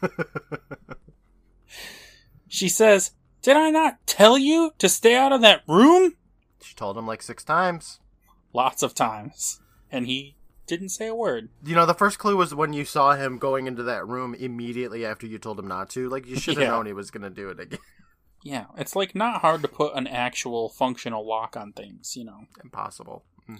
she 2.48 2.70
says, 2.70 3.12
Did 3.44 3.56
I 3.58 3.70
not 3.70 4.00
tell 4.08 4.38
you 4.38 4.74
to 4.80 4.90
stay 4.90 5.16
out 5.16 5.32
of 5.32 5.42
that 5.42 5.62
room? 5.68 6.16
She 6.64 6.74
told 6.74 6.98
him 6.98 7.06
like 7.06 7.22
six 7.22 7.44
times. 7.44 8.00
Lots 8.54 8.82
of 8.82 8.96
times. 8.96 9.60
And 9.92 10.08
he 10.08 10.36
didn't 10.66 10.90
say 10.90 11.08
a 11.08 11.14
word. 11.16 11.50
You 11.64 11.76
know, 11.76 11.86
the 11.86 11.94
first 11.94 12.18
clue 12.20 12.38
was 12.38 12.56
when 12.56 12.72
you 12.74 12.86
saw 12.86 13.14
him 13.16 13.38
going 13.38 13.68
into 13.68 13.84
that 13.84 14.08
room 14.08 14.34
immediately 14.34 15.06
after 15.06 15.28
you 15.28 15.38
told 15.38 15.60
him 15.60 15.68
not 15.68 15.90
to. 15.92 16.10
Like, 16.10 16.26
you 16.26 16.38
should 16.38 16.56
have 16.56 16.64
Yeah. 16.64 16.70
known 16.70 16.86
he 16.86 16.94
was 16.94 17.12
going 17.12 17.24
to 17.24 17.30
do 17.30 17.50
it 17.50 17.60
again. 17.60 17.80
Yeah, 18.46 18.66
it's 18.78 18.94
like 18.94 19.16
not 19.16 19.40
hard 19.40 19.62
to 19.62 19.70
put 19.70 19.96
an 19.96 20.06
actual 20.06 20.68
functional 20.68 21.26
lock 21.26 21.56
on 21.56 21.72
things, 21.72 22.18
you 22.18 22.26
know. 22.26 22.42
Impossible. 22.62 23.24
Mm. 23.50 23.60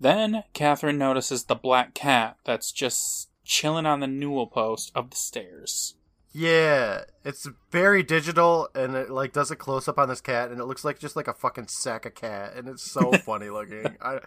Then 0.00 0.44
Catherine 0.54 0.96
notices 0.96 1.44
the 1.44 1.54
black 1.54 1.92
cat 1.92 2.38
that's 2.42 2.72
just 2.72 3.28
chilling 3.44 3.84
on 3.84 4.00
the 4.00 4.06
newel 4.06 4.46
post 4.46 4.90
of 4.94 5.10
the 5.10 5.16
stairs. 5.16 5.96
Yeah, 6.36 7.04
it's 7.24 7.48
very 7.70 8.02
digital, 8.02 8.68
and 8.74 8.96
it 8.96 9.08
like 9.08 9.32
does 9.32 9.52
a 9.52 9.56
close 9.56 9.86
up 9.86 10.00
on 10.00 10.08
this 10.08 10.20
cat, 10.20 10.50
and 10.50 10.60
it 10.60 10.64
looks 10.64 10.84
like 10.84 10.98
just 10.98 11.14
like 11.14 11.28
a 11.28 11.32
fucking 11.32 11.68
sack 11.68 12.06
of 12.06 12.16
cat, 12.16 12.54
and 12.56 12.68
it's 12.68 12.82
so 12.82 13.12
funny 13.24 13.50
looking. 13.50 13.96
I, 14.02 14.18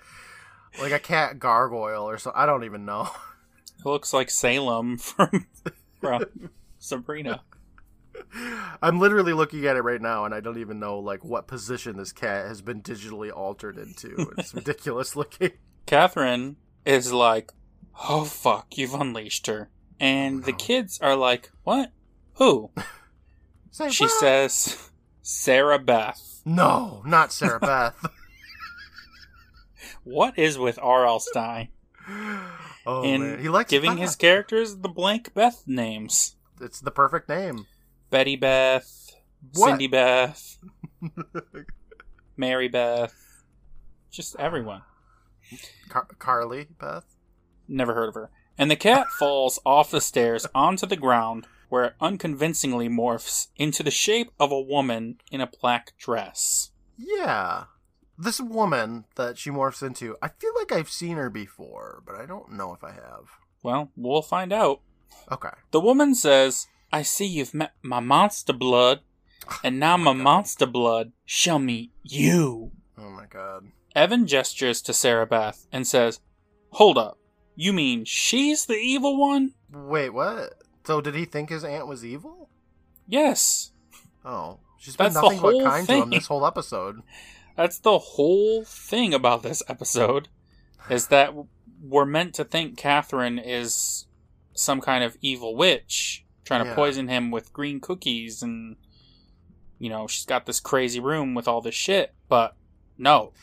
like 0.82 0.93
a 0.93 0.99
cat 0.99 1.38
gargoyle 1.38 2.08
or 2.08 2.18
so. 2.18 2.32
I 2.34 2.45
don't 2.45 2.64
even 2.64 2.86
know. 2.86 3.10
It 3.80 3.86
looks 3.86 4.14
like 4.14 4.30
Salem 4.30 4.97
from 4.97 5.47
from 5.99 6.49
Sabrina. 6.80 7.41
I'm 8.82 8.99
literally 8.99 9.34
looking 9.34 9.66
at 9.66 9.76
it 9.76 9.82
right 9.82 10.01
now, 10.01 10.24
and 10.24 10.34
I 10.34 10.39
don't 10.39 10.60
even 10.60 10.80
know 10.80 10.99
like 10.99 11.26
what 11.26 11.45
position 11.45 11.97
this 11.97 12.14
cat 12.14 12.47
has 12.47 12.62
been 12.62 12.82
digitally 12.82 13.36
altered 13.36 13.78
into. 13.78 14.32
It's 14.38 14.53
ridiculous 14.55 15.18
looking. 15.18 15.51
Catherine 15.86 16.55
is 16.86 17.12
like, 17.12 17.51
"Oh 18.08 18.24
fuck, 18.24 18.78
you've 18.78 18.93
unleashed 18.93 19.47
her," 19.47 19.70
and 19.99 20.45
the 20.45 20.53
kids 20.53 20.99
are 21.01 21.18
like, 21.18 21.51
"What? 21.64 21.91
Who?" 22.38 22.72
Say 23.72 23.90
She 23.90 24.06
what? 24.06 24.20
says, 24.20 24.90
"Sarah 25.22 25.80
Beth." 25.80 26.42
"No, 26.46 27.02
not 27.06 27.32
Sarah 27.32 27.60
Beth." 27.60 27.96
What 30.04 30.40
is 30.40 30.58
with 30.58 30.80
R.L. 30.82 31.20
Stine 31.20 31.68
oh 32.86 33.02
man, 33.04 33.40
he 33.40 33.50
likes 33.50 33.70
giving 33.70 33.92
Beth. 33.92 34.00
his 34.00 34.16
characters 34.16 34.78
the 34.78 34.88
blank 34.90 35.34
Beth 35.34 35.64
names? 35.68 36.36
It's 36.62 36.80
the 36.80 36.92
perfect 36.92 37.28
name. 37.30 37.68
Betty 38.10 38.36
Beth, 38.38 39.12
What? 39.54 39.72
Cindy 39.72 39.88
Beth, 39.88 40.58
Mary 42.38 42.68
Beth, 42.70 43.14
just 44.10 44.36
everyone. 44.38 44.84
Car- 45.90 46.08
Carly 46.18 46.68
Beth. 46.80 47.06
Never 47.68 47.94
heard 47.94 48.10
of 48.10 48.16
her. 48.16 48.32
And 48.58 48.72
the 48.72 48.76
cat 48.78 49.08
falls 49.20 49.60
off 49.66 49.92
the 49.92 50.02
stairs 50.02 50.48
onto 50.56 50.88
the 50.88 50.96
ground, 50.96 51.48
where 51.70 51.86
it 51.86 51.93
unconvincingly 51.99 52.89
morphs 52.89 53.47
into 53.57 53.84
the 53.84 53.91
shape 53.91 54.32
of 54.39 54.51
a 54.51 54.61
woman 54.61 55.20
in 55.32 55.41
a 55.41 55.49
black 55.61 55.93
dress. 55.97 56.72
Yeah. 56.97 57.65
This 58.18 58.39
woman 58.39 59.05
that 59.15 59.38
she 59.38 59.49
morphs 59.49 59.86
into, 59.86 60.15
I 60.22 60.30
feel 60.30 60.51
like 60.57 60.72
I've 60.72 60.89
seen 60.89 61.18
her 61.18 61.30
before, 61.30 62.01
but 62.05 62.15
I 62.15 62.26
don't 62.26 62.53
know 62.53 62.74
if 62.74 62.84
I 62.84 62.91
have. 62.91 63.26
Well, 63.61 63.91
we'll 63.95 64.22
find 64.22 64.51
out. 64.51 64.82
Okay. 65.32 65.49
The 65.72 65.80
woman 65.80 66.15
says, 66.15 66.68
I 66.91 67.01
see 67.01 67.26
you've 67.26 67.53
met 67.53 67.74
my 67.82 67.99
monster 67.99 68.53
blood, 68.53 69.01
and 69.63 69.80
now 69.80 69.95
oh 69.95 69.97
my 69.97 70.13
monster 70.13 70.65
blood 70.65 71.11
shall 71.26 71.59
meet 71.59 71.91
you. 72.03 72.72
Oh 72.97 73.09
my 73.09 73.26
god. 73.26 73.68
Evan 73.95 74.28
gestures 74.28 74.82
to 74.84 74.93
Sarah 74.93 75.28
Beth 75.28 75.68
and 75.72 75.86
says, 75.86 76.20
Hold 76.72 76.97
up. 76.97 77.18
You 77.55 77.74
mean 77.74 78.05
she's 78.05 78.65
the 78.65 78.76
evil 78.76 79.20
one? 79.20 79.53
Wait, 79.72 80.09
what? 80.09 80.53
So 80.88 81.02
did 81.02 81.16
he 81.16 81.26
think 81.26 81.50
his 81.50 81.66
aunt 81.66 81.86
was 81.86 82.06
evil? 82.06 82.48
Yes. 83.10 83.72
Oh. 84.24 84.60
She's 84.78 84.96
been 84.96 85.12
That's 85.12 85.22
nothing 85.22 85.42
but 85.42 85.62
kind 85.62 85.86
to 85.86 85.94
him 86.04 86.10
this 86.12 86.28
whole 86.28 86.48
episode. 86.48 87.02
That's 87.58 87.78
the 87.78 88.00
whole 88.00 88.64
thing 88.64 89.14
about 89.14 89.44
this 89.44 89.62
episode 89.68 90.30
is 90.90 91.08
that 91.08 91.34
we're 91.84 92.06
meant 92.06 92.36
to 92.36 92.46
think 92.46 92.78
Catherine 92.78 93.38
is 93.38 94.06
some 94.54 94.80
kind 94.80 95.04
of 95.04 95.18
evil 95.22 95.58
witch 95.58 96.24
trying 96.46 96.64
to 96.64 96.74
poison 96.74 97.10
him 97.10 97.32
with 97.32 97.52
green 97.52 97.82
cookies 97.82 98.42
and 98.42 98.78
you 99.80 99.90
know, 99.90 100.08
she's 100.08 100.26
got 100.26 100.46
this 100.46 100.62
crazy 100.62 101.02
room 101.02 101.34
with 101.34 101.50
all 101.50 101.60
this 101.60 101.76
shit, 101.76 102.16
but 102.30 102.56
no. 102.98 103.34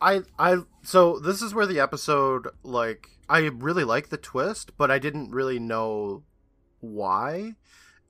I 0.00 0.22
I 0.40 0.62
so 0.82 1.20
this 1.20 1.40
is 1.40 1.54
where 1.54 1.66
the 1.66 1.78
episode 1.78 2.48
like 2.64 3.10
I 3.28 3.42
really 3.42 3.84
like 3.84 4.08
the 4.08 4.16
twist, 4.16 4.72
but 4.76 4.90
I 4.90 4.98
didn't 4.98 5.30
really 5.30 5.60
know 5.60 6.24
why 6.80 7.54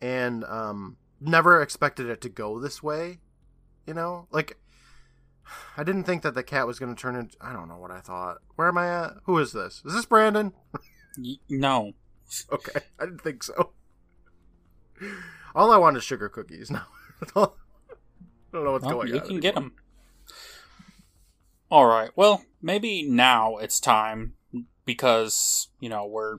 and 0.01 0.45
um 0.45 0.97
never 1.21 1.61
expected 1.61 2.09
it 2.09 2.21
to 2.23 2.29
go 2.29 2.59
this 2.59 2.83
way. 2.83 3.19
You 3.87 3.95
know? 3.95 4.27
Like 4.31 4.59
I 5.77 5.83
didn't 5.83 6.05
think 6.05 6.23
that 6.23 6.35
the 6.35 6.43
cat 6.43 6.67
was 6.67 6.79
going 6.79 6.95
to 6.95 7.01
turn 7.01 7.17
into 7.17 7.37
I 7.41 7.53
don't 7.53 7.69
know 7.69 7.79
what 7.79 7.91
I 7.91 8.01
thought. 8.01 8.39
Where 8.57 8.69
am 8.69 8.79
I 8.79 8.89
at? 8.89 9.13
Who 9.25 9.39
is 9.39 9.53
this? 9.53 9.83
Is 9.85 9.95
this 9.95 10.07
Brandon? 10.07 10.53
No. 11.49 11.93
Okay. 12.53 12.79
I 13.01 13.07
didn't 13.07 13.23
think 13.23 13.43
so. 13.43 13.73
All 15.53 15.73
I 15.73 15.79
want 15.79 15.97
is 15.97 16.05
sugar 16.05 16.29
cookies 16.29 16.71
now. 16.71 16.87
I 17.37 17.49
don't 18.53 18.65
know 18.65 18.71
what's 18.71 18.85
Well, 18.85 18.95
going 18.95 19.09
you 19.09 19.15
on. 19.15 19.21
You 19.23 19.27
can 19.27 19.41
get 19.41 19.57
them. 19.57 19.73
All 21.73 21.87
right. 21.87 22.11
Well, 22.15 22.45
maybe 22.63 23.03
now 23.03 23.57
it's 23.57 23.81
time 23.81 24.35
because, 24.85 25.69
you 25.81 25.89
know, 25.89 26.07
we're 26.07 26.39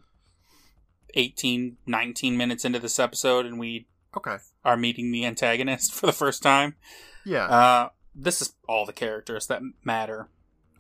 18, 1.16 1.78
19 1.86 2.38
minutes 2.38 2.66
into 2.66 2.80
this 2.80 3.00
episode 3.00 3.46
and 3.46 3.60
we 3.60 3.88
Okay. 4.16 4.38
are 4.66 4.76
meeting 4.78 5.12
the 5.12 5.26
antagonist 5.26 5.94
for 5.94 6.06
the 6.06 6.12
first 6.14 6.44
time. 6.44 6.76
Yeah. 7.26 7.46
Uh, 7.46 7.90
this 8.14 8.42
is 8.42 8.54
all 8.68 8.86
the 8.86 8.94
characters 8.94 9.48
that 9.48 9.62
matter. 9.84 10.28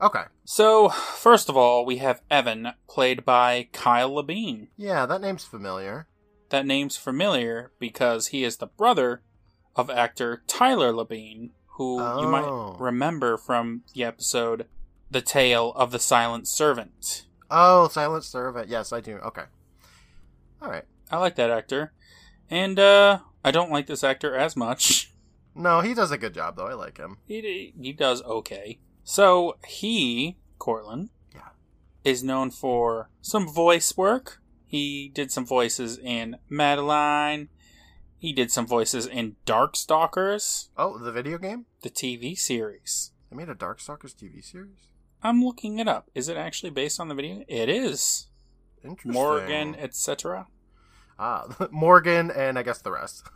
okay. 0.01 0.23
So, 0.43 0.89
first 0.89 1.47
of 1.47 1.55
all, 1.55 1.86
we 1.86 1.97
have 1.97 2.21
Evan, 2.29 2.73
played 2.89 3.23
by 3.23 3.69
Kyle 3.71 4.11
Labine. 4.11 4.67
Yeah, 4.75 5.05
that 5.05 5.21
name's 5.21 5.45
familiar. 5.45 6.07
That 6.49 6.65
name's 6.65 6.97
familiar 6.97 7.71
because 7.79 8.27
he 8.27 8.43
is 8.43 8.57
the 8.57 8.67
brother 8.67 9.21
of 9.75 9.89
actor 9.89 10.43
Tyler 10.47 10.91
Labine, 10.91 11.51
who 11.77 11.99
you 11.99 12.03
Oh. 12.03 12.29
might 12.73 12.84
remember 12.84 13.38
from 13.38 13.84
the 13.93 14.03
episode 14.03 14.67
The 15.09 15.21
Tale 15.21 15.71
of 15.77 15.91
the 15.91 15.99
Silent 15.99 16.49
Servant. 16.49 17.25
Oh, 17.49 17.88
Silent 17.88 18.25
Servant. 18.25 18.67
Yes, 18.67 18.91
I 18.91 18.99
do. 18.99 19.15
Okay. 19.17 19.43
All 20.62 20.70
right. 20.70 20.86
I 21.09 21.18
like 21.18 21.36
that 21.36 21.49
actor. 21.49 21.93
And, 22.49 22.78
uh, 22.80 23.20
I 23.43 23.51
don't 23.51 23.72
like 23.72 23.88
this 23.88 24.03
actor 24.03 24.36
as 24.36 24.55
much. 24.55 25.07
No, 25.53 25.82
he 25.82 25.93
does 25.93 26.12
a 26.12 26.18
good 26.18 26.34
job 26.34 26.55
though. 26.55 26.68
I 26.68 26.74
like 26.76 26.97
him. 26.97 27.18
He, 27.28 27.74
he 27.78 27.91
does 27.91 28.22
okay. 28.24 28.80
So, 29.03 29.57
he, 29.68 30.38
Courtland, 30.59 31.09
Yeah. 31.36 31.49
is 32.05 32.24
known 32.24 32.51
for 32.51 33.09
some 33.22 33.49
voice 33.49 33.97
work. 33.97 34.41
He 34.66 35.12
did 35.14 35.30
some 35.30 35.45
voices 35.45 35.97
in 35.97 36.38
Madeline. 36.49 37.49
He 38.18 38.32
did 38.32 38.49
some 38.49 38.66
voices 38.66 39.05
in 39.05 39.36
Darkstalkers, 39.45 40.70
Oh, 40.78 40.97
the 40.97 41.12
video 41.12 41.38
game? 41.38 41.66
the 41.82 41.89
TV 41.89 42.38
series. 42.38 43.12
They 43.30 43.36
made 43.36 43.49
a 43.49 43.53
Darkstalkers 43.53 44.16
TV 44.16 44.41
series. 44.41 44.88
I'm 45.22 45.43
looking 45.43 45.80
it 45.80 45.89
up. 45.89 46.09
Is 46.16 46.30
it 46.30 46.38
actually 46.38 46.70
based 46.70 46.97
on 46.97 47.09
the 47.09 47.16
video? 47.16 47.43
It 47.49 47.68
is. 47.68 48.28
Interesting. 48.84 49.11
Morgan, 49.13 49.75
etc. 49.75 50.47
Ah, 51.19 51.45
Morgan, 51.71 52.32
and 52.32 52.57
I 52.57 52.63
guess 52.63 52.82
the 52.82 52.91
rest. 52.91 53.23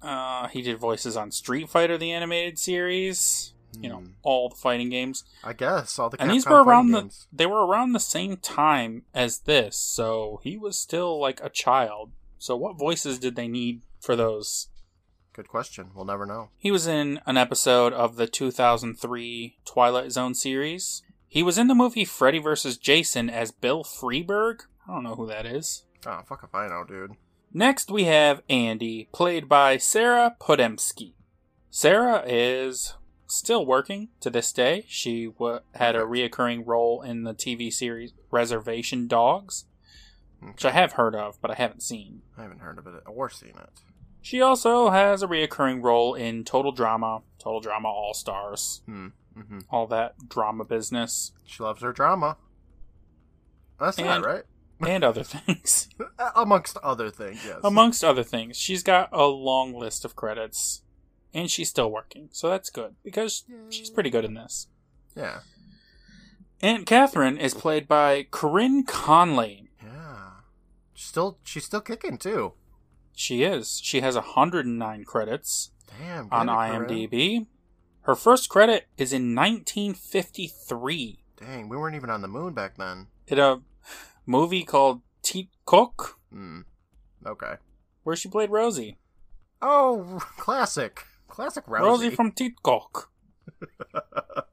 Uh, 0.00 0.46
he 0.48 0.62
did 0.62 0.78
voices 0.78 1.16
on 1.16 1.30
Street 1.32 1.68
Fighter, 1.68 1.98
the 1.98 2.12
animated 2.12 2.58
series. 2.58 3.52
You 3.80 3.88
know, 3.90 3.98
Hmm. 3.98 4.06
all 4.22 4.48
the 4.48 4.54
fighting 4.56 4.88
games. 4.88 5.24
I 5.44 5.52
guess 5.52 5.98
all 5.98 6.08
the 6.08 6.20
and 6.22 6.30
these 6.30 6.46
were 6.46 6.62
around 6.62 6.90
the 6.92 7.00
games. 7.02 7.26
they 7.32 7.46
were 7.46 7.66
around 7.66 7.92
the 7.92 8.00
same 8.00 8.36
time 8.38 9.02
as 9.14 9.40
this 9.40 9.76
so 9.76 10.40
he 10.42 10.56
was 10.56 10.78
still 10.78 11.20
like 11.20 11.38
a 11.44 11.50
child 11.50 12.12
so 12.38 12.56
what 12.56 12.78
voices 12.78 13.18
did 13.18 13.36
they 13.36 13.46
need 13.46 13.82
for 14.00 14.16
those 14.16 14.68
Good 15.34 15.48
question. 15.48 15.90
We'll 15.94 16.06
never 16.06 16.24
know. 16.26 16.48
he 16.56 16.70
was 16.70 16.86
in 16.88 17.20
an 17.26 17.36
episode 17.36 17.92
of 17.92 18.16
the 18.16 18.26
2003 18.26 19.58
twilight 19.66 20.12
zone 20.12 20.34
series 20.34 21.02
he 21.28 21.42
was 21.42 21.58
in 21.58 21.66
the 21.68 21.74
movie 21.74 22.04
freddy 22.04 22.38
vs 22.38 22.76
jason 22.76 23.28
as 23.30 23.50
bill 23.50 23.84
Freeburg 23.84 24.62
i 24.88 24.92
don't 24.94 25.04
know 25.04 25.14
who 25.14 25.26
that 25.26 25.46
is 25.46 25.84
Oh, 26.06 26.20
fuck 26.28 26.40
if 26.44 26.54
I 26.54 26.68
know, 26.68 26.84
dude. 26.84 27.12
next 27.52 27.90
we 27.90 28.04
have 28.04 28.42
andy 28.48 29.08
played 29.12 29.48
by 29.48 29.76
sarah 29.76 30.36
podemski 30.40 31.12
sarah 31.70 32.22
is 32.26 32.94
still 33.30 33.66
working 33.66 34.08
to 34.20 34.30
this 34.30 34.52
day. 34.54 34.86
She 34.88 35.26
w- 35.26 35.60
had 35.74 35.94
a 35.94 36.00
reoccurring 36.00 36.62
role 36.66 37.02
in 37.02 37.24
the 37.24 37.34
TV 37.34 37.70
series 37.70 38.14
Reservation 38.30 39.06
Dogs, 39.06 39.66
which 40.40 40.64
I 40.64 40.70
have 40.70 40.92
heard 40.92 41.14
of, 41.14 41.38
but 41.42 41.50
I 41.50 41.54
haven't 41.54 41.82
seen. 41.82 42.22
I 42.38 42.42
haven't 42.44 42.60
heard 42.62 42.78
of 42.78 42.86
it 42.86 43.02
or 43.06 43.28
seen 43.28 43.50
it. 43.50 43.68
She 44.22 44.40
also 44.40 44.88
has 44.88 45.22
a 45.22 45.26
reoccurring 45.28 45.82
role 45.82 46.14
in 46.14 46.42
Total 46.44 46.72
Drama, 46.72 47.20
Total 47.38 47.60
Drama 47.60 47.88
All 47.88 48.14
Stars. 48.14 48.80
Hmm. 48.86 49.08
Hmm 49.48 49.58
all 49.70 49.86
that 49.88 50.28
drama 50.28 50.64
business, 50.64 51.32
She 51.44 51.62
loves 51.62 51.82
her 51.82 51.92
drama. 51.92 52.36
That's 53.78 53.98
And- 53.98 54.06
not 54.06 54.24
right. 54.24 54.44
and 54.86 55.04
other 55.04 55.22
things. 55.22 55.88
Amongst 56.36 56.76
other 56.78 57.10
things, 57.10 57.44
yes. 57.44 57.58
Amongst 57.64 58.04
other 58.04 58.22
things, 58.24 58.56
she's 58.56 58.82
got 58.82 59.08
a 59.12 59.26
long 59.26 59.74
list 59.74 60.04
of 60.04 60.14
credits, 60.16 60.82
and 61.34 61.50
she's 61.50 61.68
still 61.68 61.90
working, 61.90 62.28
so 62.32 62.48
that's 62.48 62.70
good 62.70 62.94
because 63.04 63.44
she's 63.70 63.90
pretty 63.90 64.10
good 64.10 64.24
in 64.24 64.34
this. 64.34 64.66
yeah. 65.16 65.40
Aunt 66.60 66.86
Catherine 66.86 67.38
is 67.38 67.54
played 67.54 67.86
by 67.86 68.26
Corinne 68.32 68.82
Conley. 68.84 69.68
Yeah. 69.80 70.30
Still, 70.94 71.38
she's 71.44 71.64
still 71.64 71.80
kicking 71.80 72.18
too. 72.18 72.54
She 73.14 73.44
is. 73.44 73.80
She 73.82 74.00
has 74.00 74.16
109 74.16 75.04
credits 75.04 75.70
Damn. 76.00 76.28
on 76.32 76.48
IMDb. 76.48 77.08
Corinne. 77.10 77.46
Her 78.08 78.14
first 78.14 78.48
credit 78.48 78.86
is 78.96 79.12
in 79.12 79.34
1953 79.34 81.18
Dang, 81.36 81.68
we 81.68 81.76
weren't 81.76 81.94
even 81.94 82.08
on 82.08 82.22
the 82.22 82.26
moon 82.26 82.54
back 82.54 82.78
then. 82.78 83.08
in 83.26 83.38
a 83.38 83.60
movie 84.24 84.64
called 84.64 85.02
Teat 85.22 85.50
Cook, 85.66 86.18
Hmm. 86.32 86.60
Okay. 87.26 87.56
where 88.04 88.16
she 88.16 88.30
played 88.30 88.48
Rosie. 88.50 88.96
Oh, 89.60 90.20
classic. 90.38 91.04
Classic 91.28 91.62
Rosie. 91.68 91.84
Rosie 91.84 92.16
from 92.16 92.32
Tit-Coq. 92.32 93.10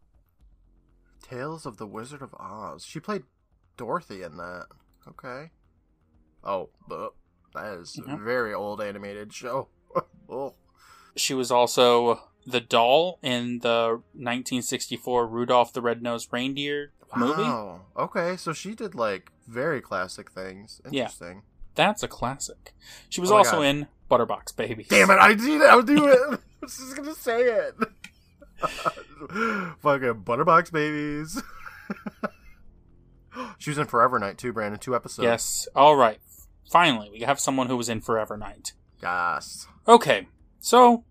Tales 1.23 1.65
of 1.65 1.77
the 1.77 1.87
Wizard 1.87 2.21
of 2.21 2.35
Oz. 2.37 2.83
She 2.83 2.99
played 2.99 3.23
Dorothy 3.77 4.21
in 4.21 4.35
that. 4.35 4.65
Okay. 5.07 5.51
Oh, 6.43 6.71
that 6.89 7.11
is 7.79 7.97
a 8.05 8.17
very 8.17 8.53
old 8.53 8.81
animated 8.81 9.31
show. 9.31 9.69
oh. 10.29 10.55
She 11.15 11.33
was 11.33 11.51
also 11.51 12.21
the 12.45 12.59
doll 12.61 13.19
in 13.23 13.59
the 13.59 14.01
1964 14.13 15.27
Rudolph 15.27 15.73
the 15.73 15.81
Red-Nosed 15.81 16.29
Reindeer 16.31 16.91
movie. 17.15 17.41
Wow. 17.43 17.81
Okay, 17.97 18.35
so 18.37 18.53
she 18.53 18.75
did 18.75 18.93
like 18.95 19.31
very 19.47 19.81
classic 19.81 20.31
things. 20.31 20.81
Yeah. 20.89 21.03
Interesting. 21.03 21.43
That's 21.75 22.03
a 22.03 22.07
classic. 22.07 22.73
She 23.09 23.19
was 23.21 23.31
Oh 23.31 23.37
also 23.37 23.57
God. 23.57 23.61
in 23.65 23.87
Butterbox 24.09 24.55
Babies. 24.55 24.87
Damn 24.89 25.09
it! 25.09 25.17
I 25.19 25.33
did. 25.33 25.61
I 25.61 25.75
would 25.75 25.87
do 25.87 26.07
it. 26.07 26.19
I 26.31 26.37
was 26.61 26.77
just 26.77 26.95
gonna 26.95 27.13
say 27.15 27.41
it. 27.41 27.75
Fucking 29.81 30.23
Butterbox 30.23 30.71
babies. 30.71 31.41
she 33.57 33.69
was 33.69 33.77
in 33.77 33.85
Forever 33.87 34.19
Knight 34.19 34.37
too, 34.37 34.53
Brandon. 34.53 34.79
Two 34.79 34.95
episodes. 34.95 35.23
Yes. 35.25 35.67
All 35.75 35.95
right. 35.95 36.19
Finally, 36.71 37.09
we 37.11 37.19
have 37.21 37.39
someone 37.39 37.67
who 37.67 37.77
was 37.77 37.89
in 37.89 38.01
Forever 38.01 38.37
Knight. 38.37 38.73
Yes. 39.01 39.67
Okay. 39.87 40.27
So, 40.65 41.03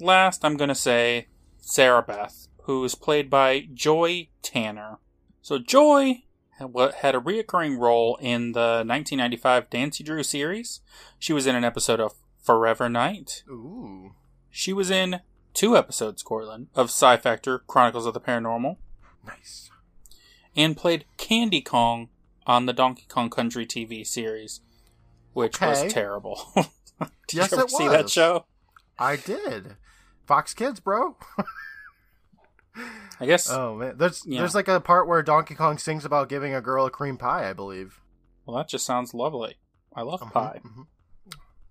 last 0.00 0.46
I'm 0.46 0.56
going 0.56 0.70
to 0.70 0.74
say 0.74 1.26
Sarah 1.58 2.00
Beth, 2.02 2.48
who 2.62 2.82
is 2.84 2.94
played 2.94 3.28
by 3.28 3.68
Joy 3.74 4.28
Tanner. 4.40 4.96
So, 5.42 5.58
Joy 5.58 6.22
had 6.58 7.14
a 7.14 7.20
reoccurring 7.20 7.78
role 7.78 8.16
in 8.22 8.52
the 8.52 8.82
1995 8.86 9.66
Nancy 9.74 10.02
Drew 10.04 10.22
series. 10.22 10.80
She 11.18 11.34
was 11.34 11.46
in 11.46 11.54
an 11.54 11.64
episode 11.64 12.00
of 12.00 12.14
Forever 12.42 12.88
Knight. 12.88 13.42
Ooh. 13.46 14.14
She 14.50 14.72
was 14.72 14.88
in 14.88 15.20
two 15.52 15.76
episodes, 15.76 16.22
Courtland, 16.22 16.68
of 16.74 16.90
Psi 16.90 17.18
Factor 17.18 17.58
Chronicles 17.58 18.06
of 18.06 18.14
the 18.14 18.22
Paranormal, 18.22 18.78
Nice. 19.26 19.68
and 20.56 20.78
played 20.78 21.04
Candy 21.18 21.60
Kong 21.60 22.08
on 22.46 22.64
the 22.64 22.72
Donkey 22.72 23.04
Kong 23.10 23.28
Country 23.28 23.66
TV 23.66 24.06
series, 24.06 24.62
which 25.34 25.56
Okay. 25.60 25.84
was 25.84 25.92
terrible. 25.92 26.40
Did 27.28 27.36
Yes, 27.36 27.50
you 27.52 27.58
ever 27.58 27.68
see 27.68 27.88
that 27.88 28.08
show? 28.08 28.46
I 28.98 29.16
did. 29.16 29.76
Fox 30.26 30.54
Kids, 30.54 30.80
bro. 30.80 31.16
I 33.20 33.26
guess. 33.26 33.48
Oh 33.50 33.76
man, 33.76 33.94
there's 33.96 34.24
Yeah. 34.26 34.40
there's 34.40 34.54
like 34.54 34.66
a 34.68 34.80
part 34.80 35.06
where 35.06 35.22
Donkey 35.22 35.54
Kong 35.54 35.78
sings 35.78 36.04
about 36.04 36.28
giving 36.28 36.54
a 36.54 36.60
girl 36.60 36.86
a 36.86 36.90
cream 36.90 37.16
pie, 37.16 37.48
I 37.48 37.52
believe. 37.52 38.00
Well, 38.44 38.56
that 38.56 38.68
just 38.68 38.84
sounds 38.84 39.14
lovely. 39.14 39.56
I 39.94 40.02
love 40.02 40.20
Mhm, 40.20 40.32
pie. 40.32 40.60
mhm. 40.64 40.86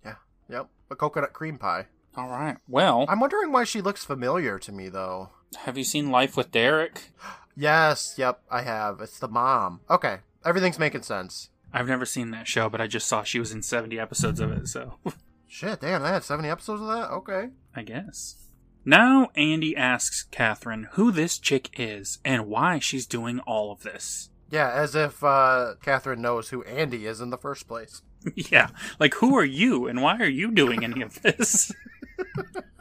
Yeah. 0.05 0.15
Yep. 0.49 0.69
A 0.91 0.95
coconut 0.95 1.33
cream 1.33 1.57
pie. 1.57 1.87
All 2.15 2.29
right. 2.29 2.57
Well, 2.69 3.05
I'm 3.09 3.19
wondering 3.19 3.51
why 3.51 3.63
she 3.65 3.81
looks 3.81 4.05
familiar 4.05 4.57
to 4.59 4.71
me 4.71 4.87
though. 4.89 5.29
have 5.65 5.77
you 5.77 5.83
seen 5.83 6.09
Life 6.11 6.37
with 6.37 6.51
Derek? 6.51 7.11
Yes. 7.55 8.15
Yep. 8.17 8.41
I 8.49 8.63
have. 8.63 8.99
It's 8.99 9.19
the 9.19 9.27
mom. 9.27 9.81
Okay. 9.87 10.21
Everything's 10.43 10.79
making 10.79 11.03
sense. 11.03 11.49
I've 11.71 11.87
never 11.87 12.03
seen 12.03 12.31
that 12.31 12.47
show, 12.47 12.67
but 12.67 12.81
I 12.81 12.87
just 12.87 13.07
saw 13.07 13.21
she 13.21 13.37
was 13.37 13.51
in 13.51 13.61
70 13.61 13.99
episodes 13.99 14.39
of 14.39 14.51
it, 14.51 14.67
so 14.67 14.95
Shit. 15.53 15.81
Damn. 15.81 16.01
They 16.01 16.09
had 16.09 16.23
70 16.23 16.49
episodes 16.49 16.81
of 16.81 16.87
that. 16.87 17.11
Okay. 17.11 17.49
I 17.75 17.83
guess. 17.83 18.47
Now, 18.83 19.29
Andy 19.35 19.77
asks 19.77 20.23
Catherine 20.23 20.87
who 20.93 21.11
this 21.11 21.37
chick 21.37 21.69
is 21.77 22.17
and 22.25 22.47
why 22.47 22.79
she's 22.79 23.05
doing 23.05 23.39
all 23.41 23.71
of 23.71 23.83
this. 23.83 24.31
Yeah. 24.49 24.71
As 24.71 24.95
if 24.95 25.23
uh, 25.23 25.75
Catherine 25.83 26.23
knows 26.23 26.49
who 26.49 26.63
Andy 26.63 27.05
is 27.05 27.21
in 27.21 27.29
the 27.29 27.37
first 27.37 27.67
place. 27.67 28.01
yeah, 28.35 28.69
like 28.99 29.15
who 29.15 29.37
are 29.37 29.45
you 29.45 29.87
and 29.87 30.01
why 30.01 30.17
are 30.17 30.29
you 30.29 30.51
doing 30.51 30.83
any 30.83 31.01
of 31.01 31.21
this? 31.21 31.71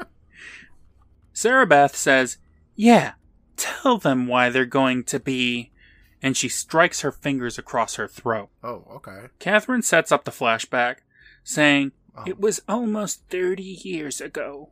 Sarah 1.33 1.66
Beth 1.66 1.95
says, 1.95 2.39
Yeah, 2.75 3.12
tell 3.57 3.99
them 3.99 4.27
why 4.27 4.49
they're 4.49 4.64
going 4.64 5.05
to 5.05 5.20
be. 5.20 5.73
And 6.23 6.37
she 6.37 6.49
strikes 6.49 7.01
her 7.01 7.12
fingers 7.12 7.59
across 7.59 7.97
her 7.97 8.09
throat. 8.09 8.49
Oh. 8.62 8.85
Okay. 8.93 9.27
Catherine 9.41 9.83
sets 9.83 10.12
up 10.12 10.25
the 10.25 10.31
flashback, 10.31 10.99
saying, 11.43 11.93
It 12.26 12.38
was 12.40 12.60
almost 12.68 13.22
30 13.30 13.62
years 13.62 14.20
ago, 14.20 14.70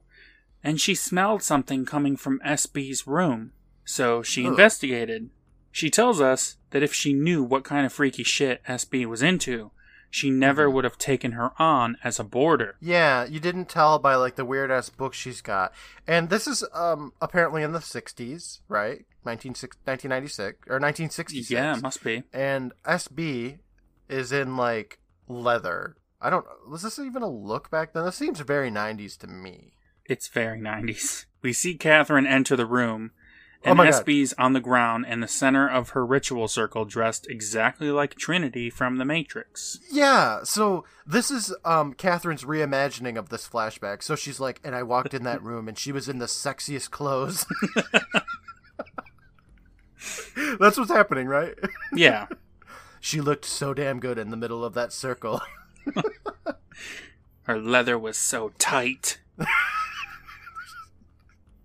and 0.62 0.80
she 0.80 0.94
smelled 0.94 1.42
something 1.42 1.84
coming 1.84 2.16
from 2.16 2.40
SB's 2.44 3.06
room. 3.06 3.52
So 3.84 4.22
she 4.22 4.42
Ugh. 4.44 4.50
investigated. 4.52 5.30
She 5.72 5.88
tells 5.90 6.20
us 6.20 6.56
that 6.70 6.82
if 6.82 6.92
she 6.92 7.12
knew 7.14 7.42
what 7.42 7.64
kind 7.64 7.86
of 7.86 7.92
freaky 7.92 8.24
shit 8.24 8.62
SB 8.64 9.06
was 9.06 9.22
into, 9.22 9.70
she 10.10 10.28
never 10.30 10.66
Mm-hmm. 10.66 10.74
would 10.74 10.84
have 10.84 10.98
taken 10.98 11.32
her 11.32 11.52
on 11.60 11.96
as 12.02 12.18
a 12.18 12.24
boarder. 12.24 12.76
Yeah, 12.80 13.24
you 13.24 13.38
didn't 13.40 13.68
tell 13.68 13.98
by 14.00 14.16
like 14.16 14.34
the 14.36 14.44
weird 14.44 14.70
ass 14.70 14.90
book 14.90 15.14
she's 15.14 15.40
got. 15.40 15.72
And 16.06 16.28
this 16.28 16.46
is 16.48 16.64
um 16.74 17.12
apparently 17.20 17.62
in 17.62 17.72
the 17.72 17.78
60s, 17.78 18.60
right? 18.68 19.06
19, 19.24 19.52
1996 19.52 20.58
or 20.68 20.78
1966. 20.80 21.50
Yeah, 21.50 21.76
must 21.80 22.02
be. 22.02 22.22
and 22.32 22.72
SB 22.84 23.58
is 24.08 24.32
in 24.32 24.56
like 24.56 24.98
leather. 25.28 25.94
I 26.20 26.30
don't 26.30 26.46
was 26.68 26.82
this 26.82 26.98
even 26.98 27.22
a 27.22 27.30
look 27.30 27.70
back 27.70 27.92
then? 27.92 28.04
This 28.04 28.16
seems 28.16 28.40
very 28.40 28.70
90s 28.70 29.16
to 29.18 29.26
me. 29.26 29.74
It's 30.04 30.28
very 30.28 30.60
90s. 30.60 31.26
We 31.42 31.52
see 31.52 31.74
Catherine 31.76 32.26
enter 32.26 32.56
the 32.56 32.66
room, 32.66 33.12
Oh 33.64 33.70
and 33.70 33.78
God. 33.78 34.04
SB's 34.04 34.34
on 34.38 34.54
the 34.54 34.60
ground 34.60 35.06
in 35.06 35.20
the 35.20 35.28
center 35.28 35.68
of 35.68 35.90
her 35.90 36.04
ritual 36.04 36.48
circle, 36.48 36.84
dressed 36.84 37.28
exactly 37.30 37.90
like 37.90 38.14
Trinity 38.16 38.70
from 38.70 38.96
The 38.96 39.04
Matrix. 39.04 39.78
Yeah, 39.90 40.40
so 40.44 40.84
this 41.06 41.30
is 41.30 41.54
um 41.64 41.94
Catherine's 41.94 42.44
reimagining 42.44 43.16
of 43.18 43.28
this 43.28 43.48
flashback. 43.48 44.02
So 44.02 44.16
she's 44.16 44.40
like, 44.40 44.60
and 44.64 44.74
I 44.74 44.82
walked 44.82 45.14
in 45.14 45.22
that 45.24 45.42
room 45.42 45.68
and 45.68 45.78
she 45.78 45.92
was 45.92 46.08
in 46.08 46.18
the 46.18 46.26
sexiest 46.26 46.90
clothes. 46.90 47.46
That's 50.58 50.78
what's 50.78 50.90
happening, 50.90 51.26
right? 51.26 51.54
Yeah. 51.94 52.26
She 53.02 53.22
looked 53.22 53.46
so 53.46 53.72
damn 53.72 53.98
good 53.98 54.18
in 54.18 54.28
the 54.28 54.36
middle 54.36 54.62
of 54.62 54.74
that 54.74 54.92
circle. 54.92 55.40
Her 57.42 57.58
leather 57.58 57.98
was 57.98 58.16
so 58.16 58.50
tight. 58.58 59.18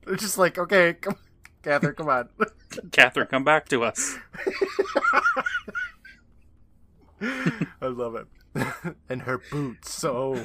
They're 0.05 0.16
just 0.16 0.38
like, 0.38 0.57
okay, 0.57 0.93
come, 0.93 1.16
Catherine, 1.63 1.95
come 1.95 2.09
on. 2.09 2.30
Catherine, 2.91 3.28
come 3.28 3.43
back 3.43 3.68
to 3.70 3.84
us. 3.84 4.18
I 7.22 7.88
love 7.88 8.16
it. 8.16 8.28
and 9.09 9.24
her 9.24 9.39
boots, 9.51 9.91
so 9.91 10.39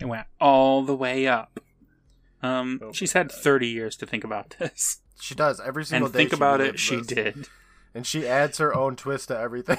It 0.00 0.06
went 0.06 0.26
all 0.40 0.82
the 0.82 0.94
way 0.94 1.26
up. 1.26 1.60
Um, 2.42 2.80
Oh 2.82 2.92
she's 2.92 3.12
had 3.12 3.30
30 3.30 3.68
years 3.68 3.96
to 3.96 4.06
think 4.06 4.24
about 4.24 4.56
this. 4.58 5.00
she 5.20 5.34
does 5.34 5.60
every 5.60 5.84
single 5.84 6.06
And 6.06 6.12
day. 6.14 6.18
think 6.20 6.30
she 6.30 6.36
about 6.36 6.60
it, 6.60 6.78
she 6.78 7.00
did. 7.02 7.48
and 7.94 8.06
she 8.06 8.26
adds 8.26 8.58
her 8.58 8.74
own 8.74 8.96
twist 8.96 9.28
to 9.28 9.38
everything. 9.38 9.78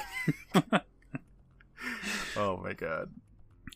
oh 2.36 2.58
my 2.62 2.72
god. 2.72 3.10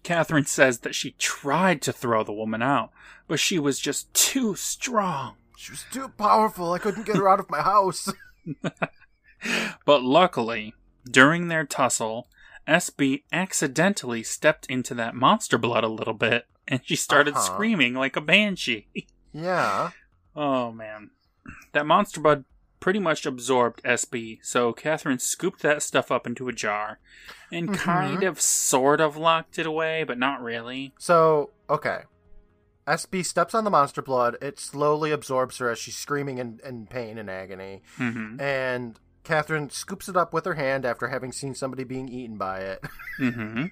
Catherine 0.02 0.46
says 0.46 0.80
that 0.80 0.94
she 0.94 1.12
tried 1.12 1.82
to 1.82 1.92
throw 1.92 2.22
the 2.22 2.32
woman 2.32 2.62
out, 2.62 2.90
but 3.26 3.40
she 3.40 3.58
was 3.58 3.78
just 3.80 4.12
too 4.14 4.54
strong. 4.54 5.34
She 5.56 5.72
was 5.72 5.84
too 5.90 6.08
powerful. 6.16 6.72
I 6.72 6.78
couldn't 6.78 7.06
get 7.06 7.16
her 7.16 7.28
out 7.28 7.40
of 7.40 7.50
my 7.50 7.62
house. 7.62 8.08
But 9.84 10.02
luckily, 10.02 10.74
during 11.08 11.48
their 11.48 11.64
tussle, 11.64 12.28
SB 12.66 13.22
accidentally 13.32 14.22
stepped 14.22 14.66
into 14.66 14.94
that 14.94 15.14
monster 15.14 15.58
blood 15.58 15.84
a 15.84 15.88
little 15.88 16.14
bit, 16.14 16.46
and 16.66 16.80
she 16.84 16.96
started 16.96 17.34
Uh-huh. 17.34 17.42
screaming 17.54 17.94
like 17.94 18.16
a 18.16 18.20
banshee. 18.20 18.88
yeah. 19.32 19.90
Oh 20.34 20.72
man. 20.72 21.10
That 21.72 21.86
monster 21.86 22.20
bud 22.20 22.44
pretty 22.86 23.00
much 23.00 23.26
absorbed 23.26 23.82
SB, 23.82 24.38
so 24.44 24.72
Catherine 24.72 25.18
scooped 25.18 25.60
that 25.60 25.82
stuff 25.82 26.12
up 26.12 26.24
into 26.24 26.46
a 26.46 26.52
jar 26.52 27.00
and 27.50 27.70
Mhm. 27.70 27.74
kind 27.76 28.22
of 28.22 28.40
sort 28.40 29.00
of 29.00 29.16
locked 29.16 29.58
it 29.58 29.66
away, 29.66 30.04
but 30.04 30.16
not 30.18 30.40
really. 30.40 30.94
So, 30.96 31.50
okay. 31.68 32.02
SB 32.86 33.24
steps 33.24 33.56
on 33.56 33.64
the 33.64 33.70
monster 33.70 34.02
blood. 34.02 34.36
It 34.40 34.60
slowly 34.60 35.10
absorbs 35.10 35.58
her 35.58 35.68
as 35.68 35.80
she's 35.80 35.96
screaming 35.96 36.38
in, 36.38 36.60
in 36.64 36.86
pain 36.86 37.18
and 37.18 37.28
agony. 37.28 37.82
Mm-hmm. 37.98 38.40
And 38.40 39.00
Catherine 39.24 39.68
scoops 39.70 40.08
it 40.08 40.16
up 40.16 40.32
with 40.32 40.44
her 40.44 40.54
hand 40.54 40.86
after 40.86 41.08
having 41.08 41.32
seen 41.32 41.56
somebody 41.56 41.82
being 41.82 42.08
eaten 42.08 42.38
by 42.38 42.60
it. 42.60 42.84
Mm-hmm. 43.18 43.64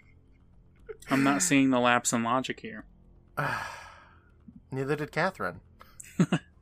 I'm 1.08 1.22
not 1.22 1.40
seeing 1.40 1.70
the 1.70 1.78
lapse 1.78 2.12
in 2.12 2.24
logic 2.24 2.58
here. 2.58 2.84
Neither 4.72 4.96
did 4.96 5.12
Catherine. 5.12 5.60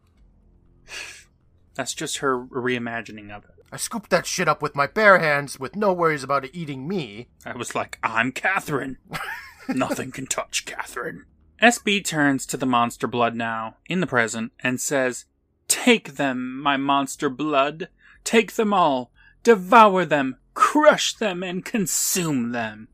That's 1.74 1.94
just 1.94 2.18
her 2.18 2.38
reimagining 2.38 3.30
of 3.30 3.44
it. 3.44 3.50
I 3.70 3.76
scooped 3.76 4.10
that 4.10 4.26
shit 4.26 4.48
up 4.48 4.60
with 4.60 4.76
my 4.76 4.86
bare 4.86 5.18
hands 5.18 5.58
with 5.58 5.76
no 5.76 5.92
worries 5.92 6.22
about 6.22 6.44
it 6.44 6.54
eating 6.54 6.86
me. 6.86 7.28
I 7.46 7.56
was 7.56 7.74
like, 7.74 7.98
I'm 8.02 8.30
Catherine. 8.32 8.98
Nothing 9.68 10.12
can 10.12 10.26
touch 10.26 10.66
Catherine. 10.66 11.24
SB 11.62 12.04
turns 12.04 12.44
to 12.46 12.56
the 12.56 12.66
monster 12.66 13.06
blood 13.06 13.34
now, 13.34 13.76
in 13.86 14.00
the 14.00 14.06
present, 14.06 14.52
and 14.60 14.80
says, 14.80 15.26
Take 15.68 16.16
them, 16.16 16.60
my 16.60 16.76
monster 16.76 17.30
blood. 17.30 17.88
Take 18.24 18.54
them 18.54 18.74
all. 18.74 19.10
Devour 19.42 20.04
them. 20.04 20.36
Crush 20.52 21.14
them 21.14 21.42
and 21.42 21.64
consume 21.64 22.52
them. 22.52 22.88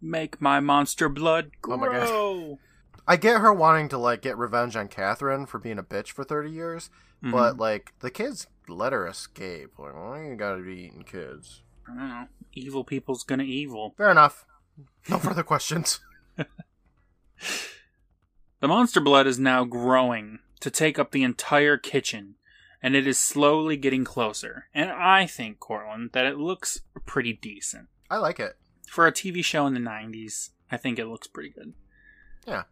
Make 0.00 0.40
my 0.40 0.60
monster 0.60 1.08
blood 1.08 1.50
grow. 1.60 1.74
Oh 1.74 1.78
my 1.78 1.86
God. 1.86 2.58
I 3.06 3.16
get 3.16 3.40
her 3.40 3.52
wanting 3.52 3.88
to 3.90 3.98
like 3.98 4.22
get 4.22 4.38
revenge 4.38 4.76
on 4.76 4.88
Catherine 4.88 5.46
for 5.46 5.58
being 5.58 5.78
a 5.78 5.82
bitch 5.82 6.10
for 6.12 6.24
30 6.24 6.50
years, 6.50 6.90
Mm-hmm. 7.22 7.30
but 7.32 7.56
like 7.56 7.92
the 8.00 8.10
kids 8.10 8.48
let 8.68 8.92
her 8.92 9.06
escape. 9.06 9.78
Like, 9.78 9.94
why 9.94 10.26
you 10.26 10.34
gotta 10.34 10.60
be 10.62 10.72
eating 10.86 11.04
kids? 11.04 11.62
I 11.88 11.94
don't 11.94 12.08
know. 12.08 12.26
Evil 12.52 12.82
people's 12.84 13.22
gonna 13.22 13.44
evil. 13.44 13.94
Fair 13.96 14.10
enough. 14.10 14.44
No 15.08 15.18
further 15.18 15.42
questions. 15.44 16.00
The 18.60 18.68
monster 18.68 19.00
blood 19.00 19.26
is 19.26 19.38
now 19.38 19.64
growing 19.64 20.38
to 20.60 20.70
take 20.70 20.98
up 20.98 21.10
the 21.10 21.24
entire 21.24 21.76
kitchen, 21.76 22.36
and 22.82 22.94
it 22.94 23.06
is 23.06 23.18
slowly 23.18 23.76
getting 23.76 24.04
closer. 24.04 24.66
And 24.72 24.90
I 24.90 25.26
think, 25.26 25.58
Courtland, 25.58 26.10
that 26.12 26.26
it 26.26 26.38
looks 26.38 26.80
pretty 27.04 27.32
decent. 27.32 27.88
I 28.10 28.18
like 28.18 28.38
it. 28.38 28.56
For 28.88 29.06
a 29.06 29.12
TV 29.12 29.44
show 29.44 29.66
in 29.66 29.74
the 29.74 29.80
90s, 29.80 30.50
I 30.70 30.76
think 30.76 30.98
it 30.98 31.06
looks 31.06 31.26
pretty 31.26 31.50
good. 31.50 31.72
Yeah. 32.46 32.62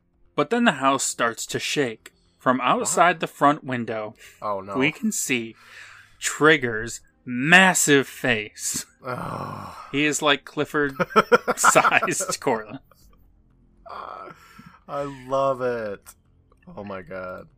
But 0.40 0.48
then 0.48 0.64
the 0.64 0.72
house 0.80 1.04
starts 1.04 1.44
to 1.44 1.58
shake. 1.58 2.14
From 2.38 2.62
outside 2.62 3.20
the 3.20 3.26
front 3.26 3.62
window, 3.62 4.14
Oh 4.40 4.62
no. 4.62 4.74
we 4.78 4.90
can 4.90 5.12
see 5.12 5.54
Trigger's 6.18 7.02
massive 7.26 8.08
face. 8.08 8.86
Oh. 9.06 9.76
He 9.92 10.06
is 10.06 10.22
like 10.22 10.46
Clifford 10.46 10.94
sized 11.58 12.40
Courtland. 12.40 12.78
Ah, 13.90 14.30
I 14.88 15.02
love 15.28 15.60
it. 15.60 16.14
Oh 16.74 16.84
my 16.84 17.02
god. 17.02 17.48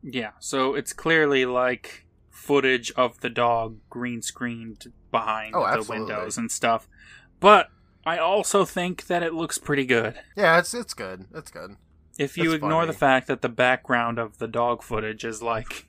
Yeah, 0.00 0.30
so 0.38 0.76
it's 0.76 0.92
clearly 0.92 1.44
like 1.44 2.06
footage 2.30 2.92
of 2.92 3.18
the 3.20 3.30
dog 3.30 3.78
green 3.90 4.22
screened 4.22 4.92
behind 5.10 5.56
Oh, 5.56 5.62
the 5.62 5.66
absolutely. 5.78 6.06
windows 6.14 6.38
and 6.38 6.52
stuff. 6.52 6.86
But 7.40 7.66
I 8.04 8.18
also 8.18 8.64
think 8.64 9.08
that 9.08 9.24
it 9.24 9.34
looks 9.34 9.58
pretty 9.58 9.86
good. 9.86 10.20
Yeah, 10.36 10.60
it's 10.60 10.72
it's 10.72 10.94
good. 10.94 11.24
It's 11.34 11.50
good. 11.50 11.72
If 12.18 12.36
you 12.38 12.44
It's 12.52 12.54
ignore 12.54 12.82
funny. 12.82 12.86
the 12.92 12.98
fact 12.98 13.26
that 13.26 13.42
the 13.42 13.48
background 13.48 14.18
of 14.18 14.38
the 14.38 14.48
dog 14.48 14.82
footage 14.82 15.24
is 15.24 15.42
like, 15.42 15.86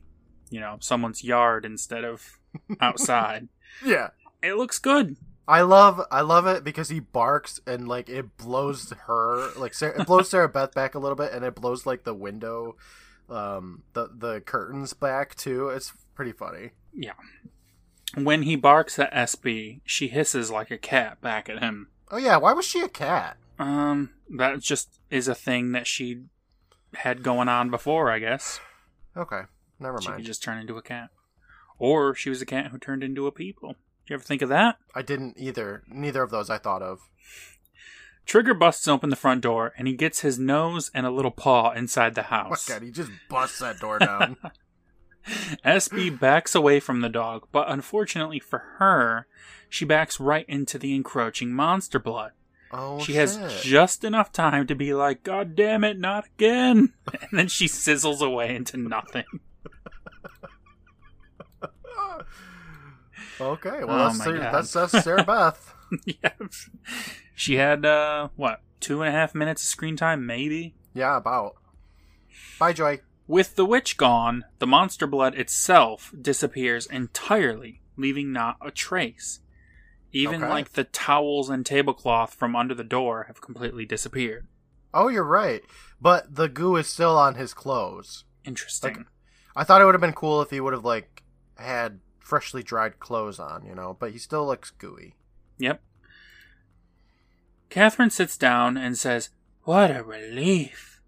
you 0.49 0.59
know, 0.59 0.78
someone's 0.80 1.23
yard 1.23 1.63
instead 1.65 2.03
of 2.03 2.39
outside, 2.82 3.47
Yeah. 3.84 4.09
it 4.43 4.53
looks 4.55 4.80
good. 4.80 5.17
I 5.47 5.61
love 5.61 6.01
I 6.11 6.21
love 6.21 6.45
it 6.45 6.65
because 6.65 6.89
he 6.89 6.99
barks 6.99 7.61
and 7.65 7.88
like 7.88 8.09
it 8.09 8.36
blows 8.36 8.91
her 9.05 9.51
like 9.57 9.73
Sarah, 9.73 10.01
it 10.01 10.05
blows 10.07 10.30
Sarah 10.30 10.49
Beth 10.49 10.73
back 10.73 10.93
a 10.93 10.99
little 10.99 11.15
bit 11.15 11.32
and 11.32 11.45
it 11.45 11.55
blows 11.55 11.86
like 11.86 12.03
the 12.03 12.13
window 12.13 12.75
um 13.30 13.84
the 13.93 14.09
the 14.13 14.41
curtains 14.41 14.91
back 14.93 15.36
too. 15.36 15.69
It's 15.69 15.93
pretty 16.15 16.34
funny. 16.34 16.71
Yeah. 16.93 17.13
When 18.15 18.43
he 18.43 18.55
barks 18.57 18.99
at 18.99 19.13
SB, 19.13 19.80
she 19.86 20.07
hisses 20.09 20.49
like 20.51 20.69
a 20.71 20.78
cat 20.78 21.21
back 21.21 21.47
at 21.49 21.59
him. 21.59 21.88
Oh 22.11 22.17
yeah, 22.17 22.36
why 22.38 22.51
was 22.53 22.65
she 22.65 22.82
a 22.82 22.89
cat? 22.89 23.38
Um, 23.60 24.12
that 24.38 24.60
just 24.62 24.99
is 25.10 25.28
a 25.28 25.36
thing 25.36 25.72
that 25.72 25.88
she 25.88 26.24
had 26.93 27.24
going 27.24 27.47
on 27.49 27.70
before, 27.70 28.12
I 28.12 28.20
guess. 28.20 28.60
Okay. 29.16 29.41
Never 29.80 29.93
mind. 29.93 30.03
She 30.03 30.12
could 30.12 30.26
just 30.26 30.43
turn 30.43 30.58
into 30.60 30.78
a 30.78 30.82
cat. 30.82 31.10
Or 31.80 32.16
she 32.16 32.30
was 32.30 32.41
a 32.41 32.45
cat 32.45 32.68
who 32.72 32.78
turned 32.78 33.03
into 33.03 33.28
a 33.28 33.32
people. 33.32 33.76
You 34.08 34.16
ever 34.16 34.24
think 34.24 34.41
of 34.41 34.49
that? 34.49 34.78
I 34.95 35.01
didn't 35.01 35.36
either. 35.38 35.84
Neither 35.88 36.24
of 36.24 36.32
those 36.32 36.49
I 36.49 36.58
thought 36.58 36.82
of. 36.82 36.99
Trigger 38.26 38.53
busts 38.53 38.88
open 38.88 39.10
the 39.10 39.16
front 39.16 39.41
door 39.41 39.74
and 39.78 39.88
he 39.88 39.93
gets 39.93 40.20
his 40.22 40.38
nose 40.38 40.91
and 40.93 41.05
a 41.05 41.12
little 41.12 41.32
paw 41.32 41.72
inside 41.72 42.16
the 42.16 42.22
Oh 42.26 42.30
my 42.30 42.38
house. 42.49 42.68
god, 42.68 42.82
he 42.82 42.91
just 42.91 43.12
busts 43.30 43.60
that 43.60 43.80
door 43.80 43.99
down. 43.99 44.38
SB 45.66 46.20
backs 46.20 46.55
away 46.55 46.80
from 46.80 47.01
the 47.01 47.10
dog, 47.10 47.47
but 47.51 47.70
unfortunately 47.70 48.39
for 48.39 48.60
her, 48.80 49.28
she 49.70 49.86
backs 49.86 50.20
right 50.20 50.45
into 50.47 50.78
the 50.78 50.95
encroaching 50.95 51.51
monster 51.51 51.99
blood. 51.99 52.32
Oh 52.72 52.99
she 52.99 53.13
shit. 53.13 53.15
has 53.15 53.61
just 53.63 54.03
enough 54.03 54.32
time 54.32 54.68
to 54.68 54.76
be 54.76 54.93
like, 54.93 55.24
God 55.24 55.55
damn 55.55 55.84
it, 55.84 55.97
not 55.99 56.26
again. 56.36 56.93
And 57.22 57.39
then 57.39 57.47
she 57.47 57.65
sizzles 57.68 58.22
away 58.22 58.55
into 58.55 58.78
nothing. 58.78 59.24
Okay, 63.39 63.84
well 63.84 63.91
Oh 63.91 64.07
that's 64.07 64.24
Sarah, 64.24 64.39
that's, 64.39 64.74
that's 64.74 65.03
Sarah 65.03 65.24
Beth. 65.28 65.74
yeah. 66.05 66.32
She 67.36 67.55
had, 67.57 67.86
uh, 67.86 68.30
what, 68.36 68.61
two 68.80 69.01
and 69.03 69.09
a 69.09 69.18
half 69.18 69.36
minutes 69.36 69.61
of 69.63 69.68
screen 69.68 69.95
time, 69.95 70.26
maybe? 70.26 70.74
Yeah, 70.93 71.18
about. 71.18 71.55
Bye, 72.59 72.74
Joy. 72.74 73.01
With 73.28 73.55
the 73.55 73.65
witch 73.65 73.95
gone, 73.97 74.45
the 74.57 74.65
monster 74.65 75.05
blood 75.05 75.36
itself 75.36 76.11
disappears 76.20 76.88
entirely, 76.88 77.82
leaving 77.95 78.32
not 78.34 78.57
a 78.59 78.72
trace. 78.72 79.39
Even 80.12 80.43
Okay. 80.43 80.49
like 80.49 80.74
the 80.74 80.84
towels 80.86 81.49
and 81.49 81.66
tablecloth 81.66 82.34
from 82.34 82.55
under 82.55 82.74
the 82.74 82.84
door 82.84 83.26
have 83.28 83.41
completely 83.41 83.86
disappeared. 83.86 84.47
Oh, 84.93 85.10
you're 85.10 85.24
right. 85.24 85.64
But 86.01 86.36
the 86.36 86.47
goo 86.47 86.76
is 86.78 86.88
still 86.88 87.18
on 87.18 87.36
his 87.36 87.53
clothes. 87.53 88.24
Interesting. 88.45 88.95
Like- 88.95 89.05
I 89.55 89.64
thought 89.64 89.82
it 89.82 89.86
would 89.86 89.95
have 89.95 90.01
been 90.01 90.14
cool 90.14 90.41
if 90.41 90.49
he 90.51 90.60
would 90.62 90.74
have 90.74 90.86
like 90.86 91.24
had 91.58 91.99
freshly 92.20 92.62
dried 92.64 92.99
clothes 92.99 93.39
on, 93.39 93.66
you 93.66 93.74
know, 93.76 93.97
but 93.99 94.12
he 94.12 94.18
still 94.18 94.45
looks 94.45 94.70
gooey. 94.72 95.16
Yep. 95.58 95.82
Catherine 97.70 98.10
sits 98.10 98.38
down 98.38 98.78
and 98.78 98.97
says, 98.97 99.30
What 99.64 99.95
a 99.95 100.03
relief. 100.03 101.01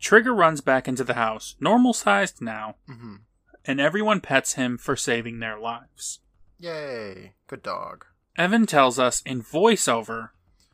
Trigger 0.00 0.34
runs 0.34 0.60
back 0.60 0.86
into 0.88 1.04
the 1.04 1.14
house, 1.14 1.56
normal 1.60 1.92
sized 1.92 2.40
now, 2.40 2.76
hmm 2.86 3.16
and 3.64 3.80
everyone 3.80 4.20
pets 4.20 4.54
him 4.54 4.78
for 4.78 4.96
saving 4.96 5.40
their 5.40 5.58
lives. 5.58 6.20
Yay, 6.58 7.32
good 7.46 7.62
dog. 7.62 8.04
Evan 8.36 8.66
tells 8.66 8.98
us 8.98 9.22
in 9.24 9.42
voiceover 9.42 10.30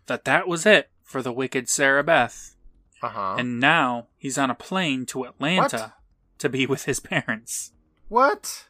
that 0.07 0.25
that 0.25 0.47
was 0.49 0.67
it 0.67 0.91
for 1.03 1.23
the 1.23 1.33
wicked 1.33 1.69
Sarah 1.69 2.05
Beth, 2.05 2.55
Uh 3.03 3.09
huh. 3.09 3.37
and 3.39 3.59
now 3.61 4.09
he's 4.17 4.39
on 4.39 4.51
a 4.51 4.55
plane 4.55 5.07
to 5.07 5.25
Atlanta 5.25 5.95
to 6.39 6.49
be 6.49 6.67
with 6.67 6.85
his 6.85 7.01
parents. 7.01 7.73
what? 8.09 8.67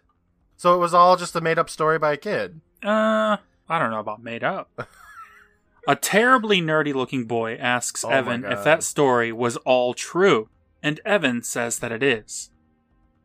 So 0.56 0.74
it 0.74 0.78
was 0.78 0.94
all 0.94 1.16
just 1.16 1.36
a 1.36 1.40
made 1.40 1.58
up 1.58 1.68
story 1.68 1.98
by 1.98 2.12
a 2.12 2.16
kid. 2.16 2.60
Uh, 2.82 3.36
I 3.68 3.78
don't 3.78 3.90
know 3.90 3.98
about 4.00 4.22
made 4.22 4.42
up. 4.44 4.88
a 5.88 5.96
terribly 5.96 6.60
nerdy 6.62 6.94
looking 6.94 7.24
boy 7.26 7.56
asks 7.56 8.04
Oh 8.04 8.08
Evan 8.10 8.44
if 8.44 8.64
that 8.64 8.82
story 8.82 9.30
was 9.32 9.56
all 9.58 9.92
true, 9.94 10.48
and 10.82 11.00
Evan 11.04 11.42
says 11.42 11.78
that 11.80 11.92
it 11.92 12.02
is. 12.02 12.50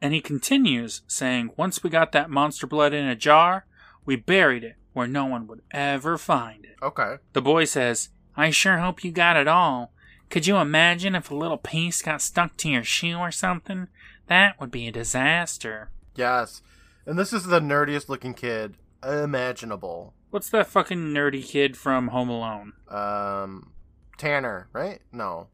And 0.02 0.14
he 0.14 0.22
continues 0.22 1.02
saying, 1.08 1.52
Once 1.56 1.84
we 1.84 1.90
got 1.90 2.12
that 2.14 2.30
monster 2.30 2.68
blood 2.68 2.94
in 2.94 3.06
a 3.06 3.16
jar, 3.16 3.66
we 4.10 4.16
buried 4.16 4.64
it 4.64 4.76
where 4.94 5.06
no 5.06 5.24
one 5.28 5.46
would 5.46 5.62
ever 5.70 6.18
find 6.18 6.66
it. 6.66 6.76
Okay. 6.82 7.18
The 7.34 7.44
boy 7.44 7.66
says, 7.66 8.10
I 8.36 8.50
sure 8.50 8.80
hope 8.80 9.04
you 9.04 9.12
got 9.12 9.38
it 9.38 9.48
all. 9.48 9.92
Could 10.32 10.48
you 10.48 10.58
imagine 10.58 11.14
if 11.14 11.30
a 11.30 11.36
little 11.36 11.60
piece 11.60 12.02
got 12.02 12.20
stuck 12.20 12.58
to 12.58 12.70
your 12.70 12.84
shoe 12.84 13.20
or 13.20 13.30
something? 13.30 13.88
That 14.26 14.60
would 14.60 14.72
be 14.72 14.88
a 14.88 14.92
disaster. 14.92 15.92
Yes. 16.16 16.64
And 17.06 17.20
this 17.20 17.32
is 17.32 17.44
the 17.44 17.60
nerdiest 17.60 18.10
looking 18.10 18.34
kid 18.34 18.78
imaginable. 19.08 20.16
What's 20.32 20.50
that 20.50 20.66
fucking 20.66 21.14
nerdy 21.14 21.46
kid 21.46 21.78
from 21.78 22.08
Home 22.08 22.30
Alone? 22.30 22.74
Um, 22.90 23.74
Tanner, 24.18 24.70
right? 24.74 25.02
No. 25.12 25.50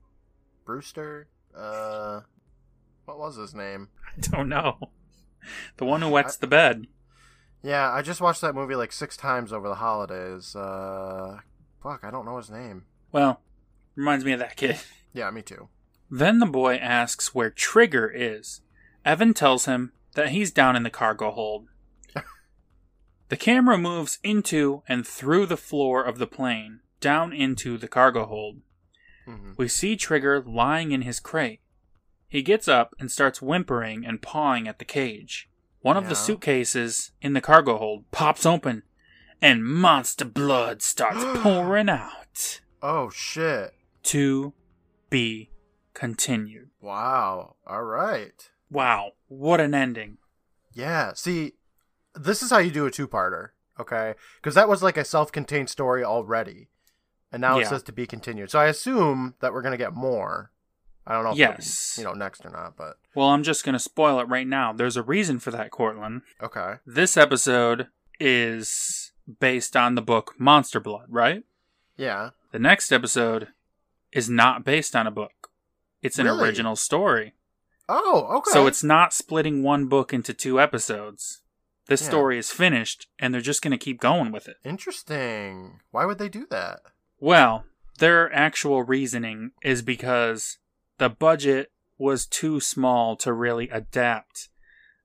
Brewster? 0.64 1.28
Uh, 1.54 2.22
what 3.04 3.20
was 3.20 3.36
his 3.36 3.54
name? 3.54 3.90
I 4.18 4.22
don't 4.22 4.48
know. 4.48 4.92
The 5.76 5.84
one 5.84 6.02
who 6.02 6.10
wets 6.10 6.38
the 6.38 6.48
bed. 6.48 6.88
Yeah, 7.66 7.92
I 7.92 8.04
just 8.04 8.22
watched 8.22 8.42
that 8.42 8.54
movie 8.54 8.76
like 8.76 8.92
six 8.92 9.18
times 9.18 9.52
over 9.52 9.68
the 9.68 9.76
holidays. 9.76 10.56
Uh, 10.56 11.40
fuck, 11.82 12.04
I 12.04 12.12
don't 12.12 12.26
know 12.26 12.38
his 12.38 12.52
name. 12.52 12.86
Well, 13.12 13.42
reminds 13.96 14.24
me 14.24 14.34
of 14.34 14.40
that 14.40 14.56
kid. 14.56 14.78
Yeah, 15.14 15.32
me 15.32 15.42
too. 15.42 15.70
Then 16.12 16.40
the 16.40 16.46
boy 16.46 16.76
asks 16.76 17.34
where 17.34 17.50
Trigger 17.50 18.12
is. 18.14 18.60
Evan 19.06 19.34
tells 19.34 19.64
him 19.64 19.94
that 20.16 20.28
he's 20.32 20.52
down 20.52 20.76
in 20.76 20.84
the 20.84 20.90
cargo 20.90 21.32
hold. 21.32 21.70
the 23.30 23.38
camera 23.38 23.78
moves 23.78 24.20
into 24.24 24.84
and 24.90 25.08
through 25.08 25.46
the 25.46 25.56
floor 25.56 26.04
of 26.04 26.18
the 26.18 26.28
plane, 26.28 26.82
down 27.00 27.32
into 27.32 27.78
the 27.78 27.88
cargo 27.88 28.26
hold. 28.26 28.60
hmm 29.24 29.54
We 29.56 29.70
see 29.70 29.96
Trigger 29.96 30.44
lying 30.46 30.92
in 30.92 31.04
his 31.04 31.22
crate, 31.22 31.62
He 32.28 32.42
gets 32.42 32.68
up 32.68 32.94
and 33.00 33.10
starts 33.10 33.42
whimpering 33.42 34.06
and 34.06 34.22
pawing 34.22 34.68
at 34.68 34.80
the 34.80 34.86
cage. 34.86 35.50
One 35.86 35.98
of 35.98 36.10
the 36.10 36.16
suitcases 36.16 37.12
in 37.22 37.34
the 37.34 37.42
cargo 37.42 37.78
hold 37.78 38.10
pops 38.10 38.44
open, 38.44 38.82
and 39.40 39.64
monster 39.64 40.26
blood 40.26 40.82
starts 40.82 41.24
pouring 41.44 41.90
out. 41.90 42.62
Oh 42.82 43.12
shit! 43.12 43.72
To 44.06 44.54
be 45.12 45.52
continued. 45.94 46.72
Wow. 46.82 47.58
All 47.68 47.84
right. 47.84 48.50
Wow, 48.68 49.12
what 49.28 49.62
an 49.62 49.76
ending. 49.76 50.18
Yeah. 50.74 51.14
See, 51.14 51.54
this 52.16 52.42
is 52.42 52.50
how 52.50 52.58
you 52.58 52.72
do 52.72 52.88
a 52.88 52.92
two-parter, 52.92 53.50
okay? 53.80 54.16
Because 54.38 54.56
that 54.56 54.68
was 54.68 54.82
like 54.82 54.98
a 54.98 55.06
self-contained 55.06 55.70
story 55.70 56.04
already, 56.04 56.70
and 57.32 57.42
now 57.42 57.60
it 57.60 57.68
says 57.68 57.84
to 57.84 57.94
be 57.94 58.08
continued. 58.08 58.50
So 58.50 58.58
I 58.58 58.66
assume 58.66 59.36
that 59.40 59.54
we're 59.54 59.62
gonna 59.62 59.78
get 59.78 59.94
more. 59.94 60.50
I 61.08 61.14
don't 61.14 61.24
know. 61.24 61.32
If 61.32 61.38
Yes. 61.38 61.96
You 61.98 62.04
know, 62.06 62.14
next 62.14 62.46
or 62.46 62.50
not, 62.50 62.76
but 62.78 62.98
Well, 63.14 63.28
I'm 63.30 63.44
just 63.44 63.64
going 63.64 63.74
to 63.74 63.80
spoil 63.80 64.20
it 64.20 64.28
right 64.28 64.48
now. 64.48 64.74
There's 64.74 64.98
a 64.98 65.04
reason 65.04 65.40
for 65.40 65.52
that, 65.52 65.72
Courtland. 65.72 66.22
okay. 66.42 66.76
This 66.86 67.16
episode 67.18 67.88
is 68.20 69.12
based 69.40 69.76
on 69.76 69.96
the 69.96 70.02
book 70.02 70.34
Monster 70.38 70.80
Blood, 70.80 71.08
right? 71.10 71.44
Yeah. 71.98 72.32
The 72.52 72.60
next 72.60 72.92
episode 72.92 73.50
is 74.12 74.30
not 74.30 74.64
based 74.64 74.96
on 74.96 75.08
a 75.08 75.12
book. 75.12 75.50
It's 76.02 76.18
an 76.20 76.26
Really? 76.26 76.44
original 76.44 76.76
story. 76.76 77.34
Oh, 77.88 78.26
okay. 78.38 78.52
So 78.52 78.66
it's 78.68 78.84
not 78.84 79.14
splitting 79.14 79.62
one 79.64 79.86
book 79.88 80.14
into 80.14 80.34
two 80.34 80.60
episodes. 80.60 81.42
This 81.88 82.02
Yeah. 82.02 82.08
story 82.10 82.38
is 82.40 82.52
finished 82.52 83.08
and 83.20 83.34
they're 83.34 83.42
just 83.42 83.62
going 83.62 83.72
to 83.72 83.78
keep 83.78 84.00
going 84.00 84.32
with 84.32 84.48
it. 84.48 84.58
interesting. 84.64 85.82
Why 85.92 86.06
would 86.06 86.18
they 86.18 86.30
do 86.30 86.48
that? 86.50 86.82
Well, 87.20 87.66
their 88.00 88.32
actual 88.34 88.84
reasoning 88.84 89.52
is 89.62 89.82
because 89.82 90.58
the 90.98 91.10
budget 91.10 91.72
was 91.98 92.26
too 92.26 92.60
small 92.60 93.16
to 93.18 93.32
really 93.34 93.70
adapt 93.70 94.50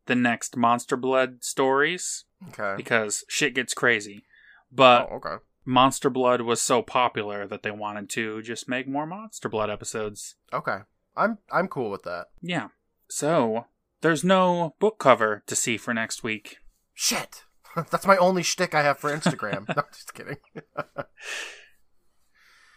the 0.07 0.15
next 0.15 0.57
Monster 0.57 0.97
Blood 0.97 1.45
stories 1.45 2.25
Okay. 2.49 2.75
because 2.77 3.25
shit 3.29 3.55
gets 3.55 3.75
crazy. 3.75 4.25
But 4.73 5.09
oh, 5.11 5.17
okay. 5.17 5.43
Monster 5.65 6.11
Blood 6.11 6.41
was 6.41 6.61
so 6.61 6.83
popular 6.83 7.47
that 7.47 7.63
they 7.63 7.71
wanted 7.71 8.09
to 8.11 8.43
just 8.43 8.69
make 8.69 8.89
more 8.89 9.07
Monster 9.07 9.49
Blood 9.49 9.71
episodes. 9.71 10.37
Okay. 10.53 10.79
I'm 11.17 11.39
I'm 11.53 11.69
cool 11.69 11.91
with 11.91 12.05
that. 12.05 12.27
Yeah. 12.41 12.69
So, 13.09 13.67
there's 14.01 14.25
no 14.25 14.75
book 14.79 14.99
cover 14.99 15.43
to 15.47 15.57
see 15.57 15.77
for 15.77 15.93
next 15.93 16.23
week. 16.23 16.59
Shit. 16.95 17.45
That's 17.91 18.07
my 18.07 18.17
only 18.17 18.43
shtick 18.43 18.75
I 18.75 18.83
have 18.83 18.99
for 18.99 19.11
Instagram. 19.15 19.69
no, 19.77 19.83
just 19.93 20.15
kidding. 20.15 20.37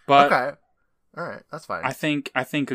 But 0.08 0.32
okay. 0.32 0.52
All 1.18 1.24
right. 1.24 1.44
That's 1.52 1.66
fine. 1.66 1.84
I 1.84 1.94
think 1.94 2.32
I 2.36 2.44
think 2.44 2.74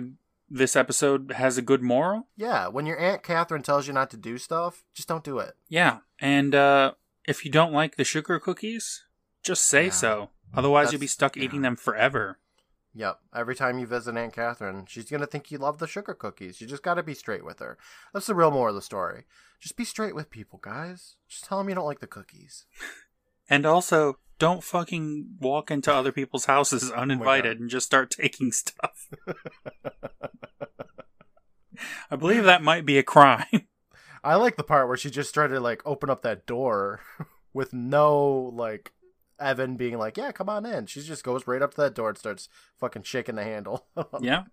this 0.50 0.76
episode 0.76 1.32
has 1.32 1.58
a 1.58 1.62
good 1.62 1.82
moral. 1.82 2.26
yeah. 2.36 2.68
When 2.68 2.86
your 2.86 2.98
aunt 2.98 3.22
Catherine 3.22 3.62
tells 3.62 3.86
you 3.86 3.92
not 3.92 4.10
to 4.10 4.16
do 4.16 4.38
stuff, 4.38 4.84
just 4.94 5.08
don't 5.08 5.24
do 5.24 5.38
it. 5.38 5.54
Yeah. 5.68 5.98
And 6.20 6.54
uh 6.54 6.92
if 7.26 7.44
you 7.44 7.50
don't 7.50 7.72
like 7.72 7.96
the 7.96 8.04
sugar 8.04 8.38
cookies, 8.40 9.04
just 9.42 9.64
say 9.64 9.86
Yeah. 9.86 9.90
so. 9.92 10.30
Otherwise 10.54 10.92
you'll 10.92 11.00
be 11.00 11.06
stuck 11.06 11.36
yeah. 11.36 11.44
eating 11.44 11.62
them 11.62 11.76
forever. 11.76 12.38
Yep. 12.94 13.20
Every 13.36 13.54
time 13.54 13.78
you 13.78 13.86
visit 13.86 14.16
Aunt 14.16 14.32
Catherine, 14.32 14.86
she's 14.88 15.10
gonna 15.10 15.26
think 15.26 15.50
you 15.50 15.58
love 15.58 15.78
the 15.78 15.86
sugar 15.86 16.14
cookies. 16.14 16.60
You 16.60 16.66
just 16.66 16.82
gotta 16.82 17.02
be 17.02 17.14
straight 17.14 17.44
with 17.44 17.58
her. 17.60 17.76
That's 18.14 18.26
the 18.26 18.34
real 18.34 18.50
moral 18.50 18.70
of 18.70 18.74
the 18.76 18.82
story. 18.82 19.24
Just 19.60 19.76
be 19.76 19.84
straight 19.84 20.14
with 20.14 20.30
people, 20.30 20.58
guys. 20.62 21.16
Just 21.28 21.44
tell 21.44 21.58
them 21.58 21.68
you 21.68 21.74
don't 21.74 21.84
like 21.86 22.00
the 22.00 22.06
cookies. 22.06 22.64
And 23.48 23.64
also, 23.64 24.18
don't 24.38 24.62
fucking 24.62 25.36
walk 25.40 25.70
into 25.70 25.92
other 25.92 26.12
people's 26.12 26.44
houses 26.46 26.90
oh 26.94 26.94
uninvited 26.94 27.60
and 27.60 27.70
just 27.70 27.86
start 27.86 28.10
taking 28.10 28.52
stuff. 28.52 29.08
I 32.10 32.16
believe 32.16 32.44
that 32.44 32.62
might 32.62 32.86
be 32.86 32.98
a 32.98 33.02
crime. 33.02 33.46
I 34.24 34.34
like 34.34 34.56
the 34.56 34.64
part 34.64 34.88
where 34.88 34.96
she 34.96 35.10
just 35.10 35.32
tried 35.32 35.48
to 35.48 35.60
like 35.60 35.80
open 35.86 36.10
up 36.10 36.22
that 36.22 36.46
door 36.46 37.00
with 37.52 37.72
no 37.72 38.52
like 38.54 38.92
Evan 39.40 39.76
being 39.76 39.96
like, 39.96 40.16
"Yeah, 40.16 40.32
come 40.32 40.48
on 40.48 40.66
in." 40.66 40.86
She 40.86 41.00
just 41.02 41.22
goes 41.22 41.46
right 41.46 41.62
up 41.62 41.74
to 41.74 41.80
that 41.82 41.94
door 41.94 42.08
and 42.08 42.18
starts 42.18 42.48
fucking 42.80 43.04
shaking 43.04 43.36
the 43.36 43.44
handle. 43.44 43.86
yeah. 44.20 44.44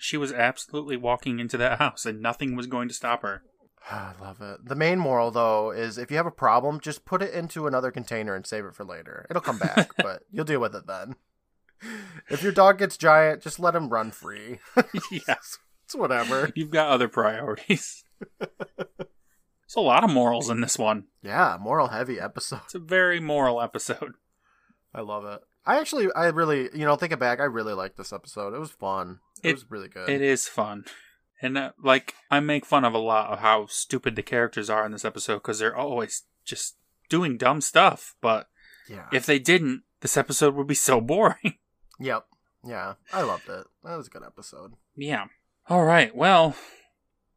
She 0.00 0.16
was 0.16 0.32
absolutely 0.32 0.96
walking 0.96 1.38
into 1.38 1.56
that 1.58 1.78
house 1.78 2.06
and 2.06 2.20
nothing 2.20 2.56
was 2.56 2.66
going 2.66 2.88
to 2.88 2.94
stop 2.94 3.22
her. 3.22 3.42
I 3.90 4.12
love 4.20 4.40
it. 4.40 4.64
The 4.64 4.74
main 4.76 4.98
moral 4.98 5.30
though 5.30 5.70
is 5.70 5.98
if 5.98 6.10
you 6.10 6.16
have 6.16 6.26
a 6.26 6.30
problem, 6.30 6.80
just 6.80 7.04
put 7.04 7.22
it 7.22 7.32
into 7.34 7.66
another 7.66 7.90
container 7.90 8.34
and 8.34 8.46
save 8.46 8.64
it 8.64 8.74
for 8.74 8.84
later. 8.84 9.26
It'll 9.30 9.42
come 9.42 9.58
back, 9.58 9.90
but 9.96 10.22
you'll 10.30 10.44
deal 10.44 10.60
with 10.60 10.74
it 10.74 10.86
then. 10.86 11.16
If 12.28 12.42
your 12.42 12.52
dog 12.52 12.78
gets 12.78 12.96
giant, 12.98 13.42
just 13.42 13.58
let 13.58 13.74
him 13.74 13.88
run 13.88 14.10
free. 14.10 14.58
yes. 15.10 15.58
It's 15.84 15.94
whatever. 15.94 16.50
You've 16.54 16.70
got 16.70 16.88
other 16.88 17.08
priorities. 17.08 18.04
There's 18.38 19.76
a 19.76 19.80
lot 19.80 20.04
of 20.04 20.10
morals 20.10 20.50
in 20.50 20.60
this 20.60 20.78
one. 20.78 21.04
Yeah, 21.22 21.56
moral 21.60 21.88
heavy 21.88 22.20
episode. 22.20 22.60
It's 22.64 22.74
a 22.74 22.78
very 22.80 23.18
moral 23.20 23.60
episode. 23.60 24.14
I 24.94 25.00
love 25.00 25.24
it. 25.24 25.40
I 25.64 25.78
actually, 25.78 26.08
I 26.14 26.26
really, 26.26 26.68
you 26.74 26.84
know, 26.84 26.96
thinking 26.96 27.18
back, 27.18 27.40
I 27.40 27.44
really 27.44 27.74
liked 27.74 27.96
this 27.96 28.12
episode. 28.12 28.54
It 28.54 28.58
was 28.60 28.70
fun. 28.70 29.20
It, 29.42 29.50
It- 29.50 29.54
was 29.54 29.70
really 29.70 29.88
good. 29.88 30.08
It 30.08 30.22
is 30.22 30.46
fun. 30.48 30.84
And, 31.42 31.56
uh, 31.56 31.72
like, 31.82 32.14
I 32.30 32.40
make 32.40 32.66
fun 32.66 32.84
of 32.84 32.92
a 32.94 32.98
lot 32.98 33.30
of 33.30 33.38
how 33.38 33.66
stupid 33.66 34.14
the 34.16 34.22
characters 34.22 34.68
are 34.68 34.84
in 34.84 34.92
this 34.92 35.04
episode 35.04 35.36
because 35.36 35.58
they're 35.58 35.76
always 35.76 36.24
just 36.44 36.76
doing 37.08 37.36
dumb 37.38 37.60
stuff. 37.60 38.14
But 38.20 38.48
Yeah. 38.88 39.06
if 39.12 39.24
they 39.26 39.38
didn't, 39.38 39.82
this 40.00 40.16
episode 40.16 40.54
would 40.54 40.66
be 40.66 40.74
so 40.74 41.00
boring. 41.00 41.58
Yep. 42.02 42.26
Yeah. 42.64 42.94
I 43.12 43.20
loved 43.20 43.48
it. 43.50 43.66
That 43.84 43.96
was 43.96 44.06
a 44.06 44.10
good 44.10 44.22
episode. 44.24 44.72
yeah. 44.96 45.26
All 45.68 45.84
right. 45.84 46.14
Well, 46.16 46.56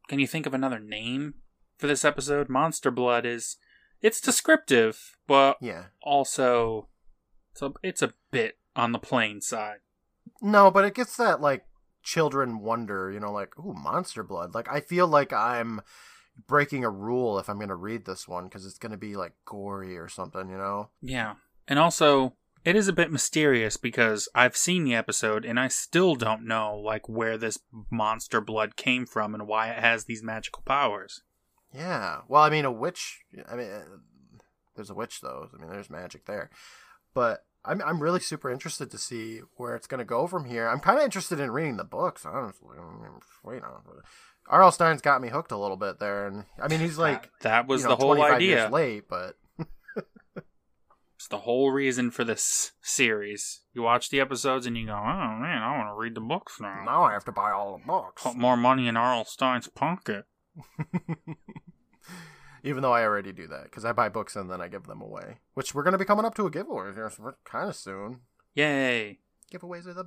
can 0.08 0.20
you 0.20 0.28
think 0.28 0.45
of 0.45 0.54
another 0.54 0.80
name 0.80 1.34
for 1.78 1.88
this 1.88 2.06
episode? 2.06 2.47
Monster 2.49 2.89
Blood 2.89 3.26
is. 3.26 3.58
It's 4.01 4.22
descriptive, 4.22 5.18
but 5.28 5.58
Yeah. 5.62 5.88
also 6.01 6.88
a, 7.62 7.72
it's 7.84 8.01
a 8.01 8.14
bit 8.32 8.58
on 8.76 8.91
the 8.93 8.99
plain 8.99 9.41
side. 9.41 9.80
No, 10.41 10.72
but 10.72 10.86
it 10.86 10.95
gets 10.95 11.16
that 11.18 11.41
like 11.41 11.66
children 12.04 12.60
wonder, 12.60 13.12
you 13.12 13.20
know, 13.20 13.32
like 13.32 13.58
ooh, 13.58 13.74
monster 13.74 14.24
blood. 14.24 14.54
Like 14.54 14.68
I 14.72 14.82
feel 14.82 15.08
like 15.08 15.34
I'm 15.34 15.82
breaking 16.47 16.84
a 16.84 16.89
rule 16.89 17.39
if 17.39 17.49
I'm 17.49 17.60
gonna 17.60 17.76
read 17.76 18.06
this 18.06 18.28
one 18.28 18.45
because 18.45 18.66
it's 18.66 18.78
gonna 18.78 18.97
be 18.97 19.16
like 19.16 19.34
gory 19.45 19.97
or 19.97 20.08
something, 20.08 20.49
you 20.49 20.58
know. 20.58 20.89
Yeah. 21.01 21.36
And 21.68 21.80
also, 21.80 22.34
it 22.66 22.76
is 22.76 22.88
a 22.88 22.93
bit 22.93 23.12
mysterious 23.12 23.78
because 23.78 24.30
I've 24.34 24.56
seen 24.56 24.84
the 24.84 24.95
episode 24.95 25.45
and 25.45 25.60
I 25.60 25.68
still 25.68 26.16
don't 26.16 26.45
know 26.45 26.78
like 26.78 27.10
where 27.10 27.38
this 27.38 27.60
monster 27.89 28.41
blood 28.41 28.76
came 28.76 29.06
from 29.06 29.34
and 29.34 29.47
why 29.47 29.70
it 29.70 29.80
has 29.80 30.06
these 30.06 30.24
magical 30.24 30.64
powers. 30.66 31.22
Yeah. 31.74 32.22
Well, 32.28 32.43
I 32.43 32.49
mean, 32.49 32.66
a 32.66 32.72
witch. 32.72 33.22
I 33.49 33.56
mean, 33.56 33.70
uh, 33.70 33.84
there's 34.76 34.89
a 34.89 34.95
witch 34.95 35.22
though. 35.22 35.49
I 35.54 35.62
mean, 35.62 35.72
there's 35.72 35.89
magic 35.89 36.26
there. 36.26 36.49
But 37.14 37.45
I'm 37.66 37.82
I'm 37.82 38.01
really 38.01 38.20
super 38.20 38.51
interested 38.51 38.91
to 38.91 38.97
see 38.97 39.41
where 39.55 39.76
it's 39.76 39.88
gonna 39.88 40.05
go 40.05 40.28
from 40.28 40.45
here. 40.45 40.68
I'm 40.68 40.80
kind 40.80 40.97
of 40.97 41.05
interested 41.05 41.39
in 41.39 41.51
reading 41.51 41.78
the 41.78 41.84
books. 41.84 42.26
Honestly, 42.26 42.78
I 42.78 42.82
mean, 42.82 43.61
on. 43.64 43.82
R.L. 44.49 44.72
Stine's 44.72 45.01
got 45.01 45.22
me 45.22 45.30
hooked 45.30 45.53
a 45.53 45.57
little 45.57 45.78
bit 45.78 45.99
there, 45.99 46.28
and 46.28 46.45
I 46.61 46.68
mean, 46.68 46.82
he's 46.82 46.97
like 46.97 47.32
that, 47.39 47.43
that 47.43 47.68
was 47.68 47.84
you 47.84 47.89
know, 47.89 47.95
the 47.95 48.05
whole 48.05 48.22
idea. 48.22 48.70
late, 48.70 49.07
but 49.07 49.38
It's 51.24 51.30
the 51.30 51.38
whole 51.38 51.72
reason 51.72 52.11
for 52.11 52.26
this 52.26 52.74
series. 52.82 53.61
You 53.74 53.82
watch 53.82 54.09
the 54.09 54.20
episodes 54.20 54.66
and 54.66 54.76
you 54.76 54.88
go, 54.88 54.91
"Oh 54.91 55.38
man, 55.39 55.61
I 55.61 55.78
want 55.78 55.88
to 55.88 55.97
read 55.97 56.16
the 56.16 56.20
books 56.20 56.59
now." 56.59 56.84
now 56.84 57.03
I 57.03 57.14
have 57.14 57.24
to 57.24 57.32
buy 57.32 57.51
all 57.51 57.78
the 57.78 57.86
books. 57.88 58.24
Put 58.24 58.36
more 58.36 58.57
money 58.57 58.89
in 58.89 58.97
R.L. 58.97 59.24
Stine's 59.24 59.70
pocket. 59.70 60.26
Even 62.64 62.82
though 62.82 62.93
I 62.93 63.03
already 63.03 63.32
do 63.34 63.47
that 63.47 63.64
because 63.66 63.84
I 63.86 63.91
buy 63.91 64.09
books 64.09 64.36
and 64.36 64.49
then 64.49 64.61
I 64.61 64.68
give 64.70 64.84
them 64.88 65.01
away, 65.01 65.39
which 65.53 65.76
we're 65.76 65.84
gonna 65.84 65.97
be 65.97 66.05
coming 66.05 66.26
up 66.26 66.36
to 66.36 66.45
a 66.45 66.51
giveaway 66.51 66.93
here 66.93 67.11
kind 67.43 67.70
of 67.70 67.76
soon. 67.76 68.22
Yay! 68.55 69.20
Giveaways 69.53 69.86
are 69.86 69.93
the 69.93 70.03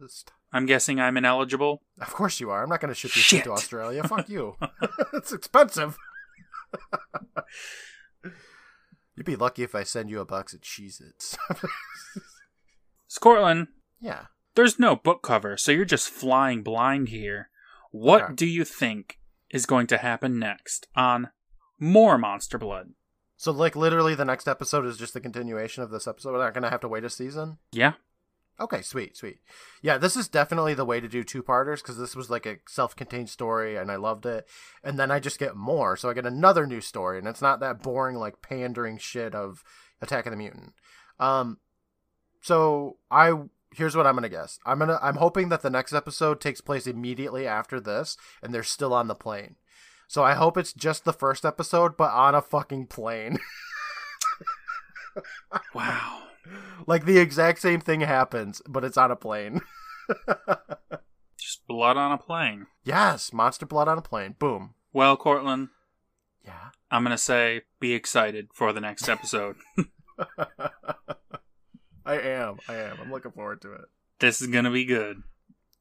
best. 0.00 0.32
I'm 0.52 0.66
guessing 0.66 0.98
I'm 1.00 1.16
ineligible. 1.16 1.82
Of 2.00 2.12
course 2.12 2.40
you 2.40 2.50
are. 2.50 2.62
I'm 2.64 2.68
not 2.68 2.80
going 2.80 2.92
to 2.92 2.98
ship 2.98 3.14
your 3.14 3.22
shit 3.22 3.44
to 3.44 3.52
Australia. 3.52 4.02
Fuck 4.08 4.28
you. 4.28 4.56
it's 5.12 5.32
expensive. 5.32 5.96
You'd 9.14 9.24
be 9.24 9.36
lucky 9.36 9.62
if 9.62 9.74
I 9.74 9.82
send 9.84 10.10
you 10.10 10.20
a 10.20 10.24
box 10.26 10.52
of 10.52 10.60
Cheez-Its. 10.62 11.38
Scotland, 13.06 13.68
yeah. 14.00 14.26
there's 14.56 14.78
no 14.78 14.96
book 14.96 15.22
cover, 15.22 15.56
so 15.56 15.70
you're 15.72 15.84
just 15.84 16.08
flying 16.10 16.62
blind 16.62 17.08
here. 17.08 17.50
What 17.92 18.22
Okay. 18.22 18.34
do 18.34 18.46
you 18.46 18.64
think 18.64 19.18
is 19.50 19.64
going 19.64 19.86
to 19.88 19.98
happen 19.98 20.38
next 20.38 20.88
on 20.96 21.30
more 21.78 22.18
Monster 22.18 22.58
Blood? 22.58 22.90
So, 23.36 23.52
like, 23.52 23.76
literally, 23.76 24.14
the 24.14 24.24
next 24.24 24.48
episode 24.48 24.86
is 24.86 24.96
just 24.96 25.12
the 25.12 25.20
continuation 25.20 25.82
of 25.82 25.90
this 25.90 26.08
episode. 26.08 26.32
We're 26.32 26.38
not 26.38 26.54
going 26.54 26.64
to 26.64 26.70
have 26.70 26.80
to 26.80 26.88
wait 26.88 27.04
a 27.04 27.10
season. 27.10 27.58
Yeah, 27.70 27.92
Okay, 28.58 28.80
sweet, 28.80 29.16
sweet. 29.16 29.40
Yeah, 29.82 29.98
this 29.98 30.16
is 30.16 30.28
definitely 30.28 30.72
the 30.72 30.84
way 30.84 30.98
to 30.98 31.08
do 31.08 31.22
two 31.22 31.42
parters 31.42 31.82
because 31.82 31.98
this 31.98 32.16
was 32.16 32.30
like 32.30 32.46
a 32.46 32.56
self 32.66 32.96
contained 32.96 33.28
story 33.28 33.76
and 33.76 33.90
I 33.90 33.96
loved 33.96 34.24
it. 34.24 34.48
And 34.82 34.98
then 34.98 35.10
I 35.10 35.20
just 35.20 35.38
get 35.38 35.56
more. 35.56 35.96
So 35.96 36.08
I 36.08 36.14
get 36.14 36.24
another 36.24 36.66
new 36.66 36.80
story 36.80 37.18
and 37.18 37.28
it's 37.28 37.42
not 37.42 37.60
that 37.60 37.82
boring, 37.82 38.16
like 38.16 38.40
pandering 38.40 38.96
shit 38.96 39.34
of 39.34 39.62
Attack 40.00 40.24
of 40.24 40.30
the 40.30 40.38
Mutant. 40.38 40.72
Um, 41.20 41.58
so 42.40 42.96
I 43.10 43.34
here's 43.74 43.94
what 43.94 44.06
I'm 44.06 44.14
gonna 44.14 44.30
guess. 44.30 44.58
I'm 44.64 44.78
gonna 44.78 44.98
I'm 45.02 45.16
hoping 45.16 45.50
that 45.50 45.60
the 45.60 45.70
next 45.70 45.92
episode 45.92 46.40
takes 46.40 46.62
place 46.62 46.86
immediately 46.86 47.46
after 47.46 47.78
this, 47.78 48.16
and 48.42 48.54
they're 48.54 48.62
still 48.62 48.94
on 48.94 49.08
the 49.08 49.14
plane. 49.14 49.56
So 50.08 50.22
I 50.22 50.34
hope 50.34 50.56
it's 50.56 50.72
just 50.72 51.04
the 51.04 51.12
first 51.12 51.44
episode, 51.44 51.96
but 51.96 52.10
on 52.12 52.34
a 52.34 52.42
fucking 52.42 52.86
plane. 52.86 53.38
Wow. 55.74 56.22
like 56.86 57.06
the 57.06 57.18
exact 57.18 57.60
same 57.60 57.80
thing 57.80 58.00
happens, 58.02 58.60
but 58.68 58.84
it's 58.84 58.98
on 58.98 59.10
a 59.10 59.16
plane. 59.16 59.62
Just 61.38 61.66
blood 61.66 61.96
on 61.96 62.12
a 62.12 62.18
plane. 62.18 62.66
yes, 62.84 63.32
monster 63.32 63.64
blood 63.66 63.88
on 63.88 63.96
a 63.98 64.02
plane. 64.02 64.34
Boom. 64.38 64.74
Well, 64.92 65.16
Courtland, 65.16 65.68
Yeah. 66.44 66.70
I'm 66.90 67.02
going 67.02 67.12
to 67.12 67.18
say 67.18 67.62
be 67.80 67.94
excited 67.94 68.48
for 68.52 68.72
the 68.72 68.80
next 68.80 69.08
episode. 69.08 69.56
I 72.04 72.18
am. 72.18 72.58
I 72.68 72.74
am. 72.76 72.98
I'm 73.02 73.10
looking 73.10 73.32
forward 73.32 73.60
to 73.62 73.72
it. 73.72 73.86
this 74.20 74.40
is 74.40 74.48
going 74.48 74.64
to 74.64 74.70
be 74.70 74.84
good. 74.84 75.22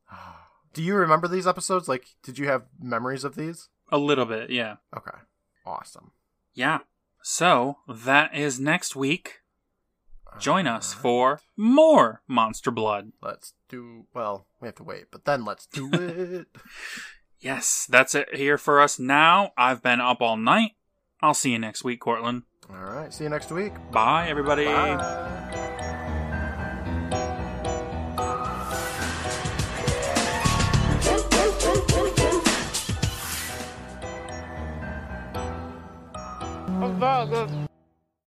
Do 0.73 0.81
you 0.81 0.95
remember 0.95 1.27
these 1.27 1.47
episodes? 1.47 1.87
Like, 1.87 2.05
did 2.23 2.37
you 2.39 2.47
have 2.47 2.63
memories 2.81 3.23
of 3.23 3.35
these? 3.35 3.69
A 3.91 3.97
little 3.97 4.25
bit, 4.25 4.49
yeah. 4.49 4.75
Okay. 4.95 5.17
Awesome. 5.65 6.11
Yeah. 6.53 6.79
So, 7.21 7.77
that 7.87 8.35
is 8.35 8.59
next 8.59 8.95
week. 8.95 9.39
Join 10.39 10.67
us 10.67 10.93
for 10.93 11.39
more 11.55 12.21
Monster 12.27 12.69
Blood. 12.71 13.13
Let's 13.21 13.53
do. 13.69 14.05
Well, 14.13 14.47
we 14.59 14.67
have 14.67 14.75
to 14.75 14.83
wait, 14.83 15.05
but 15.11 15.25
then 15.25 15.45
let's 15.45 15.65
do 15.65 15.89
it. 15.93 16.47
Yes, 17.39 17.87
that's 17.89 18.15
it 18.15 18.35
here 18.35 18.57
for 18.57 18.81
us 18.81 18.99
now. 18.99 19.51
I've 19.57 19.81
been 19.81 20.01
up 20.01 20.21
all 20.21 20.35
night. 20.37 20.71
I'll 21.21 21.33
see 21.33 21.51
you 21.51 21.59
next 21.59 21.83
week, 21.83 22.01
Courtland. 22.01 22.43
All 22.69 22.75
right. 22.75 23.13
See 23.13 23.23
you 23.23 23.29
next 23.29 23.51
week. 23.51 23.73
Bye, 23.91 24.27
everybody. 24.27 24.65
Bye. 24.65 25.51
I'm 37.15 37.64